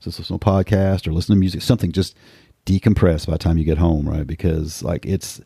[0.00, 1.90] Just listen to a podcast or listen to music, something.
[1.90, 2.16] Just
[2.68, 4.26] decompress by the time you get home, right?
[4.26, 5.40] Because like it's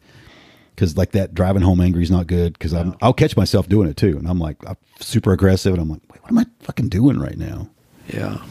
[0.75, 2.55] because like that driving home angry is not good.
[2.55, 5.81] Because I'm I'll catch myself doing it too, and I'm like I'm super aggressive, and
[5.81, 7.69] I'm like, wait, what am I fucking doing right now?
[8.09, 8.43] Yeah.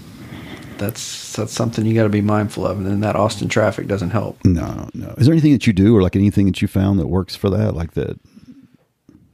[0.77, 4.09] That's that's something you got to be mindful of, and then that Austin traffic doesn't
[4.09, 4.43] help.
[4.43, 5.13] No, no.
[5.17, 7.51] Is there anything that you do, or like anything that you found that works for
[7.51, 8.19] that, like that?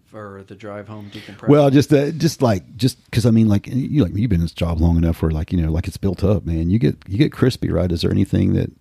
[0.08, 1.50] For the drive home decompression.
[1.50, 4.46] Well, just uh, just like just because I mean, like you like you've been in
[4.46, 6.70] this job long enough where like you know like it's built up, man.
[6.70, 7.90] You get you get crispy, right?
[7.94, 8.72] Is there anything that?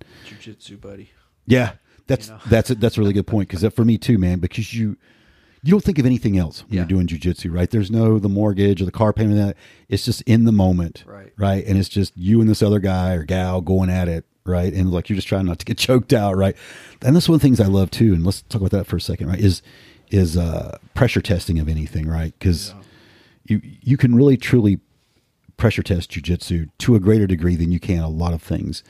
[0.46, 1.10] Jujitsu, buddy.
[1.46, 1.72] Yeah,
[2.06, 4.38] that's that's a, that's a really good point because for me too, man.
[4.38, 4.96] Because you
[5.62, 7.70] you don't think of anything else when you're doing jujitsu, right?
[7.70, 9.38] There's no the mortgage or the car payment.
[9.38, 9.56] That
[9.88, 11.32] it's just in the moment, Right.
[11.36, 14.72] Right, and it's just you and this other guy or gal going at it, right?
[14.72, 16.56] And like you're just trying not to get choked out, right?
[17.02, 18.14] And that's one of the things I love too.
[18.14, 19.40] And let's talk about that for a second, right?
[19.40, 19.62] Is
[20.10, 22.32] is uh, pressure testing of anything, right?
[22.38, 22.74] Because
[23.44, 24.80] you you can really truly
[25.56, 28.84] pressure test jujitsu to a greater degree than you can a lot of things,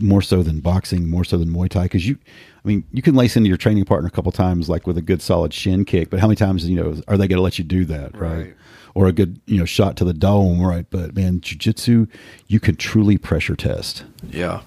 [0.00, 1.84] more so than boxing, more so than Muay Thai.
[1.84, 2.18] Because you,
[2.64, 5.02] I mean, you can lace into your training partner a couple times, like with a
[5.02, 6.10] good solid shin kick.
[6.10, 8.36] But how many times, you know, are they going to let you do that, right?
[8.38, 8.54] Right.
[8.94, 10.86] Or a good, you know, shot to the dome, right?
[10.90, 12.08] But man, jujitsu,
[12.48, 14.02] you can truly pressure test.
[14.28, 14.62] Yeah,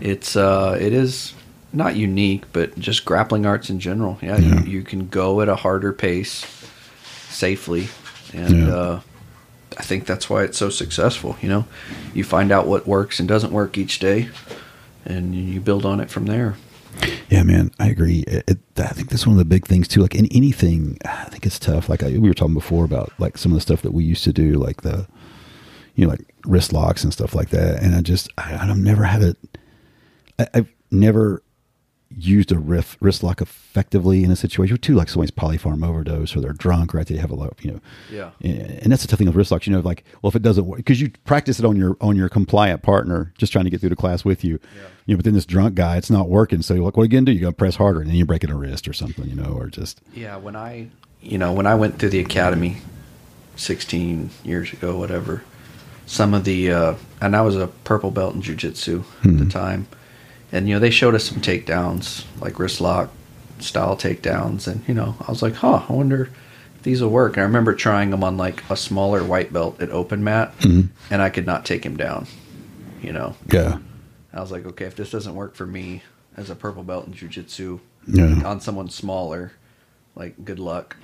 [0.00, 1.34] it's uh, it is
[1.72, 4.18] not unique, but just grappling arts in general.
[4.22, 6.44] Yeah, You, you can go at a harder pace
[7.28, 7.88] safely,
[8.32, 8.74] and Yeah.
[8.74, 9.00] uh,
[9.78, 11.36] I think that's why it's so successful.
[11.40, 11.64] You know,
[12.12, 14.28] you find out what works and doesn't work each day,
[15.04, 16.56] and you build on it from there.
[17.30, 18.20] Yeah, man, I agree.
[18.26, 20.02] It, it, I think that's one of the big things too.
[20.02, 21.88] Like in anything, I think it's tough.
[21.88, 24.24] Like I, we were talking before about like some of the stuff that we used
[24.24, 25.06] to do, like the,
[25.94, 27.82] you know, like wrist locks and stuff like that.
[27.82, 29.36] And I just, I, I've never had it.
[30.38, 31.42] I, I've never
[32.16, 36.40] used a riff, wrist lock effectively in a situation too, like somebody's polypharm overdose or
[36.40, 37.06] they're drunk, right?
[37.06, 37.80] They have a lot, of, you know.
[38.10, 38.30] Yeah.
[38.40, 39.66] And that's the tough thing with wrist locks.
[39.66, 42.16] You know, like, well, if it doesn't work, because you practice it on your on
[42.16, 44.58] your compliant partner, just trying to get through the class with you.
[45.06, 46.62] You know, but then this drunk guy, it's not working.
[46.62, 47.32] So you're like, what are you gonna do?
[47.32, 49.66] You gotta press harder, and then you're breaking a wrist or something, you know, or
[49.68, 50.88] just Yeah, when I,
[51.20, 52.78] you know, when I went through the academy
[53.56, 55.42] 16 years ago, whatever,
[56.06, 59.86] some of the, uh, and I was a purple belt in jujitsu at the time.
[60.52, 63.10] And, you know, they showed us some takedowns, like wrist lock
[63.58, 64.68] style takedowns.
[64.68, 66.30] And, you know, I was like, huh, I wonder
[66.76, 67.34] if these will work.
[67.36, 70.88] And I remember trying them on like a smaller white belt at open mat, mm-hmm.
[71.10, 72.26] and I could not take him down,
[73.00, 73.34] you know.
[73.50, 73.78] yeah,
[74.34, 76.02] I was like, okay, if this doesn't work for me
[76.36, 78.42] as a purple belt in jujitsu Yeah.
[78.44, 79.52] on someone smaller,
[80.14, 80.96] like good luck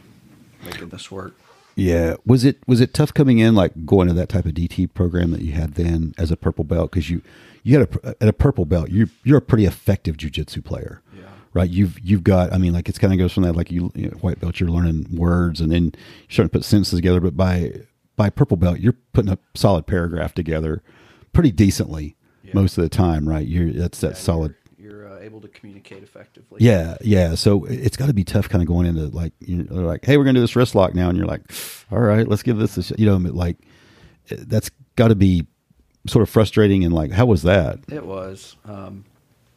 [0.65, 1.35] making this work.
[1.77, 2.17] yeah.
[2.27, 5.31] Was it was it tough coming in, like going to that type of DT program
[5.31, 6.91] that you had then as a purple belt?
[6.91, 7.23] Because you
[7.69, 11.03] you had a at a purple belt, you you're a pretty effective jujitsu player.
[11.15, 11.25] Yeah.
[11.53, 12.51] Right, you've you've got.
[12.53, 14.59] I mean, like it's kind of goes from that, like you, you know, white belt,
[14.59, 17.21] you're learning words, and then you're starting to put sentences together.
[17.21, 17.73] But by
[18.17, 20.83] by purple belt, you're putting a solid paragraph together,
[21.35, 22.17] pretty decently
[22.55, 23.47] most of the time, right?
[23.47, 24.55] You're that's that solid.
[24.79, 26.59] You're uh, able to communicate effectively.
[26.63, 27.35] Yeah, yeah.
[27.35, 30.17] So it's got to be tough, kind of going into like you know, like, hey,
[30.17, 31.43] we're gonna do this wrist lock now, and you're like,
[31.93, 32.93] all right, let's give this a sh-.
[32.97, 33.59] you know, like
[34.31, 35.47] eh, that's got to be
[36.07, 37.79] sort of frustrating and like how was that?
[37.89, 38.57] It was.
[38.65, 39.05] Um,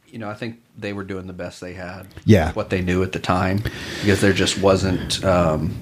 [0.08, 2.06] you know, I think they were doing the best they had.
[2.24, 2.52] Yeah.
[2.52, 3.62] what they knew at the time,
[4.00, 5.74] because there just wasn't um,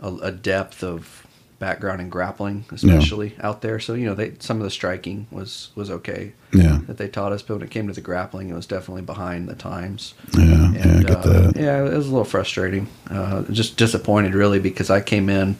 [0.00, 1.26] a, a depth of
[1.58, 3.80] background in grappling, especially out there.
[3.80, 6.34] So you know, they some of the striking was was okay.
[6.52, 6.80] Yeah.
[6.86, 9.48] that they taught us, but when it came to the grappling, it was definitely behind
[9.48, 10.14] the times.
[10.36, 11.56] Yeah, yeah, I get uh, that.
[11.56, 12.88] Yeah, it was a little frustrating.
[13.10, 15.56] Uh, just disappointed, really, because I came in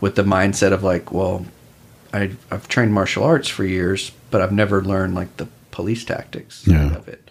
[0.00, 1.44] with the mindset of like, well,
[2.12, 6.66] I, I've trained martial arts for years, but I've never learned like the police tactics
[6.66, 6.94] Yeah.
[6.94, 7.30] of it.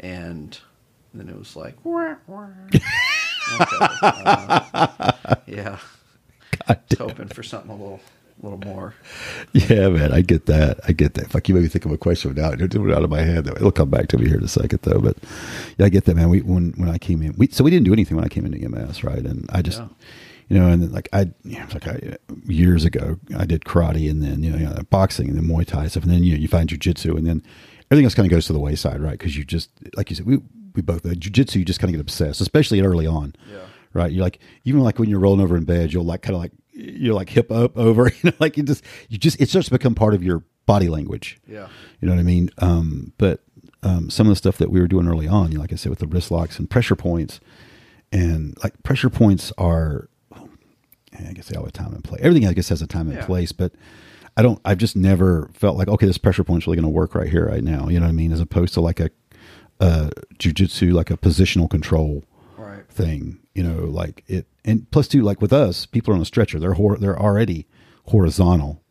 [0.00, 0.58] And
[1.12, 2.48] then it was like, wah, wah.
[3.60, 5.12] Okay, uh,
[5.46, 5.78] yeah,
[6.88, 8.00] Just hoping for something a little,
[8.42, 8.94] A little more.
[9.52, 10.80] Yeah, man, I get that.
[10.88, 11.30] I get that.
[11.30, 12.52] Fuck, you made me think of a question now.
[12.52, 13.44] It went out of my head.
[13.44, 13.52] Though.
[13.52, 14.98] It'll come back to me here in a second, though.
[14.98, 15.16] But
[15.78, 16.30] yeah, I get that, man.
[16.30, 18.46] We when when I came in, we so we didn't do anything when I came
[18.46, 19.18] into EMS, right?
[19.24, 19.88] And I just, Yeah.
[20.48, 24.10] You know, and like I, you know, it's like I years ago, I did karate
[24.10, 26.34] and then you know, you know, boxing and then Muay Thai stuff, and then you
[26.34, 27.42] know, you find jujitsu, and then
[27.90, 29.18] everything else kind of goes to the wayside, right?
[29.18, 30.40] Because you just, like you said, we
[30.74, 33.34] we both uh, jujitsu, you just kind of get obsessed, especially early on.
[33.50, 33.58] Yeah.
[33.92, 36.42] Right, you're like even like when you're rolling over in bed, you'll like kind of
[36.42, 39.68] like you're like hip up over, you know, like you just you just it starts
[39.68, 41.38] to become part of your body language.
[41.46, 41.68] Yeah.
[42.00, 42.50] You know what I mean?
[42.58, 43.44] Um, but
[43.84, 45.76] um, some of the stuff that we were doing early on, you know, like I
[45.76, 47.38] said, with the wrist locks and pressure points,
[48.10, 50.08] and like pressure points are,
[51.28, 52.20] I guess they all have a time and place.
[52.22, 53.26] Everything I guess has a time and Yeah.
[53.26, 53.72] place, but
[54.36, 54.60] I don't.
[54.64, 57.46] I've just never felt like okay, this pressure point's really going to work right here,
[57.48, 57.88] right now.
[57.88, 58.32] You know what I mean?
[58.32, 59.10] As opposed to like a,
[59.80, 62.24] a jujitsu, like a positional control
[62.58, 62.86] Right.
[62.88, 63.38] thing.
[63.54, 66.58] You know, like it, and plus two, like with us, people are on a stretcher.
[66.58, 67.66] They're hor- they're already
[68.08, 68.82] horizontal,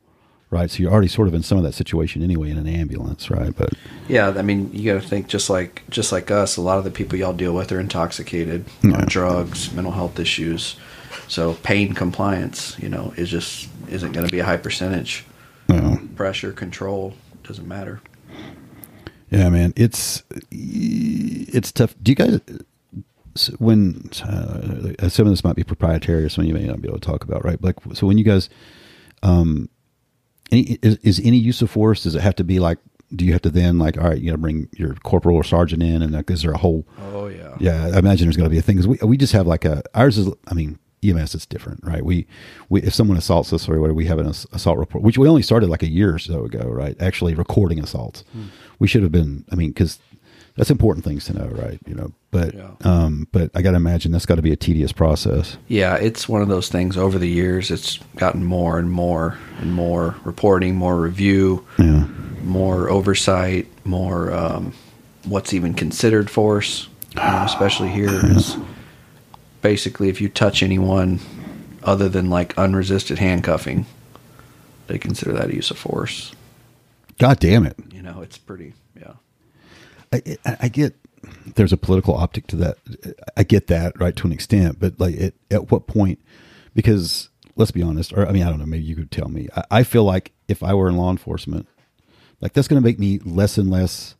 [0.49, 0.71] right?
[0.71, 3.53] So you're already sort of in some of that situation anyway in an ambulance, right?
[3.55, 3.73] But
[4.07, 6.55] Yeah, I mean, you got to think just like just like us.
[6.55, 8.93] A lot of the people y'all deal with are intoxicated Yeah.
[8.93, 10.77] on drugs, mental health issues.
[11.33, 15.25] So pain compliance, you know, is just isn't going to be a high percentage.
[15.67, 18.01] no, Pressure control doesn't matter.
[19.31, 20.21] yeah, man, it's
[20.51, 21.95] it's tough.
[22.03, 22.39] Do you guys?
[23.57, 26.87] When uh, some of this might be proprietary, or some of you may not be
[26.87, 27.59] able to talk about, right?
[27.63, 28.47] Like, so when you guys,
[29.23, 29.69] um,
[30.51, 32.03] any is, is any use of force?
[32.03, 32.77] Does it have to be like?
[33.15, 35.43] Do you have to then like, all right, you got to bring your corporal or
[35.43, 36.85] sergeant in, and like, is there a whole?
[36.99, 37.57] Oh yeah.
[37.59, 39.65] Yeah, I imagine there's going to be a thing because we we just have like
[39.65, 40.31] a ours is.
[40.47, 42.03] I mean, EMS is different, right?
[42.05, 42.25] We
[42.69, 45.41] we if someone assaults us or whatever, we have an assault report, which we only
[45.41, 46.95] started like a year or so ago, right?
[47.01, 48.23] Actually, recording assaults.
[48.79, 49.45] We should have been.
[49.51, 49.99] I mean, because
[50.55, 51.79] that's important things to know, right?
[51.87, 52.69] You know, but Yeah.
[52.81, 55.57] um, but I got to imagine that's got to be a tedious process.
[55.67, 56.95] Yeah, it's one of those things.
[56.97, 62.05] Over the years, it's gotten more and more and more reporting, more review, Yeah,
[62.43, 64.73] more oversight, more um,
[65.25, 66.87] what's even considered force.
[67.15, 68.55] Especially here is
[69.63, 71.19] basically if you touch anyone
[71.81, 73.87] other than like unresisted handcuffing,
[74.85, 76.33] they consider that a use of force.
[77.17, 77.75] God damn it!
[77.91, 78.73] You know, it's pretty.
[78.99, 79.13] Yeah.
[80.11, 80.95] I, I, I get
[81.55, 82.77] there's a political optic to that.
[83.35, 86.19] I get that right to an extent, but like at, at what point?
[86.75, 88.65] Because let's be honest, or I mean, I don't know.
[88.65, 89.47] Maybe you could tell me.
[89.55, 91.67] I, I feel like if I were in law enforcement,
[92.41, 94.15] like that's going to make me less and less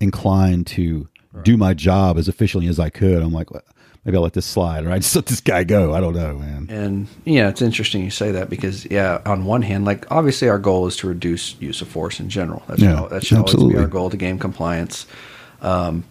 [0.00, 1.08] inclined to
[1.42, 3.22] do my job as efficiently as I could.
[3.22, 3.62] I'm like, well,
[4.04, 5.94] maybe I'll let this slide, or I Just let this guy go.
[5.94, 6.66] I don't know, man.
[6.70, 10.58] And yeah, it's interesting you say that because yeah, on one hand, like obviously our
[10.58, 12.62] goal is to reduce use of force in general.
[12.68, 15.06] That should, Yeah, that should always be our goal to gain compliance.
[15.62, 16.04] Um,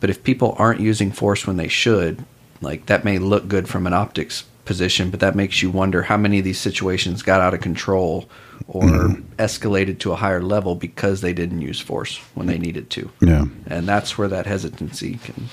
[0.00, 2.24] but if people aren't using force when they should,
[2.60, 6.16] like that may look good from an optics position, but that makes you wonder how
[6.16, 8.28] many of these situations got out of control
[8.68, 9.22] or Mm-hmm.
[9.42, 13.10] escalated to a higher level because they didn't use force when they needed to.
[13.20, 13.46] Yeah.
[13.66, 15.48] And that's where that hesitancy can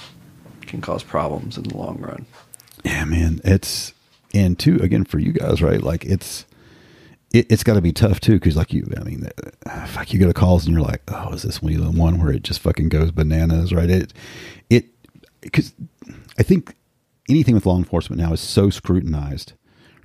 [0.70, 2.26] can cause problems in the long run.
[2.84, 3.42] Yeah, man.
[3.44, 3.94] It's
[4.34, 5.82] and two again for you guys, right?
[5.82, 6.46] Like it's
[7.34, 9.30] it, it's got to be tough too, because like you, I mean,
[9.66, 12.20] uh, fuck, you get a calls and you're like, oh, is this one the one
[12.20, 13.90] where it just fucking goes bananas, right?
[13.90, 14.14] It
[14.70, 14.86] it
[15.42, 15.74] because
[16.38, 16.76] I think
[17.28, 19.54] anything with law enforcement now is so scrutinized.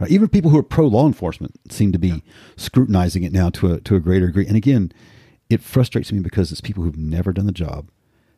[0.00, 0.10] Right?
[0.10, 2.22] Even people who are pro law enforcement seem to be
[2.56, 4.46] scrutinizing it now to a to a greater degree.
[4.46, 4.92] And again,
[5.48, 7.88] it frustrates me because it's people who've never done the job,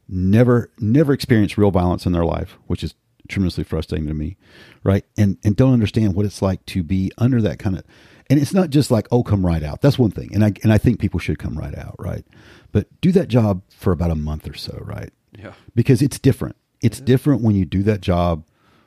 [0.09, 2.95] never never experienced real violence in their life, which is
[3.29, 4.37] tremendously frustrating to me,
[4.83, 5.05] right?
[5.17, 7.85] And and don't understand what it's like to be under that kind of.
[8.29, 9.81] And it's not just like oh, come right out.
[9.83, 12.25] That's one thing, and I and I think people should come right out, right?
[12.73, 15.11] But do that job for about a month or so, right?
[15.39, 15.53] Yeah.
[15.75, 16.57] Because it's different.
[16.83, 18.45] It's different when you do that job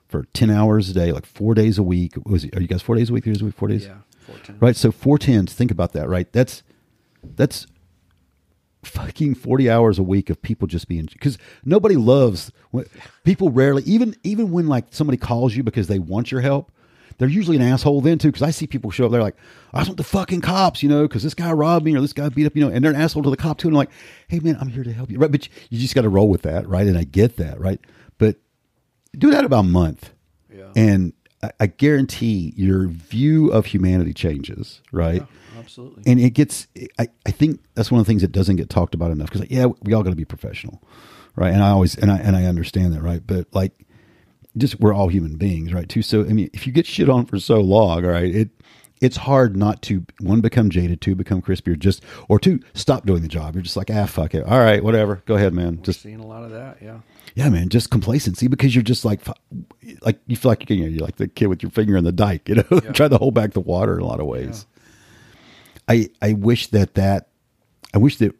[0.07, 2.13] for ten hours a day, like four days a week.
[2.25, 3.23] Was it, are you guys four days a week?
[3.23, 3.55] Three days a week?
[3.55, 3.85] Four days?
[3.85, 4.61] Yeah, four tens.
[4.61, 4.75] Right.
[4.75, 5.53] So four tens.
[5.53, 6.07] Think about that.
[6.09, 6.31] Right.
[6.31, 6.63] That's
[7.23, 7.65] that's
[9.19, 12.51] fucking 40 hours a week of people just being because nobody loves
[13.23, 16.71] people rarely even even when like somebody calls you because they want your help
[17.17, 18.29] they're usually an asshole then too.
[18.29, 19.35] Because I see people show up, they're like,
[19.73, 22.13] I just want the fucking cops, you know, because this guy robbed me or this
[22.13, 23.67] guy beat up, you know, and they're an asshole to the cop too.
[23.67, 23.91] And I'm like,
[24.29, 25.29] hey man, I'm here to help you, right?
[25.29, 26.87] But you just got to roll with that, right?
[26.87, 27.81] And I get that, right?
[28.19, 28.37] But
[29.17, 30.13] do that about a month,
[30.49, 30.71] yeah.
[30.77, 31.11] and
[31.43, 35.21] I, I guarantee your view of humanity changes, right?
[35.21, 36.03] Yeah, absolutely.
[36.05, 36.67] And it gets,
[36.97, 39.41] I, I think that's one of the things that doesn't get talked about enough because,
[39.41, 40.81] like, yeah, we all got to be professional,
[41.35, 41.53] right?
[41.53, 43.21] And I always, and I, and I understand that, right?
[43.25, 43.73] But like,
[44.57, 45.87] just we're all human beings, right?
[45.87, 46.01] Too.
[46.01, 48.49] So I mean, if you get shit on for so long, all right, it
[49.01, 53.05] it's hard not to one become jaded, two become crispy, or just or two stop
[53.05, 53.55] doing the job.
[53.55, 55.77] You're just like ah fuck it, all right, whatever, go ahead, man.
[55.77, 56.99] We're just seeing a lot of that, yeah.
[57.35, 59.21] Yeah, man, just complacency because you're just like,
[60.01, 62.49] like you feel like you're, you're like the kid with your finger in the dike,
[62.49, 62.80] you know, yeah.
[62.93, 64.65] try to hold back the water in a lot of ways.
[65.88, 66.05] Yeah.
[66.21, 67.30] I I wish that that
[67.93, 68.35] I wish that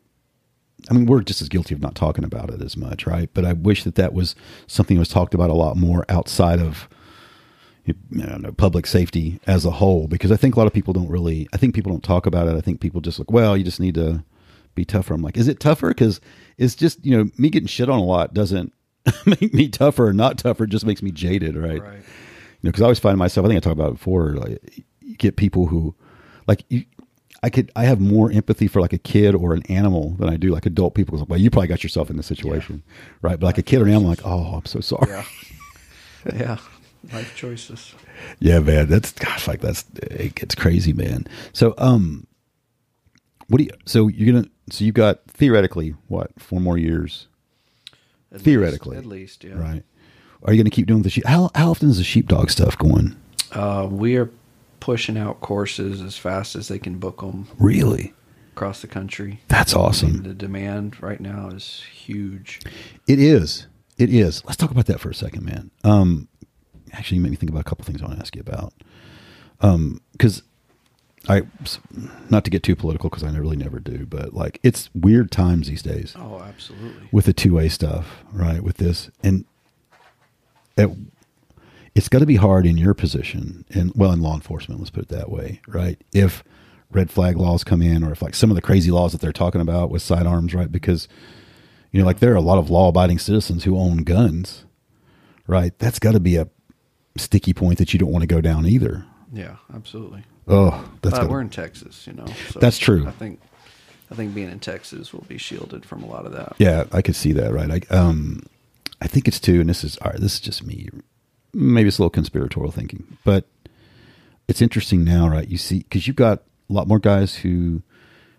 [0.90, 3.30] I mean, we're just as guilty of not talking about it as much, right?
[3.34, 4.36] But I wish that that was
[4.68, 6.98] something that was talked about a lot more outside of you
[8.10, 11.48] know, public safety as a whole, because I think a lot of people don't really.
[11.54, 12.56] I think people don't talk about it.
[12.56, 14.24] I think people just like, well, you just need to
[14.76, 15.14] be tougher.
[15.14, 15.90] I'm like, is it tougher?
[15.90, 16.22] Because
[16.58, 18.74] it's just you know, me getting shit on a lot doesn't
[19.26, 20.66] make me tougher or not tougher.
[20.66, 21.82] It just makes me jaded, right?
[21.82, 21.94] Right.
[21.94, 23.46] You know, because I always find myself.
[23.46, 24.34] I think I talked about it before.
[24.34, 25.96] Like, you get people who,
[26.46, 26.84] like, you,
[27.42, 30.36] I could I have more empathy for like a kid or an animal than I
[30.36, 31.18] do like adult people.
[31.18, 32.94] Like, well, you probably got yourself in this situation, yeah.
[33.22, 33.40] right?
[33.40, 35.10] But like a kid or an animal, like, oh, I'm so sorry.
[35.10, 35.26] Yeah,
[36.36, 36.58] yeah.
[37.12, 37.94] Life choices.
[38.40, 41.26] Yeah, man, that's gosh, like that's it gets crazy, man.
[41.54, 42.28] So, um,
[43.48, 43.72] what do you?
[43.86, 44.50] So you're gonna?
[44.70, 46.32] So you've got theoretically what?
[46.40, 47.28] Four more years.
[48.32, 49.54] At theoretically, least, at least, yeah.
[49.54, 49.84] Right.
[50.44, 51.26] Are you going to keep doing the sheep?
[51.26, 53.16] How how often is the sheepdog stuff going?
[53.52, 54.30] Uh, we are
[54.80, 57.48] pushing out courses as fast as they can book them.
[57.58, 58.14] Really?
[58.54, 59.42] Across the country.
[59.48, 60.24] That's awesome.
[60.24, 62.60] The demand right now is huge.
[63.08, 63.68] It is.
[63.98, 64.46] It is.
[64.46, 65.72] Let's talk about that for a second, man.
[65.84, 66.28] Um,
[66.94, 68.74] actually, you made me think about a couple things I want to ask you about.
[69.62, 70.44] Um, because
[71.28, 71.44] I,
[72.30, 75.68] not to get too political, because I really never do, but like it's weird times
[75.68, 76.16] these days.
[76.18, 77.10] Oh, absolutely.
[77.12, 78.64] With the two way stuff, right?
[78.64, 79.46] With this, and
[80.78, 80.90] at
[81.96, 85.04] it's got to be hard in your position and well in law enforcement let's put
[85.04, 86.44] it that way right if
[86.92, 89.32] red flag laws come in or if like some of the crazy laws that they're
[89.32, 91.08] talking about with sidearms right because
[91.92, 94.66] you know like there are a lot of law abiding citizens who own guns
[95.48, 96.48] right that's got to be a
[97.18, 100.72] sticky point that you don't want to go down either yeah absolutely oh
[101.02, 103.40] that's but gotta, we're in texas you know so that's true i think
[104.12, 107.02] i think being in texas will be shielded from a lot of that yeah i
[107.02, 108.42] could see that right i um
[109.02, 110.90] i think it's too and this is all right this is just me
[111.54, 113.46] maybe it's a little conspiratorial thinking, but
[114.48, 115.48] it's interesting now, right?
[115.48, 117.82] You see, because you've got a lot more guys who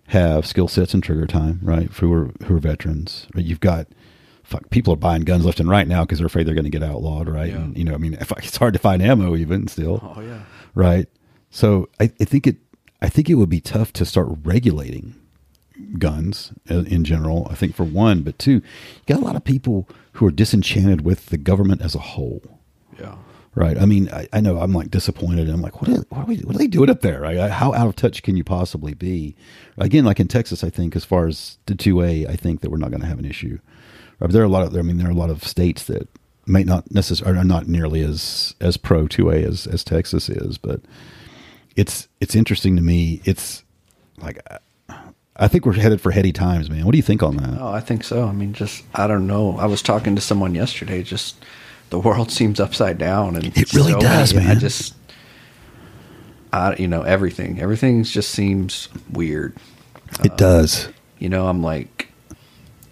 [0.09, 1.91] have skill sets and trigger time, right?
[1.91, 3.45] Who are who are veterans, right?
[3.45, 3.87] You've got
[4.51, 6.71] fuck, people are buying guns left and right now because they're afraid they're going to
[6.71, 7.51] get outlawed, right?
[7.51, 7.57] Yeah.
[7.57, 10.01] And, you know, I mean, if, it's hard to find ammo even still.
[10.17, 10.43] Oh yeah,
[10.75, 11.09] right.
[11.51, 12.57] So I, I think it,
[13.01, 15.15] I think it would be tough to start regulating
[15.99, 17.49] guns uh, in general.
[17.51, 18.63] I think for one, but two, you
[19.07, 22.61] got a lot of people who are disenchanted with the government as a whole
[23.01, 23.17] yeah.
[23.55, 23.77] Right.
[23.77, 25.49] I mean, I, I know I'm like disappointed.
[25.49, 27.21] I'm like, what are, what are, we, what are they doing up there?
[27.21, 27.51] Right?
[27.51, 29.35] How out of touch can you possibly be?
[29.77, 32.71] Again, like in Texas, I think as far as the two A, I think that
[32.71, 33.59] we're not going to have an issue.
[34.21, 36.09] There are a lot of, I mean, there are a lot of states that
[36.47, 40.59] may not necessarily are not nearly as as pro two A as as Texas is.
[40.59, 40.81] But
[41.77, 43.23] it's it's interesting to me.
[43.25, 43.65] It's
[44.19, 44.41] like
[45.37, 46.85] I think we're headed for heady times, man.
[46.85, 47.59] What do you think on that?
[47.61, 48.27] Oh, I think so.
[48.27, 49.57] I mean, just I don't know.
[49.57, 51.43] I was talking to someone yesterday, just
[51.89, 54.57] the world seems upside down, and it really so does, many, man.
[54.57, 54.95] I just,
[56.53, 57.61] I you know everything.
[57.61, 59.57] Everything just seems weird.
[60.25, 60.89] It uh, does.
[61.19, 62.10] You know, I'm like,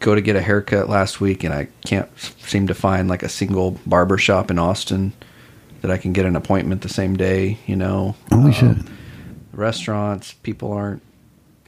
[0.01, 3.29] go to get a haircut last week, and I can't seem to find like a
[3.29, 5.13] single barber shop in Austin
[5.83, 7.59] that I can get an appointment the same day.
[7.67, 8.77] You know, holy um, shit.
[9.53, 11.03] Restaurants, people aren't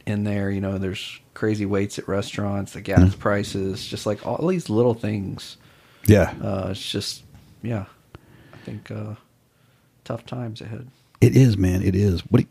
[0.05, 0.49] in there.
[0.49, 3.19] You know, there's crazy waits at restaurants, the gas mm.
[3.19, 5.57] prices, just like all these little things
[6.07, 6.33] yeah.
[6.41, 7.23] Uh, it's just,
[7.61, 7.85] yeah,
[8.53, 9.15] I think uh,
[10.03, 10.87] tough times ahead.
[11.19, 11.81] It is, man.
[11.81, 12.21] It is.
[12.21, 12.47] What do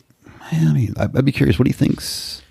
[0.56, 1.58] you, I mean, I'd be curious.
[1.58, 2.42] What do you think's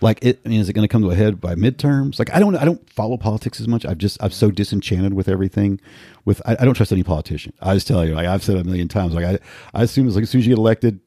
[0.00, 0.24] like?
[0.24, 0.40] It.
[0.44, 2.18] I mean, is it going to come to a head by midterms?
[2.18, 2.56] Like, I don't.
[2.56, 3.84] I don't follow politics as much.
[3.84, 4.22] I've just.
[4.22, 5.80] I'm so disenchanted with everything.
[6.24, 7.52] With I, I don't trust any politician.
[7.60, 8.14] I just tell you.
[8.14, 9.14] Like I've said a million times.
[9.14, 9.38] Like I.
[9.74, 11.00] I assume as like as soon as you get elected,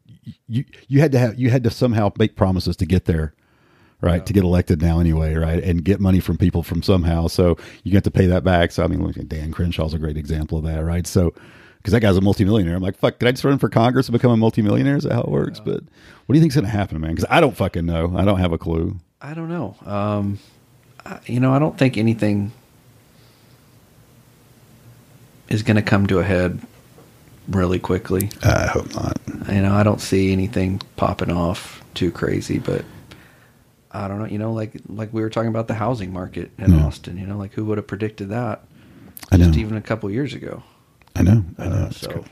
[0.47, 3.33] you you had to have you had to somehow make promises to get there
[4.01, 4.17] right?
[4.17, 4.23] Yeah.
[4.23, 5.61] To get elected now anyway, right?
[5.61, 7.27] And get money from people from somehow.
[7.27, 8.71] So you get to pay that back.
[8.71, 11.05] So I mean, Dan Crenshaw's a great example of that, right?
[11.05, 11.33] So
[11.79, 12.75] because that guy's a multimillionaire.
[12.75, 14.97] I'm like, fuck, did I just run for Congress and become a multimillionaire?
[14.97, 15.59] Is that how it works?
[15.59, 15.73] Yeah.
[15.73, 15.83] But
[16.25, 17.11] what do you think's going to happen, man?
[17.11, 18.13] Because I don't fucking know.
[18.17, 18.97] I don't have a clue.
[19.21, 19.75] I don't know.
[19.85, 20.39] Um,
[21.05, 22.51] I, you know, I don't think anything
[25.49, 26.61] is going to come to a head
[27.47, 28.29] really quickly.
[28.43, 29.17] I hope not.
[29.51, 32.85] You know, I don't see anything popping off too crazy, but
[33.91, 34.25] I don't know.
[34.25, 36.85] You know, like like we were talking about the housing market in Yeah.
[36.85, 37.17] Austin.
[37.17, 38.63] You know, like who would have predicted that?
[39.33, 40.63] Just even a couple years ago.
[41.15, 41.43] I know.
[41.57, 41.75] I know.
[41.75, 42.25] Uh, so, good.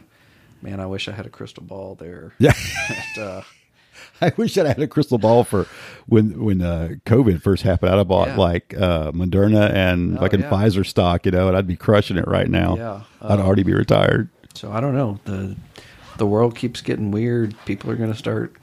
[0.62, 2.34] man, I wish I had a crystal ball there.
[2.40, 2.54] Yeah.
[3.20, 3.42] Uh,
[4.22, 5.66] I wish that I had a crystal ball for
[6.08, 7.92] when when uh, COVID first happened.
[7.92, 8.38] I'd have bought Yeah.
[8.38, 10.50] like uh, Moderna and Oh, fucking yeah.
[10.50, 12.78] Pfizer stock, you know, and I'd be crushing it right now.
[12.78, 13.02] Yeah.
[13.22, 14.30] I'd Uh, already be retired.
[14.54, 15.20] so I don't know.
[15.26, 15.56] the
[16.18, 17.56] The world keeps getting weird.
[17.66, 18.54] People are going to start.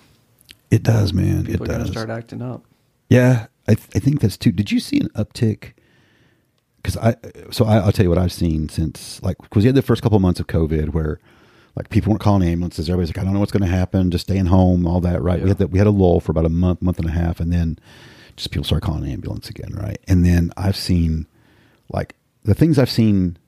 [0.70, 1.44] It does, man.
[1.46, 1.90] People it are does.
[1.90, 2.64] start acting up.
[3.08, 4.50] Yeah, I, th- I think that's too.
[4.50, 5.73] Did you see an uptick?
[6.84, 7.16] Because I,
[7.50, 10.02] so I, I'll tell you what I've seen since like because you had the first
[10.02, 11.18] couple months of COVID where
[11.76, 12.90] like people weren't calling ambulances.
[12.90, 14.10] Everybody's like, I don't know what's going to happen.
[14.10, 15.22] Just staying home, all that.
[15.22, 15.42] Right?
[15.42, 15.68] We had that.
[15.68, 17.78] We had a lull for about a month, month and a half, and then
[18.36, 19.72] just people start calling an ambulance again.
[19.72, 19.98] Right?
[20.06, 21.26] And then I've seen
[21.90, 23.38] like the things I've seen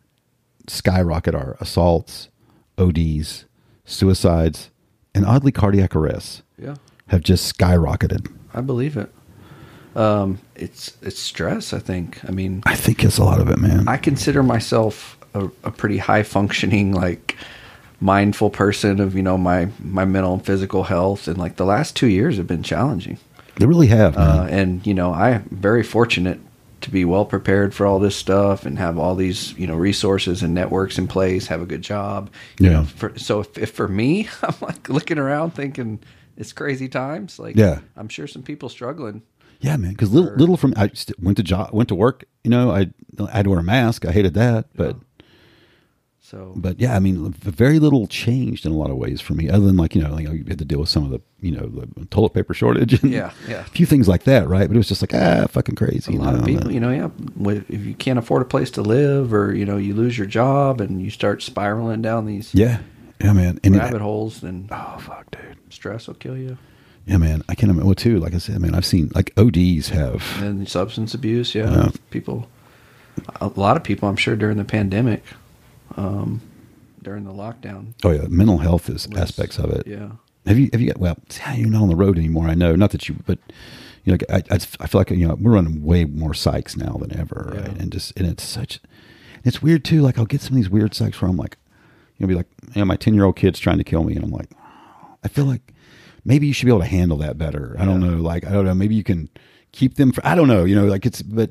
[0.66, 2.30] skyrocket are assaults,
[2.78, 3.44] ODs,
[3.84, 4.70] suicides,
[5.14, 6.42] and oddly cardiac arrests.
[6.58, 6.76] Yeah.
[7.08, 8.32] have just skyrocketed.
[8.54, 9.12] I believe it.
[9.96, 11.72] Um, it's it's stress.
[11.72, 12.20] I think.
[12.28, 13.88] I mean, I think it's a lot of it, man.
[13.88, 17.36] I consider myself a, a pretty high functioning, like
[18.00, 21.96] mindful person of you know my my mental and physical health, and like the last
[21.96, 23.18] two years have been challenging.
[23.56, 24.28] They really have, man.
[24.40, 26.40] Uh, and you know, I'm very fortunate
[26.82, 30.42] to be well prepared for all this stuff and have all these you know resources
[30.42, 31.46] and networks in place.
[31.46, 32.28] Have a good job.
[32.60, 32.72] You Yeah.
[32.80, 36.00] know, for, so if, if for me, I'm like looking around thinking
[36.36, 37.38] it's crazy times.
[37.38, 37.78] Like, Yeah.
[37.96, 39.22] I'm sure some people struggling.
[39.60, 39.92] Yeah, man.
[39.92, 42.24] Because little, little from I went to job, went to work.
[42.44, 42.88] You know, I
[43.18, 44.04] I had to wear a mask.
[44.04, 44.96] I hated that, but
[46.20, 49.48] So but yeah, I mean, very little changed in a lot of ways for me.
[49.48, 51.52] Other than like you know, like you had to deal with some of the you
[51.52, 53.60] know the toilet paper shortage and Yeah, yeah.
[53.60, 54.66] a few things like that, right?
[54.68, 56.16] But it was just like ah, fucking crazy.
[56.16, 59.32] a lot of people, you know, yeah, if you can't afford a place to live,
[59.32, 62.80] or you know, you lose your job and you start spiraling down these Yeah,
[63.20, 63.58] yeah, man.
[63.64, 66.58] And rabbit holes, then oh fuck, dude, stress will kill you.
[67.06, 67.42] Yeah, man.
[67.48, 67.86] I can't imagine.
[67.86, 70.22] Well, too, like I said, man, I've seen like ODs have.
[70.42, 71.90] And substance abuse, yeah, Yeah.
[72.10, 72.48] people,
[73.40, 75.22] a lot of people, I'm sure, during the pandemic,
[75.96, 76.40] um,
[77.02, 79.86] during the lockdown, Oh yeah, mental health is aspects of it.
[79.86, 80.10] yeah.
[80.46, 81.16] Have you have you got well?
[81.56, 82.46] You're not on the road anymore.
[82.46, 82.76] I know.
[82.76, 83.38] Not that you, but
[84.04, 86.98] you know, I, I, I feel like you know we're running way more psychs now
[87.00, 87.80] than ever, right?
[87.80, 88.78] And just and it's such,
[89.44, 90.02] it's weird too.
[90.02, 91.56] Like I'll get some of these weird psychs where I'm like,
[92.16, 94.24] you'll be like, you know, my ten year old kid's trying to kill me, and
[94.24, 94.50] I'm like,
[95.24, 95.72] I feel like
[96.26, 97.74] maybe you should be able to handle that better.
[97.78, 98.16] I don't know.
[98.16, 98.74] Like I don't know.
[98.74, 99.30] Maybe you can
[99.72, 100.12] keep them.
[100.12, 100.64] For, I don't know.
[100.64, 101.50] You know, like it's but.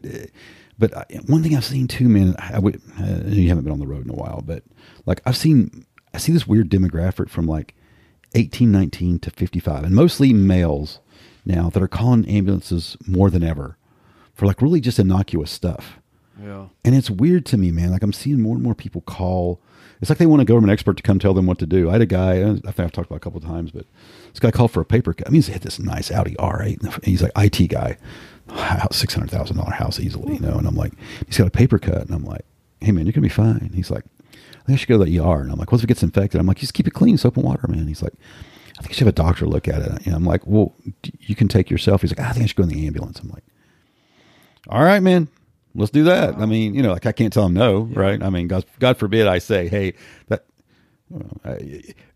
[0.77, 3.79] But I- one thing I've seen too, man, I would, uh, you haven't been on
[3.79, 4.61] the road in a while, but
[5.05, 7.75] like I've seen, I see this weird demographic from like
[8.33, 10.99] 18, 19 to 55, and mostly males
[11.45, 13.77] now that are calling ambulances more than ever
[14.33, 15.99] for like really just innocuous stuff.
[16.43, 16.65] Yeah.
[16.83, 17.91] And it's weird to me, man.
[17.91, 19.61] Like I'm seeing more and more people call.
[20.01, 21.87] It's like they want a government expert to come tell them what to do.
[21.89, 23.85] I had a guy, I think I've talked about a couple of times, but
[24.35, 25.27] this guy called for a paper cut.
[25.27, 26.83] I mean, he's had this nice Audi R8.
[26.83, 27.97] and He's like IT guy,
[28.91, 30.57] six hundred thousand dollar house easily, you know.
[30.57, 30.91] And I'm like,
[31.25, 32.43] he's got a paper cut, and I'm like,
[32.81, 33.71] hey man, you're gonna be fine.
[33.73, 34.03] He's like,
[34.33, 35.39] I think I should go to the ER.
[35.39, 36.41] And I'm like, what if it gets infected?
[36.41, 37.87] I'm like, just keep it clean, soap and water, man.
[37.87, 38.13] He's like,
[38.77, 40.05] I think you should have a doctor look at it.
[40.05, 40.73] And I'm like, well,
[41.21, 42.01] you can take yourself.
[42.01, 43.21] He's like, I think I should go in the ambulance.
[43.21, 43.45] I'm like,
[44.67, 45.29] all right, man,
[45.75, 46.35] let's do that.
[46.35, 48.21] I mean, you know, like I can't tell him no, right?
[48.21, 49.93] I mean, God, God forbid I say, hey,
[50.27, 50.43] that.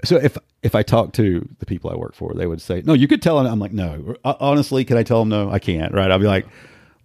[0.04, 2.94] So if if I talk to the people I work for, they would say, no,
[2.94, 5.50] you could tell them." I'm like, no, Uh, honestly, can I tell them no?
[5.52, 6.10] I can't, right?
[6.12, 6.48] I'll be like,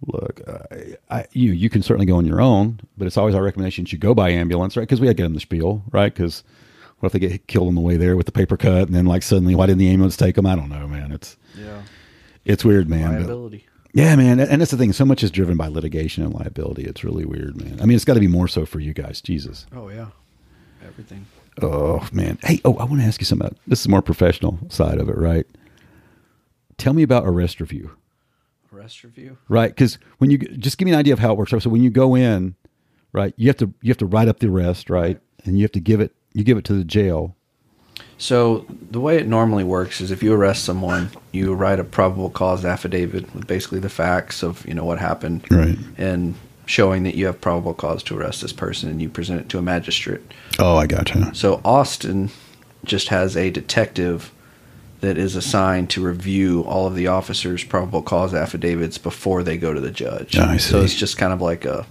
[0.07, 0.41] look,
[0.71, 3.85] I, I, you you can certainly go on your own, but it's always our recommendation
[3.89, 4.83] you go by ambulance, right?
[4.83, 6.13] Because we had to get them the spiel, right?
[6.13, 6.43] Because
[6.99, 9.05] what if they get killed on the way there with the paper cut, and then
[9.05, 10.45] like suddenly, why didn't the ambulance take them?
[10.45, 11.11] I don't know, man.
[11.11, 11.81] It's Yeah.
[12.45, 13.11] it's weird, man.
[13.11, 13.65] but- Liability.
[13.93, 14.91] yeah, man, and that's the thing.
[14.93, 16.83] So much is driven by litigation and liability.
[16.83, 17.79] It's really weird, man.
[17.81, 19.21] I mean, it's got to be more so for you guys.
[19.21, 19.65] Jesus.
[19.75, 20.07] Oh yeah.
[20.85, 21.25] Everything.
[21.61, 22.37] Oh man.
[22.43, 23.47] Hey, oh, I want to ask you something.
[23.47, 25.45] About, this is more professional side of it, right?
[26.77, 27.91] Tell me about arrest review,
[28.73, 29.37] Arrest review.
[29.47, 29.69] right?
[29.69, 31.51] Because when you just give me an idea of how it works.
[31.51, 32.55] So when you go in,
[33.13, 35.71] right, you have to you have to write up the arrest, right, and you have
[35.73, 37.35] to give it you give it to the jail.
[38.17, 42.29] So the way it normally works is if you arrest someone, you write a probable
[42.29, 45.77] cause affidavit with basically the facts of you know what happened, Right.
[45.97, 46.35] and
[46.65, 49.57] showing that you have probable cause to arrest this person, and you present it to
[49.57, 50.21] a magistrate.
[50.59, 51.33] Oh, I gotcha.
[51.33, 52.29] So Austin
[52.83, 54.31] just has a detective
[55.01, 59.73] that is assigned to review all of the officers' probable cause affidavits before they go
[59.73, 60.37] to the judge.
[60.37, 61.85] I So it's just kind of like a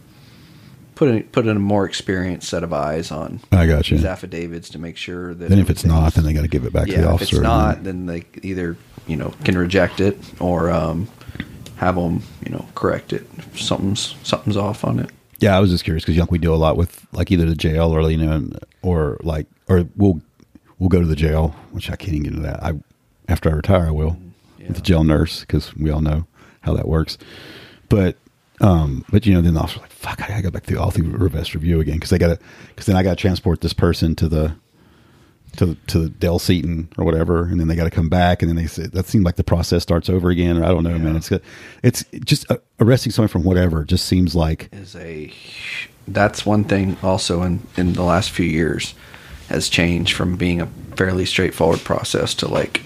[0.95, 3.95] put in put in a more experienced set of eyes on I gotcha.
[3.95, 6.65] these affidavits to make sure that Then if it's not, then they got to give
[6.65, 7.37] it back yeah, to the officer.
[7.37, 8.77] if it's not, then they either
[9.07, 11.09] you know can reject it or um,
[11.77, 15.11] have them you know correct it if something's something's off on it.
[15.41, 17.95] Yeah, I was just curious because we do a lot with like either the jail
[17.95, 18.49] or you know,
[18.83, 20.21] or like or we'll
[20.79, 22.63] we'll go to the jail, which I can't even get into that.
[22.63, 22.75] I
[23.29, 24.17] after I retire, I will
[24.59, 26.27] with the jail nurse because we all know
[26.61, 27.19] how that works.
[27.89, 28.17] But
[28.61, 30.91] um, but you know, then the officer's like, "Fuck, I gotta go back through all
[30.91, 32.39] through reverse review again because they gotta
[32.69, 34.57] because then I gotta transport this person to the
[35.57, 38.49] to to the Dell Seton or whatever, and then they got to come back, and
[38.49, 40.99] then they say that seemed like the process starts over again, or I don't know,
[40.99, 41.17] man.
[41.17, 41.33] It's
[41.83, 45.33] it's just uh, arresting someone from whatever just seems like is a
[46.09, 48.95] that's one thing also in in the last few years
[49.49, 50.67] has changed from being a
[50.97, 52.83] fairly straightforward process to like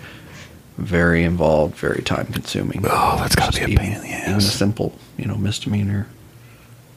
[0.76, 2.84] very involved, very time consuming.
[2.84, 4.28] Oh, that's got to be a pain in the ass.
[4.28, 6.08] Even a simple, you know, misdemeanor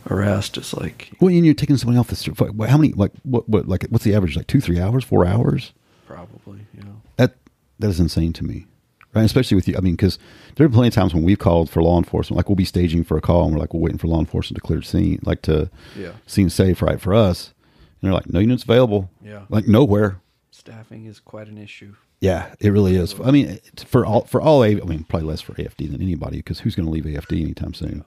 [0.10, 2.38] arrest is like Well, and you're taking somebody off the street.
[2.40, 2.94] How many?
[2.94, 3.48] Like what?
[3.48, 3.68] What?
[3.68, 4.36] Like what's the average?
[4.36, 5.73] Like two, three hours, four hours?
[6.07, 6.84] probably, Yeah.
[7.18, 7.36] That
[7.80, 8.65] that is insane to me,
[9.14, 9.23] right?
[9.23, 9.76] Especially with you.
[9.78, 10.19] I mean, because
[10.56, 12.36] there are plenty of times when we've called for law enforcement.
[12.38, 14.56] Like we'll be staging for a call, and we're like, we're waiting for law enforcement
[14.61, 16.11] to clear the scene, like to Yeah.
[16.28, 17.53] seem safe, right, for us.
[18.02, 19.10] And they're like, no units available.
[19.23, 19.44] Yeah.
[19.49, 20.19] Like nowhere.
[20.52, 21.95] Staffing is quite an issue.
[22.19, 23.15] Yeah, it really is.
[23.23, 24.64] I mean, for all for all.
[24.64, 27.41] A, I mean, probably less for AFD than anybody because who's going to leave AFD
[27.41, 28.03] anytime soon,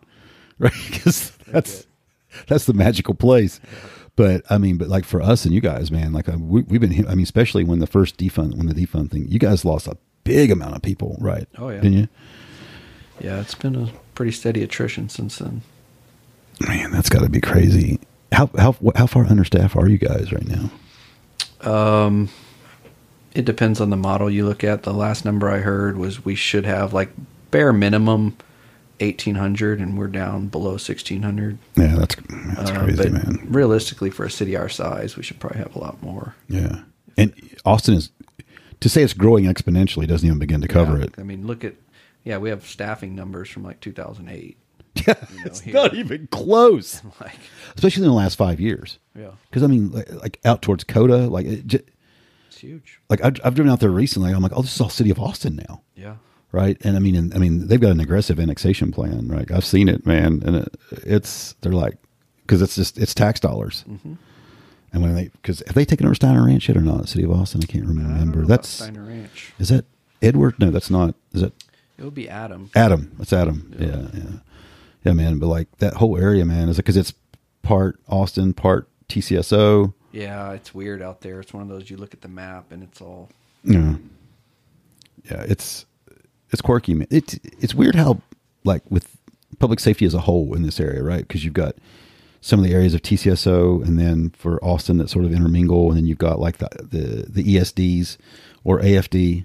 [0.59, 0.73] right?
[0.91, 1.87] Because that's
[2.47, 3.61] that's the magical place.
[4.17, 6.81] But I mean, but like for us and you guys, man, like uh, we, we've
[6.81, 7.07] been.
[7.09, 9.97] I mean, especially when the first defund, when the defund thing, you guys lost a
[10.23, 11.49] big amount of people, right?
[11.59, 11.81] Oh, yeah.
[11.81, 12.09] didn't you?
[13.21, 15.63] Yeah, it's been a pretty steady attrition since then.
[16.61, 18.01] Man, that's got to be crazy.
[18.33, 20.71] How how how far understaffed are you guys right now?
[21.61, 22.29] Um,
[23.35, 24.85] it depends on the model you look at.
[24.85, 27.11] The last number I heard was we should have like
[27.51, 28.37] bare minimum
[29.01, 31.59] eighteen hundred, and we're down below sixteen hundred.
[31.77, 32.17] Yeah, that's
[32.57, 33.47] that's uh, crazy, but man.
[33.49, 36.35] Realistically, for a city our size, we should probably have a lot more.
[36.49, 36.81] Yeah,
[37.17, 37.33] and
[37.65, 38.11] Austin is
[38.81, 41.15] to say it's growing exponentially doesn't even begin to cover Yeah, it.
[41.19, 41.75] I mean, look at
[42.23, 44.57] yeah, we have staffing numbers from like two thousand eight.
[45.07, 45.15] Yeah,
[45.45, 47.03] it's not even close.
[47.21, 47.35] like,
[47.75, 48.99] Especially in the last five years.
[49.19, 49.33] Yeah.
[49.51, 51.83] Because I mean, like, like out towards COTA, like it j-
[52.47, 53.01] it's huge.
[53.11, 54.33] like I've, I've driven out there recently.
[54.33, 56.15] I'm like, oh, this is all city of Austin now, Yeah.
[56.55, 56.77] Right?
[56.83, 59.51] And I mean, and, I mean, they've got an aggressive annexation plan, right?
[59.51, 61.97] I've seen it, man, and it, it's they're like,
[62.47, 63.85] because it's just it's tax dollars.
[63.89, 64.17] Mhm.
[64.93, 67.09] And when they because have they taken over Steiner Ranch yet or not?
[67.09, 68.41] City of Austin, I can't remember.
[68.41, 69.53] about that's Steiner Ranch.
[69.59, 69.85] Is that
[70.23, 70.55] Edward?
[70.59, 71.15] No, that's not.
[71.33, 71.53] Is it?
[71.99, 72.71] It would be Adam.
[72.75, 73.13] Adam.
[73.19, 73.73] That's Adam.
[73.79, 74.39] Yeah, yeah,
[75.05, 75.39] yeah, man.
[75.39, 77.13] But like that whole area, man, is because it's
[77.63, 79.93] part Austin, part TCSO.
[80.13, 81.41] Yeah, it's weird out there.
[81.41, 83.31] It's one of those you look at the map and it's all
[83.65, 83.97] Yeah,
[85.29, 85.43] yeah.
[85.49, 85.87] It's
[86.55, 87.09] it's quirky, man.
[87.11, 88.21] It's it's weird how
[88.65, 89.17] like with
[89.59, 91.27] public safety as a whole in this area, right?
[91.27, 91.77] Because you've got
[92.41, 95.97] some of the areas of TCSO, and then for Austin that sort of intermingle, and
[95.97, 98.17] then you've got like the the, the ESDs
[98.65, 99.45] or AFD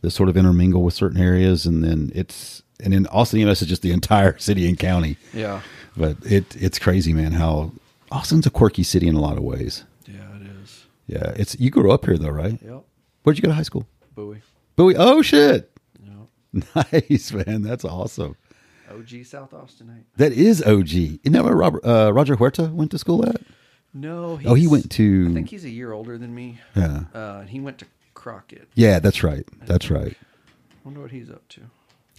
[0.00, 3.60] that sort of intermingle with certain areas, and then it's and in Austin, you is
[3.60, 5.16] just the entire city and county.
[5.32, 5.60] Yeah.
[5.96, 7.32] but it it's crazy, man.
[7.32, 7.72] How
[8.10, 9.84] Austin's a quirky city in a lot of ways.
[10.06, 10.84] Yeah, it is.
[11.06, 12.58] Yeah, it's you grew up here though, right?
[12.62, 12.84] Yep.
[13.22, 13.86] Where'd you go to high school?
[14.14, 14.42] Bowie.
[14.76, 14.96] Bowie.
[14.96, 15.70] Oh shit!
[16.92, 18.36] Nice man, that's awesome.
[18.90, 20.04] OG South Austinite.
[20.16, 20.90] That is OG.
[20.92, 23.40] Isn't that where Robert uh, Roger Huerta went to school at?
[23.92, 24.38] No.
[24.44, 26.60] Oh, he went to- I think he's a year older than me.
[26.76, 27.04] Yeah.
[27.14, 28.68] Uh, he went to Crockett.
[28.74, 29.44] Yeah, that's right.
[29.66, 30.16] That's right.
[30.16, 31.62] I wonder what he's up to.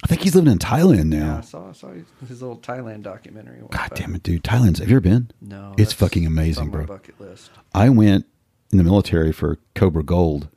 [0.03, 1.38] I think he's living in Thailand Yeah, now.
[1.38, 3.62] I saw, I saw his, his little Thailand documentary.
[3.72, 4.44] God damn it, dude!
[4.44, 4.80] Thailand's.
[4.80, 5.32] Have you ever been?
[5.41, 6.86] No, it's fucking amazing, on my bro.
[6.86, 7.49] bucket list.
[7.74, 8.26] I went
[8.72, 10.49] in the military for Cobra Gold,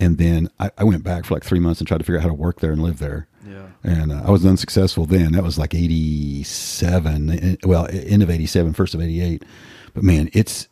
[0.00, 2.22] and then I, I went back for like three months and tried to figure out
[2.22, 3.28] how to work there and live there.
[3.48, 3.66] Yeah.
[3.82, 5.32] And uh, I was unsuccessful then.
[5.32, 7.30] That was like '87.
[7.30, 9.44] eh, Well, end of '87, first of '88.
[9.92, 10.68] But man, it's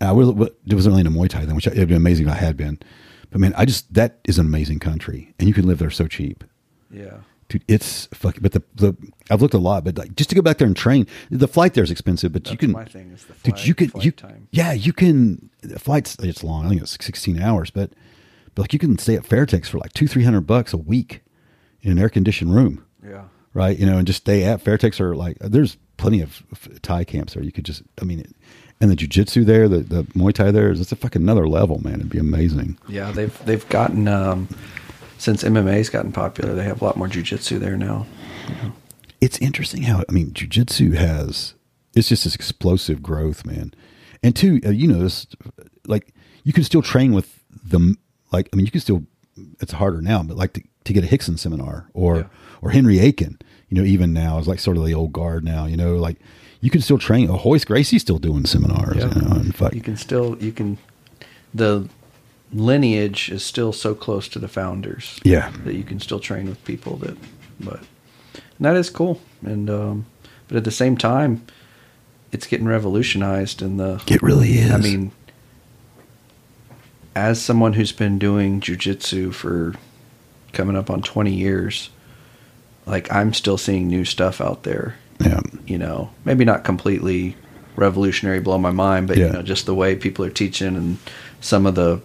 [0.00, 0.28] I was
[0.66, 2.56] it was only in a Muay Thai then, which it'd been amazing if I had
[2.56, 2.78] been.
[3.30, 6.06] But man, I just that is an amazing country, and you can live there so
[6.06, 6.44] cheap.
[6.90, 7.18] Yeah.
[7.48, 8.40] Dude, it's fucking.
[8.42, 8.96] But the the
[9.30, 11.74] I've looked a lot, but like just to go back there and train, the flight
[11.74, 12.32] there is expensive.
[12.32, 14.48] But you can, my thing, is the flight, dude, you can you time.
[14.50, 15.50] yeah you can.
[15.62, 16.64] The flight's it's long.
[16.64, 17.92] I think it's sixteen hours, but
[18.54, 21.22] but like you can stay at Fairtex for like two three hundred bucks a week
[21.82, 22.84] in an air conditioned room.
[23.04, 23.24] Yeah.
[23.52, 23.78] Right.
[23.78, 26.42] You know, and just stay at Fairtex or like there's plenty of
[26.82, 27.42] Thai camps there.
[27.42, 28.24] You could just I mean,
[28.80, 31.82] and the jujitsu there, the the Muay Thai there is it's a fucking another level,
[31.82, 31.94] man.
[31.94, 32.78] It'd be amazing.
[32.88, 34.48] Yeah, they've they've gotten um,
[35.18, 36.54] since MMA's gotten popular.
[36.54, 38.06] They have a lot more jujitsu there now.
[39.20, 41.54] it's interesting how I mean jujitsu has
[41.94, 43.72] it's just this explosive growth, man.
[44.22, 45.26] And two, uh, you know, this
[45.86, 47.94] like you can still train with the
[48.34, 48.48] like.
[48.52, 49.04] I mean, you can still.
[49.60, 52.30] It's harder now, but like to, to get a Rickson seminar or
[52.62, 53.38] or Henry Akins,
[53.68, 55.66] you know, even now is like sort of the old guard now.
[55.66, 56.18] You know, like
[56.60, 57.28] you can still train.
[57.30, 58.98] Oh, Royce Gracie's still doing seminars.
[58.98, 59.14] Yeah.
[59.14, 60.78] You know, and fuck, You can still you can
[61.52, 61.88] the
[62.52, 65.20] lineage is still so close to the founders.
[65.24, 65.52] Yeah.
[65.64, 67.16] that you can still train with people that,
[67.60, 67.80] but
[68.58, 69.20] and that is cool.
[69.42, 70.06] And um,
[70.48, 71.44] but at the same time,
[72.32, 73.62] it's getting revolutionized.
[73.62, 74.70] And the It really is.
[74.70, 75.12] I mean,
[77.16, 79.74] as someone who's been doing jujitsu for
[80.52, 81.90] coming up on 20 years,
[82.86, 84.96] like I'm still seeing new stuff out there.
[85.20, 85.40] Yeah.
[85.66, 87.36] You know, maybe not completely
[87.76, 89.26] revolutionary, blow my mind, but Yeah.
[89.26, 90.98] you know, just the way people are teaching and
[91.40, 92.00] some of the,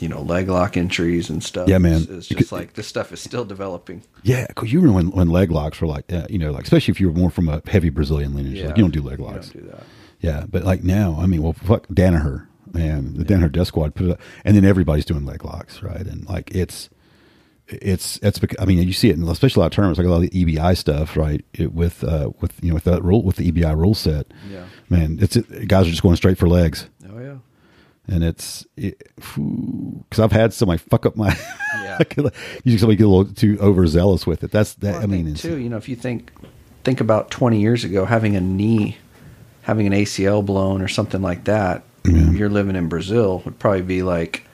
[0.00, 1.68] you know, leg lock entries and stuff.
[1.68, 2.06] Yeah, man.
[2.08, 4.02] Is just could- like this stuff is still developing.
[4.22, 6.92] Yeah, because you remember when, when leg locks were like, uh, you know, like especially
[6.92, 8.66] if you were more from a heavy Brazilian lineage, Yeah.
[8.68, 9.48] like you don't do leg locks.
[9.50, 9.84] don't do that.
[10.20, 14.06] Yeah, but like now, I mean, well, fuck Danaher, man, the Danaher Death Squad put
[14.06, 16.00] it up, and then everybody's doing leg locks, right?
[16.06, 16.90] And like it's,
[17.68, 20.10] it's, it's, I mean, you see it, in especially a lot of tournaments, like a
[20.10, 21.44] lot of the EBI stuff, right?
[21.54, 24.64] It, with, uh, with you know, with that rule, with the EBI rule set, Yeah.
[24.90, 26.88] man, it's it, guys are just going straight for legs.
[27.08, 27.36] Oh yeah.
[28.08, 31.36] And it's because I've had somebody fuck up my.
[31.74, 31.98] Yeah.
[32.64, 34.50] Usually somebody get a little too overzealous with it.
[34.50, 34.94] That's that.
[34.94, 36.32] Well, I, mean, too, you know, if you think
[36.84, 38.96] think about 20 years ago, having a knee,
[39.62, 44.02] having an ACL blown or something like that, you're living in Brazil would probably be
[44.02, 44.44] like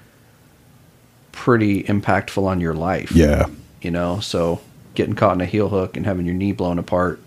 [1.33, 3.13] pretty impactful on your life.
[3.13, 3.47] Yeah.
[3.81, 4.61] You know, so
[4.95, 7.21] getting caught in a heel hook and having your knee blown apart,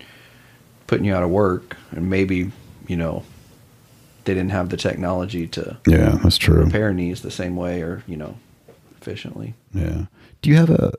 [0.88, 2.52] putting you out of work, and maybe,
[2.88, 3.24] you know,
[4.26, 6.64] they didn't have the technology to Yeah, that's true.
[6.66, 8.38] repair knees the same way or, you know,
[9.00, 9.56] efficiently.
[9.74, 10.06] Yeah.
[10.42, 10.94] Do you have a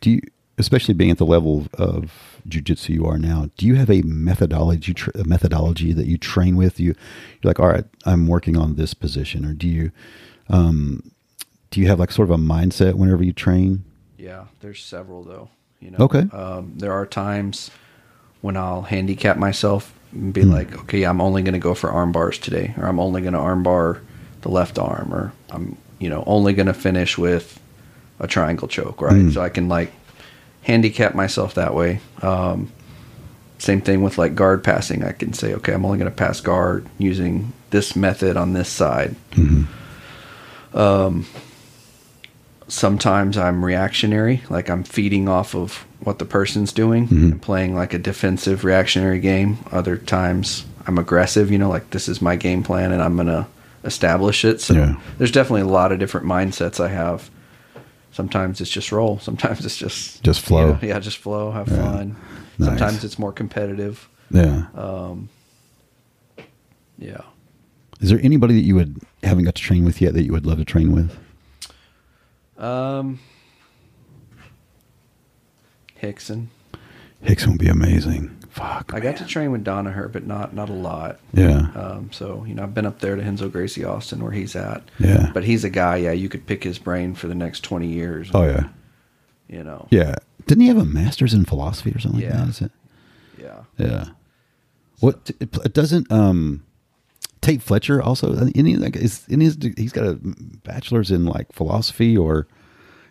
[0.00, 0.20] do you
[0.58, 3.48] especially being at the level of, of jujitsu you are now?
[3.56, 6.78] Do you have a methodology a methodology that you train with?
[6.80, 6.94] You
[7.42, 9.90] you're like, all right, I'm working on this position, or do you
[10.48, 11.10] um
[11.70, 13.84] do you have like sort of a mindset whenever you train?
[14.18, 15.48] Yeah, there's several though.
[15.80, 16.26] You know, Okay.
[16.32, 17.70] Um, there are times
[18.42, 20.50] when I'll handicap myself and be Hmm.
[20.52, 23.32] like, okay, I'm only going to go for arm bars today, or I'm only going
[23.32, 24.00] to arm bar
[24.42, 27.60] the left arm, or I'm you know only going to finish with
[28.18, 29.22] a triangle choke, right?
[29.22, 29.30] Hmm.
[29.30, 29.92] So I can like
[30.62, 32.00] handicap myself that way.
[32.22, 32.70] Um,
[33.58, 35.04] same thing with like guard passing.
[35.04, 38.68] I can say, okay, I'm only going to pass guard using this method on this
[38.68, 39.16] side.
[40.72, 41.26] Um,
[42.68, 47.92] sometimes I'm reactionary, like I'm feeding off of what the person's doing and playing like
[47.92, 49.58] a defensive reactionary game.
[49.70, 53.26] Other times I'm aggressive, you know, like this is my game plan and I'm going
[53.28, 53.46] to
[53.84, 54.60] establish it.
[54.60, 54.94] So Yeah.
[55.18, 57.28] there's definitely a lot of different mindsets I have.
[58.12, 60.66] Sometimes it's just roll, sometimes it's just Just flow.
[60.66, 61.76] you know, yeah, just flow, have Yeah.
[61.76, 62.16] fun.
[62.58, 62.68] Nice.
[62.68, 64.08] Sometimes it's more competitive.
[64.30, 64.66] Yeah.
[64.74, 65.28] Um
[66.98, 67.22] yeah.
[68.00, 70.46] Is there anybody that you would haven't got to train with yet that you would
[70.46, 71.16] love to train with?
[72.58, 73.18] Um
[76.02, 76.46] Rickson.
[77.24, 78.34] Rickson would be amazing.
[78.50, 78.92] Fuck.
[78.94, 81.20] I got to train with Danaher, but not not a lot.
[81.32, 81.70] Yeah.
[81.74, 84.82] Um, so you know, I've been up there to Renzo Gracie Austin where he's at.
[84.98, 85.30] Yeah.
[85.32, 85.96] But he's a guy.
[85.96, 88.28] Yeah, you could pick his brain for the next twenty years.
[88.34, 88.68] Oh yeah.
[89.48, 89.86] You know.
[89.90, 90.16] Yeah.
[90.46, 92.30] Didn't he have a master's in philosophy or something Yeah.
[92.30, 92.48] like that?
[92.48, 92.72] Is it?
[93.38, 93.60] Yeah.
[93.78, 94.04] Yeah.
[94.98, 96.64] What it it doesn't um
[97.40, 100.18] Tait Fletcher also in his, like, is in his he's got a
[100.64, 102.46] bachelor's in like philosophy or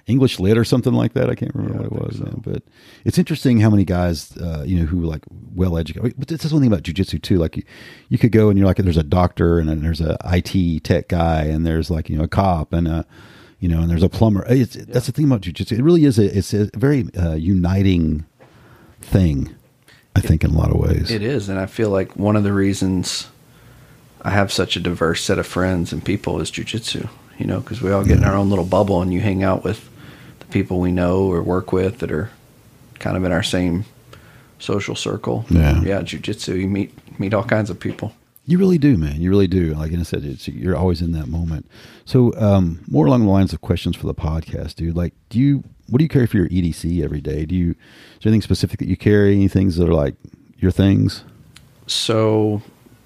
[0.10, 1.30] English lit or something like that.
[1.30, 2.42] I can't remember what it was, man.
[2.44, 2.64] but
[3.06, 5.22] it's interesting how many guys uh, you know who like
[5.56, 6.16] well educated.
[6.18, 7.38] But that's one thing about jujitsu too.
[7.38, 7.64] Like you,
[8.10, 11.10] you could go and you're like there's a doctor and then there's a IT tech
[11.10, 13.06] guy and there's like you know a cop and a
[13.60, 14.46] you know and there's a plumber.
[14.48, 15.78] It's, That's the thing about jujitsu.
[15.78, 18.26] It really is a it's a very uh, uniting
[19.02, 19.56] thing.
[20.16, 21.12] I think in a lot of ways.
[21.12, 23.28] It is, and I feel like one of the reasons
[24.22, 27.08] I have such a diverse set of friends and people is jujitsu.
[27.38, 29.64] You know, because we all get in our own little bubble, and you hang out
[29.64, 29.90] with
[30.52, 32.30] people we know or work with that are
[33.00, 33.86] kind of in our same
[34.60, 35.46] social circle.
[35.50, 35.82] Yeah.
[35.82, 36.60] yeah, jujitsu.
[36.60, 38.14] You meet meet all kinds of people.
[38.46, 39.22] You really do, man.
[39.22, 39.76] You really do.
[39.76, 41.70] Like I said, it's, you're always in that moment.
[42.06, 44.96] So, um, more along the lines of questions for the podcast, dude.
[44.96, 47.46] Like, do you what do you carry for your EDC every day?
[47.46, 47.76] Do you is
[48.24, 49.34] there anything specific that you carry?
[49.34, 50.16] Any things that are like
[50.58, 51.24] your things?
[51.88, 52.62] So,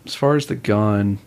[0.06, 1.20] as far as the gun,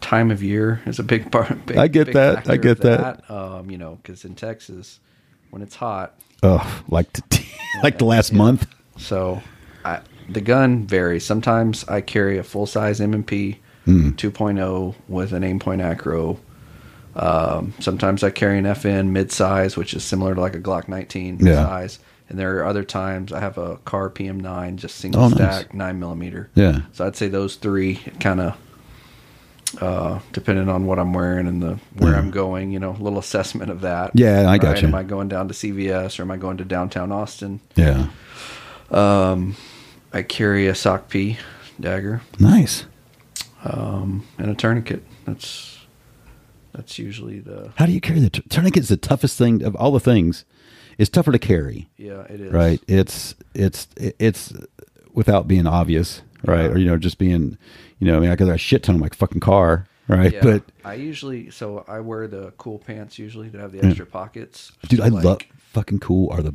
[0.00, 1.66] time of year is a big part.
[1.66, 2.48] Big, I get that.
[2.48, 3.28] I get that.
[3.30, 5.00] Um, you know, because in Texas,
[5.50, 7.48] when it's hot, Oh, like t-
[7.82, 8.66] like the last month.
[8.96, 9.42] So,
[9.84, 11.24] I, the gun varies.
[11.24, 14.12] Sometimes I carry a full size M&P Mm.
[14.16, 16.38] 2.0 with an Aimpoint ACRO.
[17.16, 20.88] Um, sometimes I carry an FN mid size, which is similar to like a Glock
[20.88, 21.54] 19 Yeah.
[21.64, 21.98] size.
[22.28, 25.36] And there are other times I have a Kahr PM9, just single Oh, nice.
[25.38, 26.50] stack, nine millimeter.
[26.54, 26.82] Yeah.
[26.92, 28.56] So I'd say those three kind of,
[29.80, 32.18] uh, depending on what I'm wearing and the where Yeah.
[32.18, 34.12] I'm going, you know, a little assessment of that.
[34.14, 34.86] Yeah, I gotcha.
[34.86, 37.60] Am I going down to CVS or am I going to downtown Austin?
[37.76, 38.08] Yeah.
[38.90, 39.56] Um,
[40.12, 41.36] I carry a SOCP
[41.78, 42.22] dagger.
[42.38, 42.86] Nice.
[43.64, 45.02] Um, and a tourniquet.
[45.26, 45.78] That's
[46.72, 48.84] that's usually the How do you carry the t- tourniquet?
[48.84, 50.44] Is the toughest thing of all the things.
[50.96, 51.88] It's tougher to carry.
[51.96, 52.52] Yeah, it is.
[52.52, 52.80] Right.
[52.88, 54.52] It's it's it's
[55.12, 56.70] without being obvious, right?
[56.70, 57.58] Or you know, just being,
[57.98, 59.86] you know, I mean, I got a shit ton of my fucking car.
[60.08, 60.32] right?
[60.32, 60.40] Yeah.
[60.42, 63.86] But I usually so I wear the cool pants usually that have the Yeah.
[63.88, 64.72] extra pockets.
[64.88, 65.38] dude, So, I like, love
[65.72, 66.54] fucking cool are the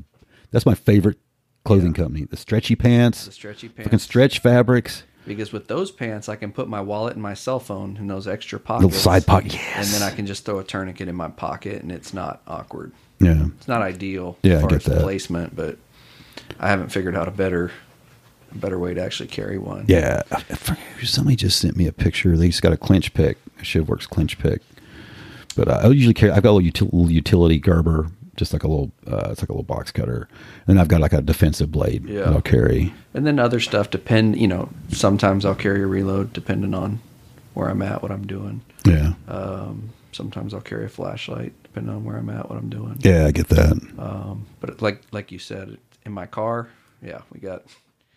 [0.51, 1.18] that's my favorite
[1.64, 2.26] clothing company.
[2.26, 5.03] The stretchy pants, The stretchy pants, fucking stretch fabrics.
[5.27, 8.27] because with those pants I can put my wallet and my cell phone in those
[8.27, 8.85] extra pockets.
[8.85, 11.91] Little side pocket, And then I can just throw a tourniquet in my pocket and
[11.91, 12.91] it's not awkward.
[13.19, 13.45] Yeah.
[13.57, 15.01] It's not ideal Yeah, I as far get as that.
[15.01, 15.77] placement, but
[16.60, 17.72] I haven't figured out a better
[18.53, 19.85] a better way to actually carry one.
[19.88, 20.21] Yeah,
[21.03, 22.38] somebody just sent me a picture.
[22.38, 24.61] They just got a clinch pick, a ShivWorks clinch pick.
[25.55, 26.31] But uh, I usually carry.
[26.31, 28.91] I've got a little, util, utility Gerber, just like a little.
[29.07, 30.27] Uh, it's like a little box cutter,
[30.67, 32.21] and I've got like a defensive blade Yeah.
[32.25, 32.93] that I'll carry.
[33.13, 36.99] And then other stuff depend, you know, sometimes I'll carry a reload depending on
[37.53, 38.61] where I'm at, what I'm doing.
[38.85, 39.13] Yeah.
[39.27, 42.97] Um, sometimes I'll carry a flashlight depending on where I'm at, what I'm doing.
[43.01, 43.73] Yeah, I get that.
[43.99, 46.69] Um, but like like you said, in my car,
[47.03, 47.63] yeah, we got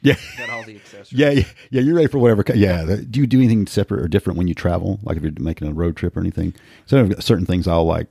[0.07, 0.17] Yeah.
[0.39, 1.13] got all the accessories.
[1.13, 1.81] Yeah, yeah, yeah.
[1.83, 2.45] You're ready for whatever.
[2.55, 2.85] Yeah.
[3.11, 5.01] Do you do anything separate or different when you travel?
[5.03, 6.55] Like if you're making a road trip or anything?
[6.87, 8.11] So I've got certain things I'll like.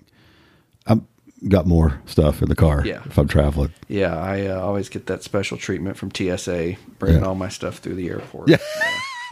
[0.88, 1.02] I've
[1.48, 2.86] got more stuff in the car.
[2.86, 3.02] Yeah.
[3.06, 3.72] If I'm traveling.
[3.88, 7.28] Yeah, I uh, always get that special treatment from TSA, bringing Yeah.
[7.28, 8.50] all my stuff through the airport.
[8.50, 8.58] Yeah.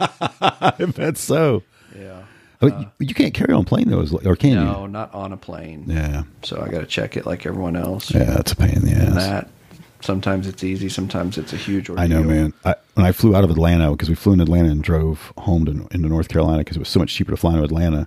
[0.00, 1.62] I bet so.
[1.96, 2.24] Yeah.
[2.62, 4.88] I mean, you, you can't carry on plane though, or can no, you?
[4.88, 5.84] not on a plane.
[5.86, 6.22] Yeah.
[6.42, 8.10] So I got to check it like everyone else.
[8.12, 9.14] Yeah, that's a pain in the And ass.
[9.14, 9.50] that
[10.04, 12.04] sometimes it's easy, sometimes it's a huge ordeal.
[12.04, 12.52] I know, man.
[12.64, 15.64] I, when I flew out of Atlanta, because we flew in Atlanta and drove home
[15.66, 18.06] to, into North Carolina because it was so much cheaper to fly into Atlanta.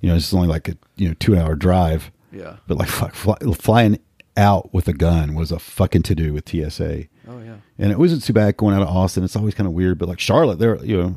[0.00, 2.10] You know, it's only like a you know two hour drive.
[2.32, 2.56] Yeah.
[2.66, 3.98] But like fuck, fly, flying
[4.36, 7.04] out with a gun was a fucking to do with TSA.
[7.28, 7.56] Oh yeah.
[7.78, 9.22] And it wasn't too bad going out of Austin.
[9.22, 11.14] It's always kind of weird, but like Charlotte, they're you know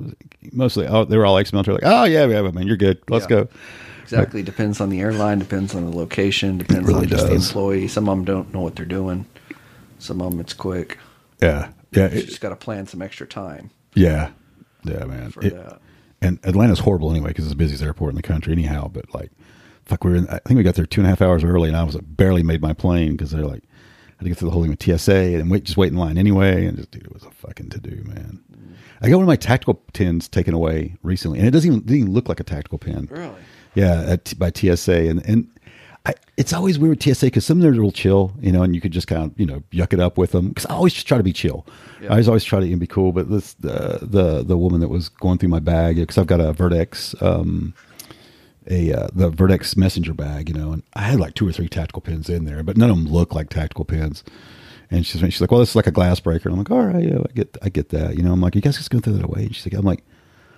[0.51, 1.75] mostly oh, they were all ex military.
[1.75, 3.01] Like, oh yeah, yeah, man, you're good.
[3.09, 3.43] Let's Yeah.
[3.43, 3.47] go.
[4.03, 4.43] Exactly.
[4.43, 7.87] depends on the airline, depends on the location, depends really on just the employee.
[7.87, 9.25] Some of them don't know what they're doing.
[9.99, 10.97] Some of them it's quick.
[11.41, 13.69] Yeah, yeah, You it- just got to plan some extra time.
[13.93, 14.29] yeah,
[14.83, 15.31] yeah, man.
[15.31, 15.79] For It- that.
[16.21, 18.89] And Atlanta's horrible anyway because it's the busiest airport in the country anyhow.
[18.91, 19.31] But like,
[19.85, 21.67] fuck, we were in, I think we got there two and a half hours early,
[21.67, 24.37] and I was like, barely made my plane because they're like, I had to get
[24.37, 26.65] through the whole thing with TSA and wait, just wait in line anyway.
[26.65, 28.39] And just, dude, it was a fucking to do, man.
[28.51, 28.73] Mm.
[29.01, 31.97] I got one of my tactical pins taken away recently, and it doesn't even, didn't
[31.99, 33.07] even look like a tactical pin.
[33.11, 33.29] Really?
[33.75, 35.47] Yeah, at, by TSA, and and
[36.05, 38.61] I, it's always weird with TSA because some of them are real chill, you know,
[38.61, 40.49] and you could just kind of you know yuck it up with them.
[40.49, 41.65] Because I always just try to be chill.
[42.01, 42.09] Yeah.
[42.09, 43.11] I always always try to be cool.
[43.11, 46.39] But this the the the woman that was going through my bag because I've got
[46.39, 47.15] a Vertex.
[47.21, 47.73] Um,
[48.67, 51.69] a uh, the Vertex messenger bag, you know, and I had like two or three
[51.69, 54.23] tactical pins in there, but none of them look like tactical pins.
[54.91, 56.85] And she's she's like, "Well, this is like a glass breaker." And I'm like, "All
[56.85, 59.01] right, yeah, I get I get that." You know, I'm like, "You guys just gonna
[59.01, 60.03] throw that away?" And she's like, "I'm like,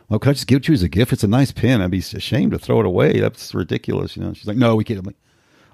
[0.10, 1.14] well, could I just give it to you as a gift?
[1.14, 1.82] It's a nice pin.
[1.82, 3.20] I'd be ashamed to throw it away.
[3.20, 5.16] That's ridiculous." You know, she's like, "No, we can't." I'm like,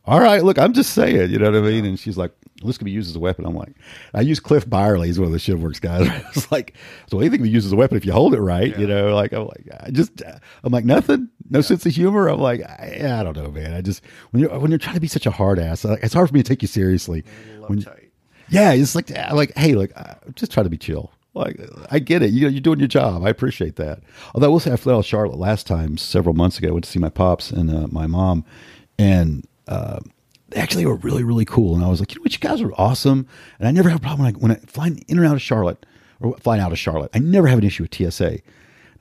[0.06, 1.86] "All right, look, I'm just saying." You know what I mean?
[1.86, 2.32] And she's like,
[2.62, 3.74] well, "This could be used as a weapon." I'm like,
[4.14, 5.08] "I use Cliff Byerly.
[5.08, 6.74] He's one of the ShivWorks guys." I was like,
[7.10, 9.14] "So anything can be used as a weapon if you hold it right." You know,
[9.16, 10.22] like I'm like, I just
[10.64, 12.28] I'm like nothing, no sense of humor.
[12.28, 13.74] I'm like, I, I don't know, man.
[13.74, 16.14] I just when you're when you're trying to be such a hard ass, like, it's
[16.14, 17.24] hard for me to take you seriously.
[17.68, 17.86] When you-
[18.50, 21.12] yeah, it's like I'm like, hey, look, I just try to be chill.
[21.34, 21.60] Like
[21.90, 22.32] I get it.
[22.32, 23.26] You know, you're doing your job.
[23.26, 24.02] I appreciate that.
[24.36, 26.68] Although I will say I flew out of Charlotte last time several months ago.
[26.68, 28.46] I went to see my pops and uh, my mom,
[29.00, 30.00] and uh,
[30.50, 31.76] they actually were really really cool.
[31.76, 33.28] And I was like, you know what, you guys are awesome.
[33.60, 35.42] And I never have a problem when I, when I flying in and out of
[35.42, 35.86] Charlotte
[36.20, 37.12] or flying out of Charlotte.
[37.14, 38.30] I never have an issue with TSA.
[38.30, 38.42] And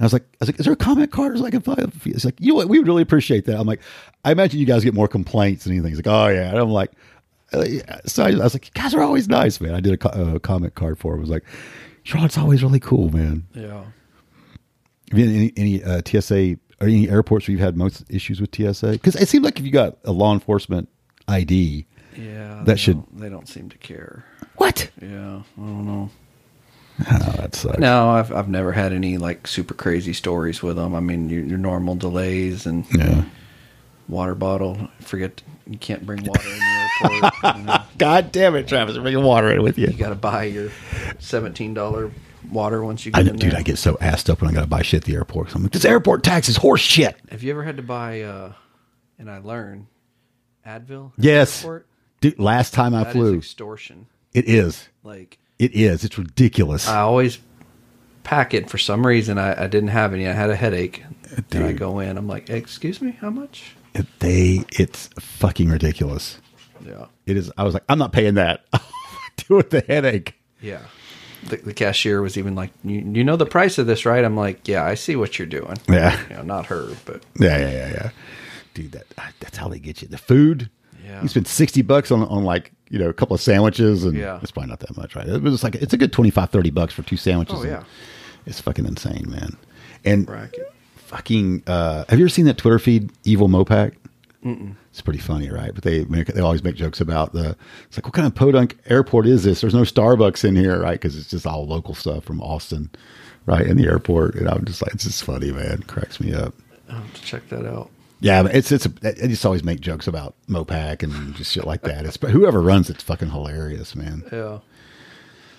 [0.00, 1.76] I was like, I was like, is there a comment card so I can fly?
[2.06, 3.58] It's like, you know what, we would really appreciate that.
[3.58, 3.80] I'm like,
[4.24, 5.90] I imagine you guys get more complaints than anything.
[5.90, 6.48] He's like, oh yeah.
[6.48, 6.92] And I'm like,
[7.52, 7.64] uh,
[8.06, 9.74] so I, I was like, you guys are always nice, man.
[9.74, 11.18] I did a, co- a comment card for him.
[11.18, 11.44] I was like,
[12.02, 13.46] Charlotte's always really cool, man.
[13.54, 13.84] Yeah.
[15.10, 18.54] Have you had any, any uh, TSA any airports where you've had most issues with
[18.54, 18.92] TSA?
[18.92, 20.88] Because it seemed like if you got a law enforcement
[21.28, 21.86] ID,
[22.16, 22.56] Yeah.
[22.58, 22.94] that they should.
[22.96, 24.24] don't- They don't seem to care.
[24.56, 24.90] What?
[25.00, 25.42] Yeah.
[25.56, 26.10] I don't know.
[27.10, 27.78] Oh, that sucks.
[27.78, 30.94] No, I've I've never had any like super crazy stories with them.
[30.94, 33.24] I mean, your, your normal delays and Yeah.
[34.08, 34.88] water bottle.
[35.00, 36.90] Forget you can't bring water in the
[37.42, 37.56] airport.
[37.56, 37.82] you, know.
[37.96, 38.94] God damn it, Travis!
[38.96, 39.86] I'm bringing water in with you.
[39.86, 40.70] You got to buy your
[41.18, 42.10] seventeen dollar
[42.50, 43.58] water once you I get know, in dude, there.
[43.58, 45.50] I get so assed up when I got to buy shit at the airport.
[45.50, 47.16] So I'm like, this airport tax is horse shit.
[47.30, 48.22] Have you ever had to buy?
[48.22, 48.52] uh
[49.18, 49.86] And I learned
[50.66, 51.12] Advil.
[51.18, 51.66] Yes.
[52.20, 54.06] Dude, last time I That flew, extortion.
[54.32, 54.88] it is.
[55.02, 56.04] Like It is.
[56.04, 56.88] It's ridiculous.
[56.88, 57.38] I always
[58.22, 59.38] pack it for some reason.
[59.38, 60.28] I, I didn't have any.
[60.28, 61.02] I had a headache.
[61.52, 62.16] And I go in.
[62.18, 63.74] I'm like, excuse me, how much?
[63.94, 66.38] It- they, it's fucking ridiculous.
[66.86, 67.06] Yeah.
[67.26, 67.50] It is.
[67.56, 68.64] I was like, I'm not paying that.
[69.36, 70.34] Deal with the headache.
[70.60, 70.80] Yeah.
[71.48, 74.24] The, the cashier was even like, you, you know the price of this, right?
[74.24, 75.76] I'm like, yeah, I see what you're doing.
[75.88, 76.18] Yeah.
[76.30, 78.10] You know, not her, but Yeah, yeah, yeah, yeah.
[78.74, 79.04] Dude, that
[79.40, 80.08] that's how they get you.
[80.08, 80.70] The food.
[81.04, 81.20] Yeah.
[81.20, 84.38] You spend sixty bucks on on like you know a couple of sandwiches, and Yeah.
[84.42, 85.28] it's probably not that much, right?
[85.28, 87.56] It was like it's a good 25, 30 bucks for two sandwiches.
[87.58, 87.82] Oh, yeah.
[88.46, 89.56] it's fucking insane, man.
[90.04, 90.72] And bracket.
[90.96, 91.64] fucking.
[91.66, 93.94] Uh, have you ever seen that Twitter feed, Evil Mopac?
[94.44, 94.74] Mm-mm.
[94.90, 95.72] It's pretty funny, right?
[95.72, 97.56] But they make, they always make jokes about the.
[97.84, 99.60] It's like, what kind of podunk airport is this?
[99.60, 101.00] There's no Starbucks in here, right?
[101.00, 102.90] Because it's just all local stuff from Austin,
[103.46, 103.64] right?
[103.66, 105.80] In the airport, and I'm just like, it's just funny, man.
[105.82, 106.54] It cracks me up.
[106.90, 107.90] I'll have to check that out.
[108.20, 111.64] Yeah, but it's it's a, they just always make jokes about Mopac and just shit
[111.64, 112.04] like that.
[112.06, 114.24] It's but whoever runs it's fucking hilarious, man.
[114.32, 114.58] Yeah.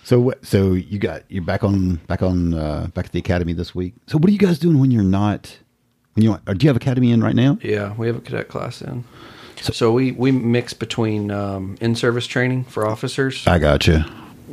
[0.05, 3.53] So what- so you got you're back on back on uh, back at the academy
[3.53, 3.93] this week.
[4.07, 5.57] So what are you guys doing when you're not
[6.15, 7.57] you or do you have academy in right now?
[7.61, 9.03] Yeah, we have a cadet class in.
[9.61, 14.03] So, we, we mix between um, in service training for officers, I got you.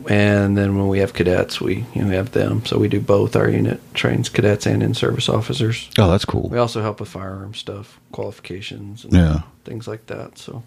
[0.09, 2.65] and then when we have cadets, we you know we have them.
[2.65, 3.35] So we do both.
[3.35, 5.91] Our unit trains cadets and in service officers.
[5.99, 6.49] Oh, that's cool.
[6.49, 9.41] We also help with firearm stuff, qualifications, and Yeah.
[9.65, 10.39] things like that.
[10.39, 10.63] So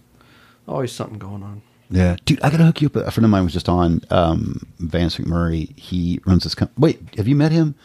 [0.67, 1.61] always something going on.
[1.89, 2.95] Yeah, dude, I gotta hook you up.
[2.97, 5.77] A friend of mine was just on um, Vance McMurray.
[5.79, 6.55] He runs this.
[6.55, 7.75] Com- Wait, have you met him?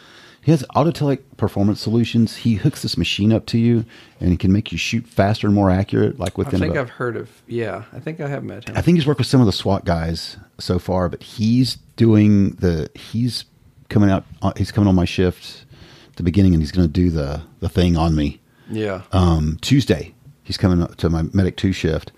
[0.49, 2.37] He has Autotelic Performance Solutions.
[2.37, 3.85] He hooks this machine up to you,
[4.19, 6.17] and he can make you shoot faster and more accurate.
[6.19, 7.29] Like within, I think about- I've heard of.
[7.45, 8.75] Yeah, I think I have met him.
[8.75, 12.53] I think he's worked with some of the SWAT guys so far, but he's doing
[12.55, 12.89] the.
[12.95, 13.45] He's
[13.89, 14.25] coming out.
[14.41, 15.65] uh, He's coming on my shift
[16.09, 18.39] at the beginning, and he's going to do the the thing on me.
[18.71, 19.03] Yeah.
[19.11, 22.11] Um, Tuesday, he's coming up to my medic two shift,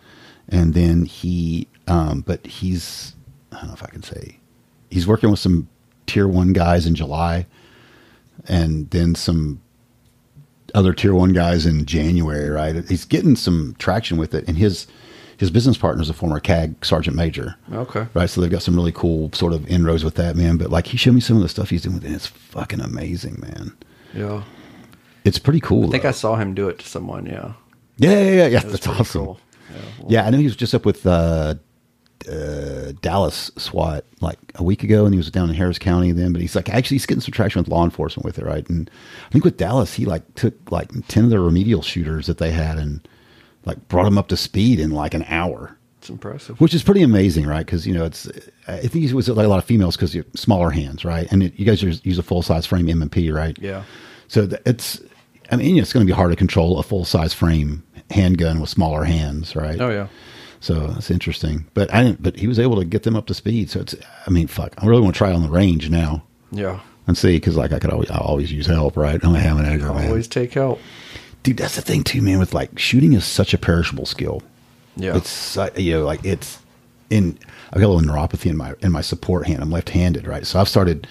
[0.48, 1.68] and then he.
[1.90, 3.14] Um, but he's.
[3.52, 4.38] I don't know if I can say.
[4.90, 5.68] He's working with some
[6.08, 7.46] tier one guys in July,
[8.48, 9.62] and then some
[10.74, 12.50] other tier one guys in January.
[12.50, 14.88] Right, he's getting some traction with it, and his
[15.42, 17.56] his business partner is a former CAG sergeant major.
[17.74, 18.06] Okay.
[18.14, 20.58] Right, so they've got some really cool sort of inroads with that man.
[20.58, 22.08] But like, he showed me some of the stuff he's doing with it.
[22.10, 23.76] And it's fucking amazing, man.
[24.14, 24.44] Yeah.
[25.26, 25.88] It's pretty cool.
[25.88, 26.10] I think though.
[26.10, 27.26] I saw him do it to someone.
[27.26, 27.54] Yeah.
[27.98, 28.60] Yeah, yeah, yeah, yeah.
[28.60, 29.26] That's awesome.
[29.26, 29.40] cool.
[29.72, 31.56] Yeah, Yeah, I know he was just up with uh,
[32.28, 36.34] uh, Dallas SWAT like a week ago, and he was down in Harris County then.
[36.34, 38.68] But he's like actually he's getting some traction with law enforcement with it, right?
[38.70, 38.90] And
[39.28, 42.52] I think with Dallas, he like took like ten of the remedial shooters that they
[42.52, 43.08] had and
[43.66, 45.78] like brought them up to speed in like an hour.
[46.00, 46.60] It's impressive.
[46.60, 47.66] Which is pretty amazing, right?
[47.66, 48.28] Because you know, it's
[48.68, 51.32] I think it was like a lot of females because you smaller hands, right?
[51.32, 53.58] And it, you guys use use a full size frame M and P, right?
[53.60, 53.84] Yeah.
[54.28, 55.02] So it's,
[55.52, 58.70] I mean, it's going to be hard to control a full size frame handgun with
[58.70, 59.80] smaller hands, right?
[59.80, 60.08] Oh, yeah.
[60.62, 61.66] So that's interesting.
[61.74, 62.24] But I didn't.
[62.24, 63.70] But he was able to get them up to speed.
[63.70, 63.96] So it's.
[64.26, 64.74] I mean, fuck.
[64.78, 66.80] I really want to try on the range now Yeah.
[67.08, 69.20] and see because like I could always I always use help, right?
[69.24, 70.08] I only have an egger, man.
[70.08, 70.80] Always take help.
[71.44, 72.38] Dude, that's the thing too, man.
[72.40, 74.44] With like shooting is such a perishable skill.
[74.96, 75.18] Yeah.
[75.18, 76.60] It's you know like it's
[77.10, 77.38] in.
[77.74, 79.62] I've got a little neuropathy in my in my support hand.
[79.64, 80.46] I'm left handed, right?
[80.46, 81.08] So I've started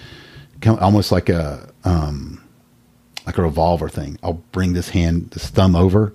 [0.65, 2.41] almost like a um
[3.25, 4.17] like a revolver thing.
[4.23, 6.13] I'll bring this hand, this thumb over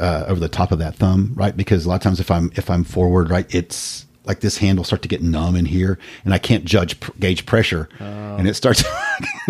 [0.00, 1.56] uh, over the top of that thumb, right?
[1.56, 4.76] Because a lot of times if I'm if I'm forward, right, it's like this hand
[4.76, 8.54] will start to get numb in here, and I can't judge gauge pressure, and it
[8.54, 8.82] starts.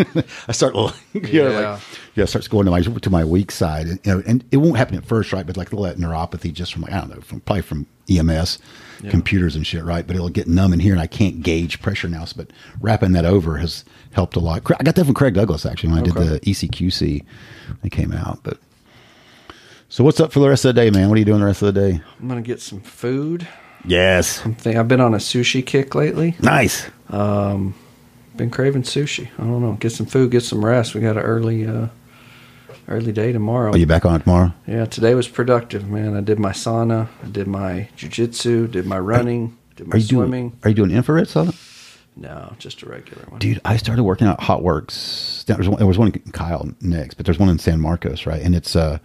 [0.48, 0.74] I start,
[1.14, 1.70] you know, Yeah.
[1.72, 1.80] like
[2.14, 4.58] yeah, it starts going to my to my weak side, and, you know, and it
[4.58, 5.46] won't happen at first, right?
[5.46, 8.58] But like a little neuropathy just from like I don't know, from probably from EMS,
[9.02, 9.10] Yeah.
[9.10, 10.06] computers and shit, right?
[10.06, 12.24] But it'll get numb in here, and I can't gauge pressure now.
[12.26, 12.50] So, but
[12.80, 13.82] wrapping that over has
[14.12, 14.62] helped a lot.
[14.78, 16.12] I got that from Craig Douglas actually when I Okay.
[16.28, 17.24] did the ECQC.
[17.82, 18.58] It came out, but.
[19.88, 21.08] So what's up for the rest of the day, man?
[21.08, 22.00] What are you doing the rest of the day?
[22.20, 23.46] I'm gonna get some food.
[23.84, 24.42] Yes.
[24.42, 24.76] Something.
[24.76, 26.34] I've been on a sushi kick lately.
[26.40, 26.88] Nice.
[27.08, 27.74] Um,
[28.36, 29.28] been craving sushi.
[29.38, 29.74] I don't know.
[29.74, 30.32] Get some food.
[30.32, 30.94] Get some rest.
[30.94, 31.86] We got an early, uh,
[32.88, 33.70] early day tomorrow.
[33.72, 34.52] Are you back on it tomorrow?
[34.66, 36.16] Yeah, today was productive, man.
[36.16, 37.08] I did my sauna.
[37.22, 38.68] I did my jujitsu.
[38.70, 39.56] Did my running.
[39.76, 40.48] Did my Are you swimming.
[40.48, 40.60] doing?
[40.64, 41.54] Are you doing infrared sauna?
[42.16, 43.38] No, just a regular one.
[43.38, 45.44] Dude, I started working out HOTWORX.
[45.44, 48.24] There was one, there was one in Kyle next, but there's one in San Marcos,
[48.26, 48.40] right?
[48.42, 48.98] And it's uh,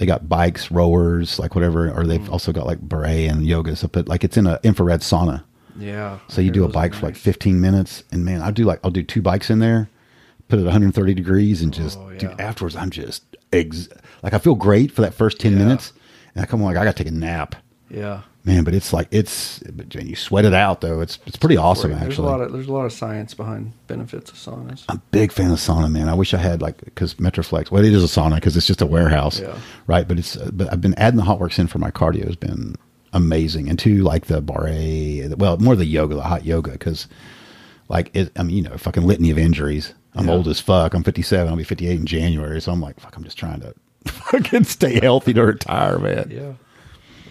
[0.00, 2.32] they got bikes, rowers, like whatever, or they've Mm.
[2.32, 3.92] also got like beret and yoga stuff.
[3.92, 5.42] But like it's in an infrared sauna.
[5.78, 6.18] Yeah.
[6.28, 8.90] So you do a bike for like 15 minutes, and man, I do like I'll
[8.90, 9.90] do two bikes in there,
[10.48, 12.40] put it 130 degrees, and just Oh, dude.
[12.40, 13.22] Afterwards, I'm just
[13.52, 13.90] ex-
[14.22, 15.92] like I feel great for that first 10 minutes,
[16.34, 17.54] and I come like I got to take a nap,
[17.90, 18.22] Yeah.
[18.44, 18.64] Man.
[18.64, 21.00] But it's like it's but you sweat it out though.
[21.00, 22.28] It's it's pretty awesome There's a actually.
[22.28, 24.84] lot of there's a lot of science behind benefits of saunas.
[24.88, 26.08] I'm a big fan of sauna, man.
[26.08, 27.70] I wish I had like because Metroflex.
[27.70, 29.58] Well, it is a sauna because it's just a warehouse, Yeah.
[29.86, 30.08] right?
[30.08, 32.76] But it's but I've been adding the HOTWORX in for my cardio has been
[33.12, 35.28] amazing, and two like the barre.
[35.36, 37.08] Well, more the yoga, the hot yoga, because
[37.88, 38.32] like it.
[38.38, 39.92] I mean, you know, fucking litany of injuries.
[40.14, 40.32] I'm Yeah.
[40.32, 40.94] old as fuck.
[40.94, 41.46] I'm 57.
[41.46, 42.60] I'll be 58 in January.
[42.60, 43.16] So I'm like, fuck.
[43.16, 43.74] I'm just trying to
[44.10, 46.30] fucking stay healthy to retire, man.
[46.32, 46.52] Yeah.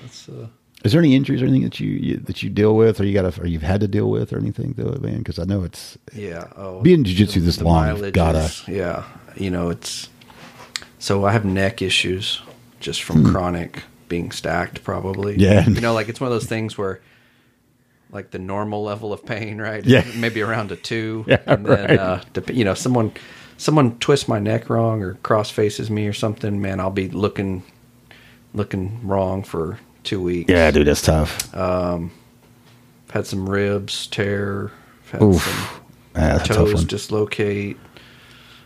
[0.01, 0.47] That's uh
[0.85, 3.13] Is there any injuries or anything that you, you that you deal with, or you
[3.13, 5.17] got or you've had to deal with, or anything, though, man?
[5.19, 6.47] Because I know it's Yeah.
[6.55, 8.39] Oh, being in jiu-jitsu this the long, gotta.
[8.39, 9.03] is- Yeah.
[9.35, 10.09] You know, it's
[10.97, 12.41] so I have neck issues
[12.79, 13.31] just from Hmm.
[13.31, 15.35] chronic being stacked, probably.
[15.37, 15.67] Yeah.
[15.67, 16.99] You know, like it's one of those things where,
[18.11, 19.85] like the normal level of pain, right?
[19.85, 20.03] Yeah.
[20.15, 21.25] Maybe around a two.
[21.27, 21.99] Yeah, And then, right.
[21.99, 22.21] uh,
[22.53, 23.11] you know, someone
[23.57, 27.63] someone twists my neck wrong or cross faces me or something, man, I'll be looking
[28.53, 29.77] looking wrong for
[30.09, 30.49] two weeks.
[30.51, 31.53] Yeah, dude, that's tough.
[31.55, 32.11] Um,
[33.11, 34.71] had some ribs tear.
[35.11, 35.43] Had Oof.
[35.43, 35.81] some
[36.15, 37.77] Yeah, that's a tough toes dislocate.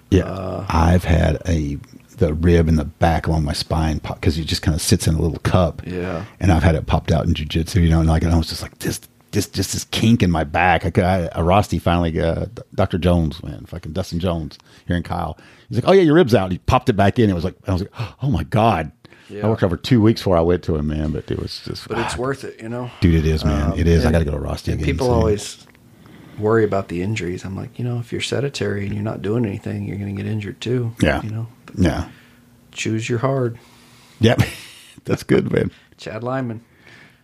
[0.09, 1.77] Yeah, Uh, I've had a
[2.17, 5.15] the rib in the back along my spine because it just kind of sits in
[5.15, 5.81] a little cup.
[5.85, 6.25] Yeah.
[6.39, 7.81] and I've had it popped out in jujitsu.
[7.81, 9.01] You know, and like I was just like this,
[9.31, 10.85] this, just this kink in my back.
[10.85, 12.45] I, could- I, a Rosti finally, uh,
[12.75, 15.37] Doctor Jones, man, fucking Dustin Jones here in Kyle.
[15.69, 16.51] He's like, oh yeah, your ribs out.
[16.51, 17.29] He popped it back in.
[17.31, 17.91] It was like I was like,
[18.21, 18.91] oh my god.
[19.29, 19.45] Yeah.
[19.45, 21.11] I worked over two weeks before I went to him, man.
[21.11, 22.91] But it was just, But it's worth it, you know.
[23.01, 23.71] dude, it is, man.
[23.71, 24.05] Um, it is.
[24.05, 24.93] I got to go to Rosti and again.
[24.93, 25.15] People soon.
[25.15, 25.67] always
[26.37, 27.45] worry about the injuries.
[27.45, 30.21] I'm like, you know, if you're sedentary and you're not doing anything, you're going to
[30.21, 30.93] get injured too.
[31.01, 31.21] Yeah.
[31.23, 31.47] You know,
[31.77, 32.09] yeah,
[32.71, 33.57] choose your hard.
[34.19, 34.39] yep.
[35.05, 35.71] that's good, man.
[35.97, 36.63] Chad Lyman.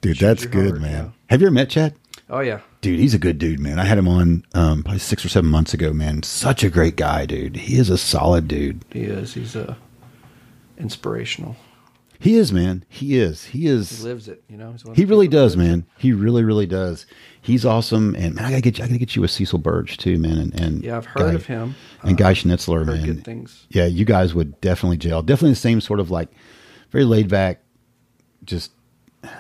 [0.02, 0.92] Dude, Choose that's good, heart, man.
[1.06, 1.10] yeah.
[1.30, 1.96] Have you ever met Chad?
[2.30, 2.62] Oh yeah.
[2.82, 3.80] Dude, he's a good dude, man.
[3.80, 6.24] I had him on um, probably six or seven months ago, man.
[6.24, 7.58] Such a great guy, dude.
[7.58, 8.86] He is a solid dude.
[8.92, 9.34] He is.
[9.34, 9.76] He's uh,
[10.78, 11.56] inspirational.
[12.22, 12.84] He is, man.
[12.90, 13.46] He is.
[13.46, 13.98] He is.
[14.00, 14.44] He lives it.
[14.50, 14.72] You know.
[14.74, 15.86] He's one of He really does, man.
[15.98, 17.06] He really, really does.
[17.41, 19.98] He's awesome, and man, I gotta get you, I gotta get you with Cecil Burch
[19.98, 20.38] too, man.
[20.38, 21.76] And, and Yeah, I've heard Guy- of him.
[22.04, 23.06] and Uh, Guy Schnitzler, heard man.
[23.06, 23.66] good things.
[23.70, 25.22] Yeah, you guys would definitely gel.
[25.24, 26.28] Definitely the same sort of like
[26.91, 27.62] very laid back,
[28.44, 28.72] just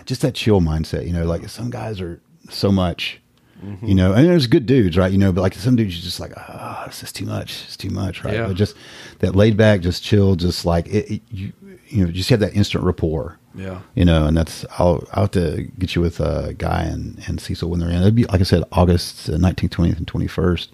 [0.05, 1.05] just that chill mindset.
[1.05, 3.19] You know, like some guys are so much.
[3.63, 3.85] Mm-hmm.
[3.87, 5.11] You know, and there's good dudes, right?
[5.11, 7.63] You know, but like some dudes, you're just like, ah, this is too much.
[7.65, 8.35] It's too much, right?
[8.35, 8.47] Yeah.
[8.47, 8.73] But just
[9.19, 11.51] that laid back, just chill, just like it, it, you,
[11.89, 13.37] you know, just have that instant rapport.
[13.55, 13.81] Yeah.
[13.95, 17.41] You know, and that's I'll I'll have to get you with uh, Guy and, and
[17.41, 18.01] Cecil when they're in.
[18.01, 20.71] It'd be like I said, August nineteenth, twentieth, and twenty first.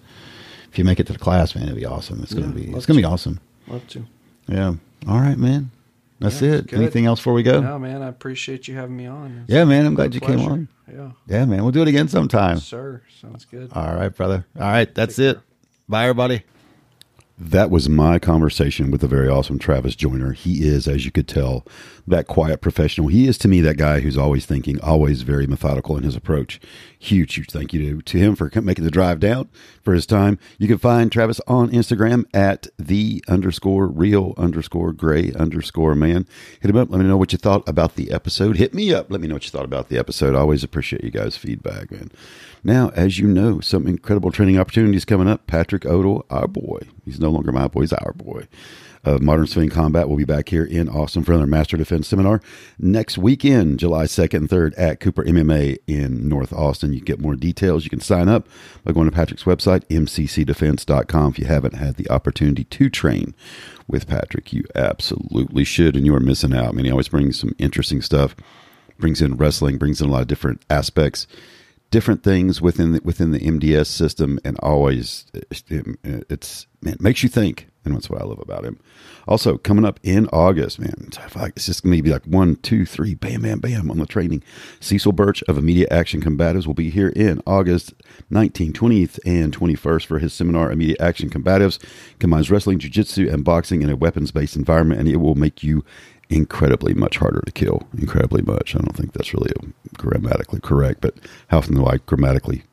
[0.70, 2.22] If you make it to the class, man, it'd be awesome.
[2.22, 3.40] It's gonna Yeah, be it's gonna be awesome.
[3.66, 4.04] Love to.
[4.46, 4.74] Yeah.
[5.08, 5.70] All right, man.
[6.20, 6.66] That's Yeah, it.
[6.68, 6.80] good.
[6.80, 7.60] Anything else before we go?
[7.60, 8.02] No, man.
[8.02, 9.42] I appreciate you having me on.
[9.44, 9.86] It's Yeah, man.
[9.86, 10.68] I'm glad a you came on.
[10.92, 11.10] Yeah.
[11.26, 11.62] Yeah, man.
[11.62, 12.58] We'll do it again sometime.
[12.58, 13.70] Sir, sounds good.
[13.72, 14.46] All right, brother.
[14.58, 15.38] All right, that's it.
[15.88, 16.42] Bye, everybody.
[17.38, 20.32] That was my conversation with the very awesome Travis Joyner.
[20.32, 21.66] He is, as you could tell,
[22.06, 23.08] that quiet professional.
[23.08, 26.60] He is to me that guy who's always thinking, always very methodical in his approach.
[26.98, 29.48] Huge, huge thank you to, to him for making the drive down
[29.82, 30.38] for his time.
[30.58, 36.26] You can find Travis on Instagram at the underscore real underscore gray underscore man.
[36.60, 36.90] Hit him up.
[36.90, 38.56] Let me know what you thought about the episode.
[38.56, 39.10] Hit me up.
[39.10, 40.34] Let me know what you thought about the episode.
[40.34, 42.10] I always appreciate you guys' feedback, man.
[42.62, 45.46] Now, as you know, some incredible training opportunities coming up.
[45.46, 46.80] Patrick Odell, our boy.
[47.04, 48.48] He's no longer my boy, he's our boy.
[49.06, 52.40] Of Modern Swing Combat will be back here in Austin for another Master Defense seminar
[52.76, 56.92] next weekend, July 2nd and 3rd at Cooper MMA in North Austin.
[56.92, 57.84] You get more details.
[57.84, 58.48] You can sign up
[58.82, 61.30] by going to Patrick's website, mccdefense.com.
[61.30, 63.36] If you haven't had the opportunity to train
[63.86, 66.70] with Patrick, you absolutely should, and you are missing out.
[66.70, 68.34] I mean, he always brings some interesting stuff,
[68.98, 71.28] brings in wrestling, brings in a lot of different aspects
[71.92, 77.68] different things within the, within the MDS system, and always it's it makes you think,
[77.86, 78.78] and that's what I love about him.
[79.28, 83.14] Also, coming up in August, man, it's just going to be like one, two, three,
[83.14, 84.42] bam, bam, bam on the training.
[84.80, 87.94] Cecil Burch of Immediate Action Combatives will be here in August
[88.30, 91.78] 19th, 20th, and 21st for his seminar, Immediate Action Combatives.
[92.18, 95.84] Combines wrestling, jiu-jitsu, and boxing in a weapons-based environment, and it will make you
[96.28, 97.82] incredibly much harder to kill.
[97.96, 98.74] Incredibly much.
[98.74, 99.52] I don't think that's really
[99.96, 101.14] grammatically correct, but
[101.48, 102.64] how often do I grammatically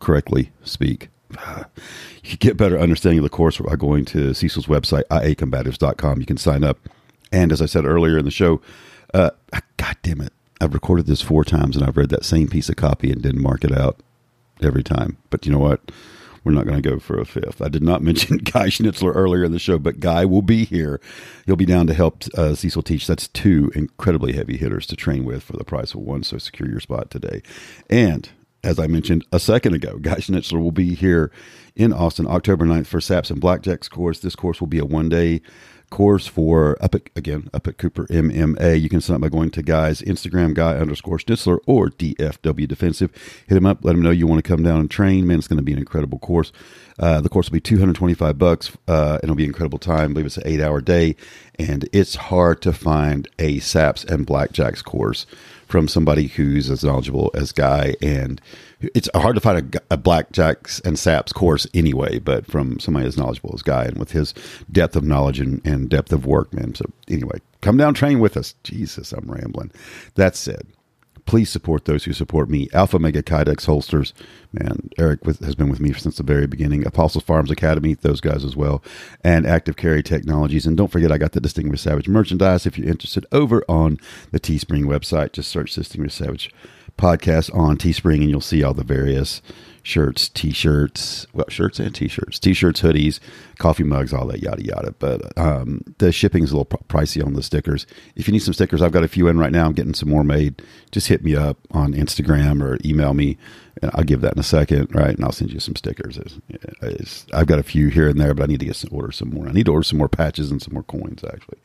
[0.00, 1.08] correctly speak?
[2.26, 6.20] You get better understanding of the course by going to Cecil's website, iacombatives.com.
[6.20, 6.78] You can sign up.
[7.30, 8.62] And as I said earlier in the show,
[9.12, 9.28] uh,
[9.76, 12.76] God damn it, I've recorded this four times and I've read that same piece of
[12.76, 14.00] copy and didn't mark it out
[14.62, 15.18] every time.
[15.28, 15.80] But you know what?
[16.44, 17.60] We're not going to go for a fifth.
[17.60, 21.00] I did not mention Guy Schnitzler earlier in the show, but Guy will be here.
[21.46, 23.06] He'll be down to help uh, Cecil teach.
[23.06, 26.22] That's two incredibly heavy hitters to train with for the price of one.
[26.22, 27.42] So secure your spot today.
[27.90, 28.30] And
[28.64, 31.30] as I mentioned a second ago, Guy Schnitzler will be here
[31.76, 34.20] in Austin October 9th for Saps and Blackjacks course.
[34.20, 35.42] This course will be a one day
[35.90, 38.80] course for up at again up at Cooper MMA.
[38.80, 43.12] You can sign up by going to Guy's Instagram, Guy underscore Schnitzler or DFW Defensive.
[43.46, 45.26] Hit him up, let him know you want to come down and train.
[45.26, 46.52] Man, it's going to be an incredible course.
[46.98, 50.10] Uh, the course will be 225 bucks, uh, it'll be an incredible time.
[50.10, 51.16] I believe it's an eight hour day,
[51.58, 55.26] and it's hard to find a Saps and Blackjacks course
[55.74, 58.40] from somebody who's as knowledgeable as Guy, and
[58.80, 62.20] it's hard to find a, a blackjacks and saps course anyway.
[62.20, 64.34] But from somebody as knowledgeable as Guy, and with his
[64.70, 66.76] depth of knowledge and, and depth of work, man.
[66.76, 68.54] So anyway, come down, train with us.
[68.62, 69.72] Jesus, I'm rambling.
[70.14, 70.64] That said,
[71.26, 72.68] please support those who support me.
[72.72, 74.12] Alpha Mega Kydex holsters,
[74.52, 74.90] man.
[74.98, 76.86] Eric with, has been with me since the very beginning.
[76.86, 78.82] Apostles Firearms Academy, those guys as well,
[79.22, 80.66] and Active Carry Technologies.
[80.66, 82.66] And don't forget, I got the Distinguished Savage merchandise.
[82.66, 83.98] If you're interested, over on
[84.30, 86.50] the Teespring website, just search Distinguished Savage
[86.98, 89.42] podcast on Teespring, and you'll see all the various
[89.84, 93.20] shirts, t-shirts, well, shirts and t-shirts, t-shirts, hoodies,
[93.58, 94.94] coffee mugs, all that yada yada.
[94.98, 97.86] But um, the shipping's a little pr- pricey on the stickers.
[98.16, 99.66] If you need some stickers, I've got a few in right now.
[99.66, 100.62] I'm getting some more made.
[100.90, 103.36] Just hit me up on Instagram or email me,
[103.82, 105.14] and I'll give that in a second, right?
[105.14, 106.16] And I'll send you some stickers.
[106.16, 106.38] It's,
[106.80, 109.12] it's, I've got a few here and there, but I need to get some, order
[109.12, 109.48] some more.
[109.48, 111.58] I need to order some more patches and some more coins, actually.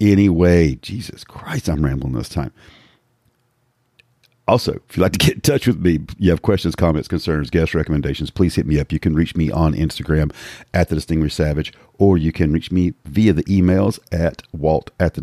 [0.00, 2.52] Anyway, Jesus Christ, I'm rambling this time.
[4.50, 7.50] Also, if you'd like to get in touch with me, you have questions, comments, concerns,
[7.50, 8.90] guest recommendations, please hit me up.
[8.90, 10.34] You can reach me on Instagram
[10.74, 15.14] at the Distinguished Savage, or you can reach me via the emails at walt at
[15.14, 15.20] the.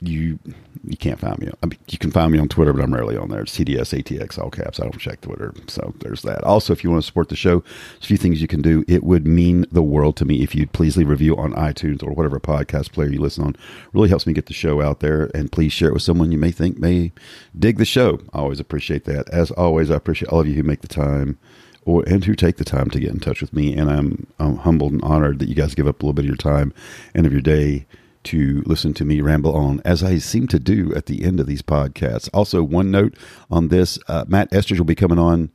[0.00, 0.38] You
[0.84, 1.50] you can't find me.
[1.62, 3.44] I mean, you can find me on Twitter, but I'm rarely on there.
[3.44, 4.78] CDS ATX all caps.
[4.80, 6.42] I don't check Twitter, so there's that.
[6.44, 8.84] Also, if you want to support the show, there's a few things you can do.
[8.86, 12.02] It would mean the world to me if you'd please leave a review on iTunes
[12.02, 13.56] or whatever podcast player you listen on.
[13.92, 16.38] Really helps me get the show out there, and please share it with someone you
[16.38, 17.12] may think may
[17.58, 18.20] dig the show.
[18.32, 19.28] I always appreciate that.
[19.30, 21.38] As always, I appreciate all of you who make the time
[21.84, 23.74] or and who take the time to get in touch with me.
[23.74, 26.28] And I'm, I'm humbled and honored that you guys give up a little bit of
[26.28, 26.72] your time
[27.14, 27.86] and of your day
[28.22, 31.46] to listen to me ramble on, as I seem to do at the end of
[31.46, 32.28] these podcasts.
[32.34, 33.14] Also, one note
[33.50, 35.50] on this: uh, Matt Estridge will be coming on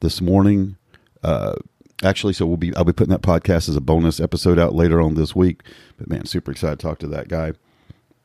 [0.00, 0.76] this morning.
[1.22, 1.54] Uh,
[2.02, 5.00] actually, so we'll be I'll be putting that podcast as a bonus episode out later
[5.00, 5.62] on this week.
[5.96, 7.52] But man, super excited to talk to that guy.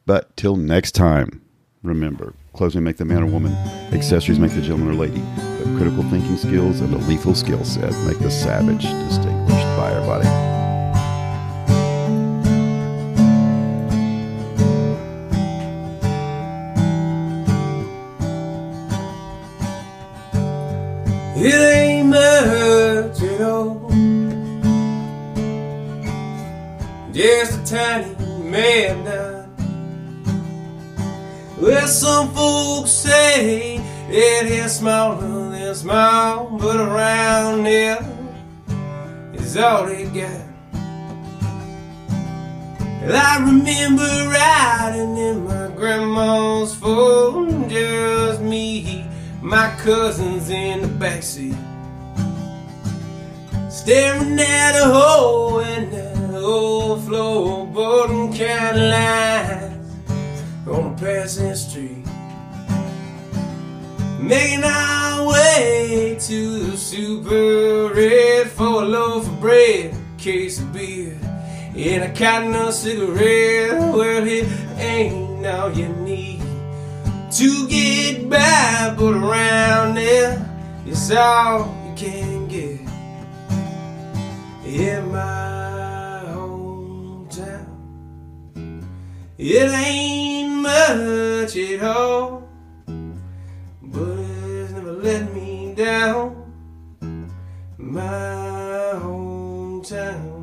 [0.05, 1.41] But till next time,
[1.87, 3.53] remember: clothes may make the man or woman,
[3.93, 7.93] accessories make the gentleman or lady, but critical thinking skills and a lethal skill set
[8.05, 9.65] make the savage distinguished.
[9.77, 10.27] Bye, everybody.
[21.39, 23.89] It ain't much at all.
[27.13, 28.15] Just a tiny
[28.49, 29.36] man down.
[31.59, 33.77] Well, some folks say
[34.09, 37.97] it is smaller than small, but around here
[39.33, 40.45] is all they got.
[43.01, 49.07] And I remember riding in my grandma's Ford, just me,
[49.41, 51.57] my cousins in the backseat,
[53.71, 58.37] staring at a hole in that old floorboard
[58.91, 59.76] lines
[60.69, 62.05] on a passing street.
[64.19, 71.17] Making our way to the super red for a loaf of bread, case of beer,
[71.75, 73.79] and a cotton nut cigarette.
[73.93, 76.41] Well, it ain't all you need
[77.31, 80.43] to get by, but around there,
[80.85, 82.81] it's all you can get.
[84.65, 87.65] In my hometown,
[89.37, 90.26] it ain't
[90.95, 92.47] much at all
[93.81, 96.53] but it's never let me down.
[97.77, 100.33] My hometown.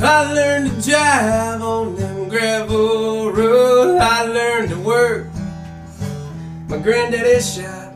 [0.00, 2.97] I learned to drive on them gravel
[6.88, 7.92] granddaddy's shop.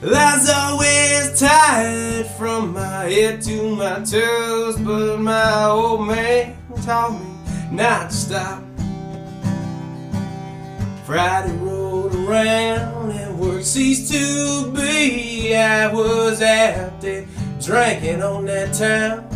[0.00, 7.26] That's always tired from my head to my toes, but my old man taught me
[7.72, 8.62] not to stop.
[11.04, 15.56] Friday rolled around and work ceased to be.
[15.56, 17.26] I was out there
[17.60, 19.26] drinking on that town.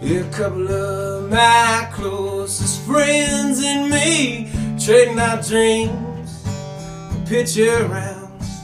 [0.00, 4.53] A couple of my closest friends and me
[4.84, 6.44] trading our dreams,
[7.26, 8.60] picture rounds.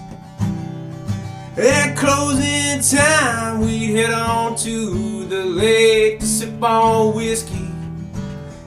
[1.57, 7.71] At closing time, we'd head on to the lake to sip on whiskey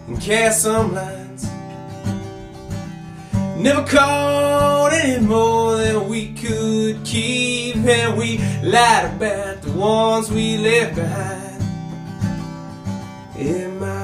[0.07, 1.45] and cast some lines.
[3.55, 10.57] Never caught any more than we could keep, and we lied about the ones we
[10.57, 11.61] left behind
[13.37, 14.02] in my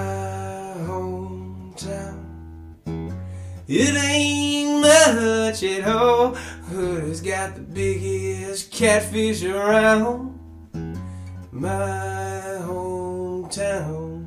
[3.71, 6.35] It ain't much at all,
[6.71, 10.39] it's got the biggest catfish around
[11.51, 14.25] my hometown.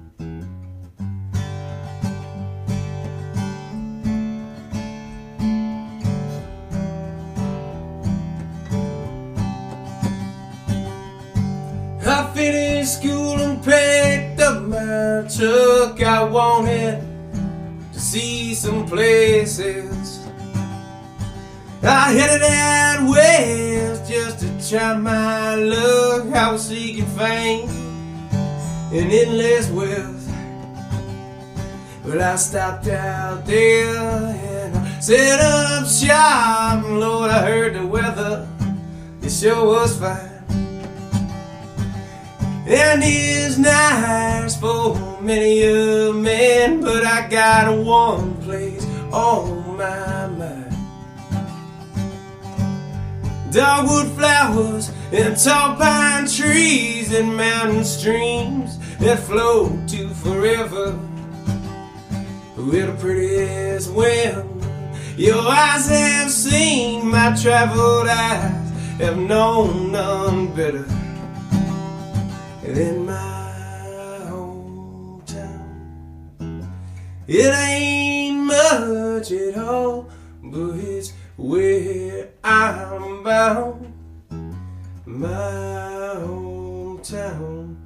[12.06, 16.00] I finished school and picked up my truck.
[16.00, 17.11] I wanted
[18.02, 20.18] see some places.
[21.82, 27.68] I headed out west just to try my luck, I was seeking fame
[28.92, 30.28] and endless wealth.
[32.04, 36.84] But I stopped out there and I set up shop.
[36.84, 38.48] Lord, I heard the weather,
[39.22, 40.28] it sure was fine.
[42.66, 50.76] And it's nice for many a man, but I got one place on my mind.
[53.52, 60.98] Dogwood flowers and tall pine trees and mountain streams that flow to forever.
[62.56, 64.60] With the prettiest whim
[65.16, 70.86] your eyes have seen, my traveled eyes have known none better
[72.62, 73.31] than my
[77.34, 80.10] It ain't much at all,
[80.42, 83.90] but it's where I'm bound.
[85.06, 87.81] My hometown.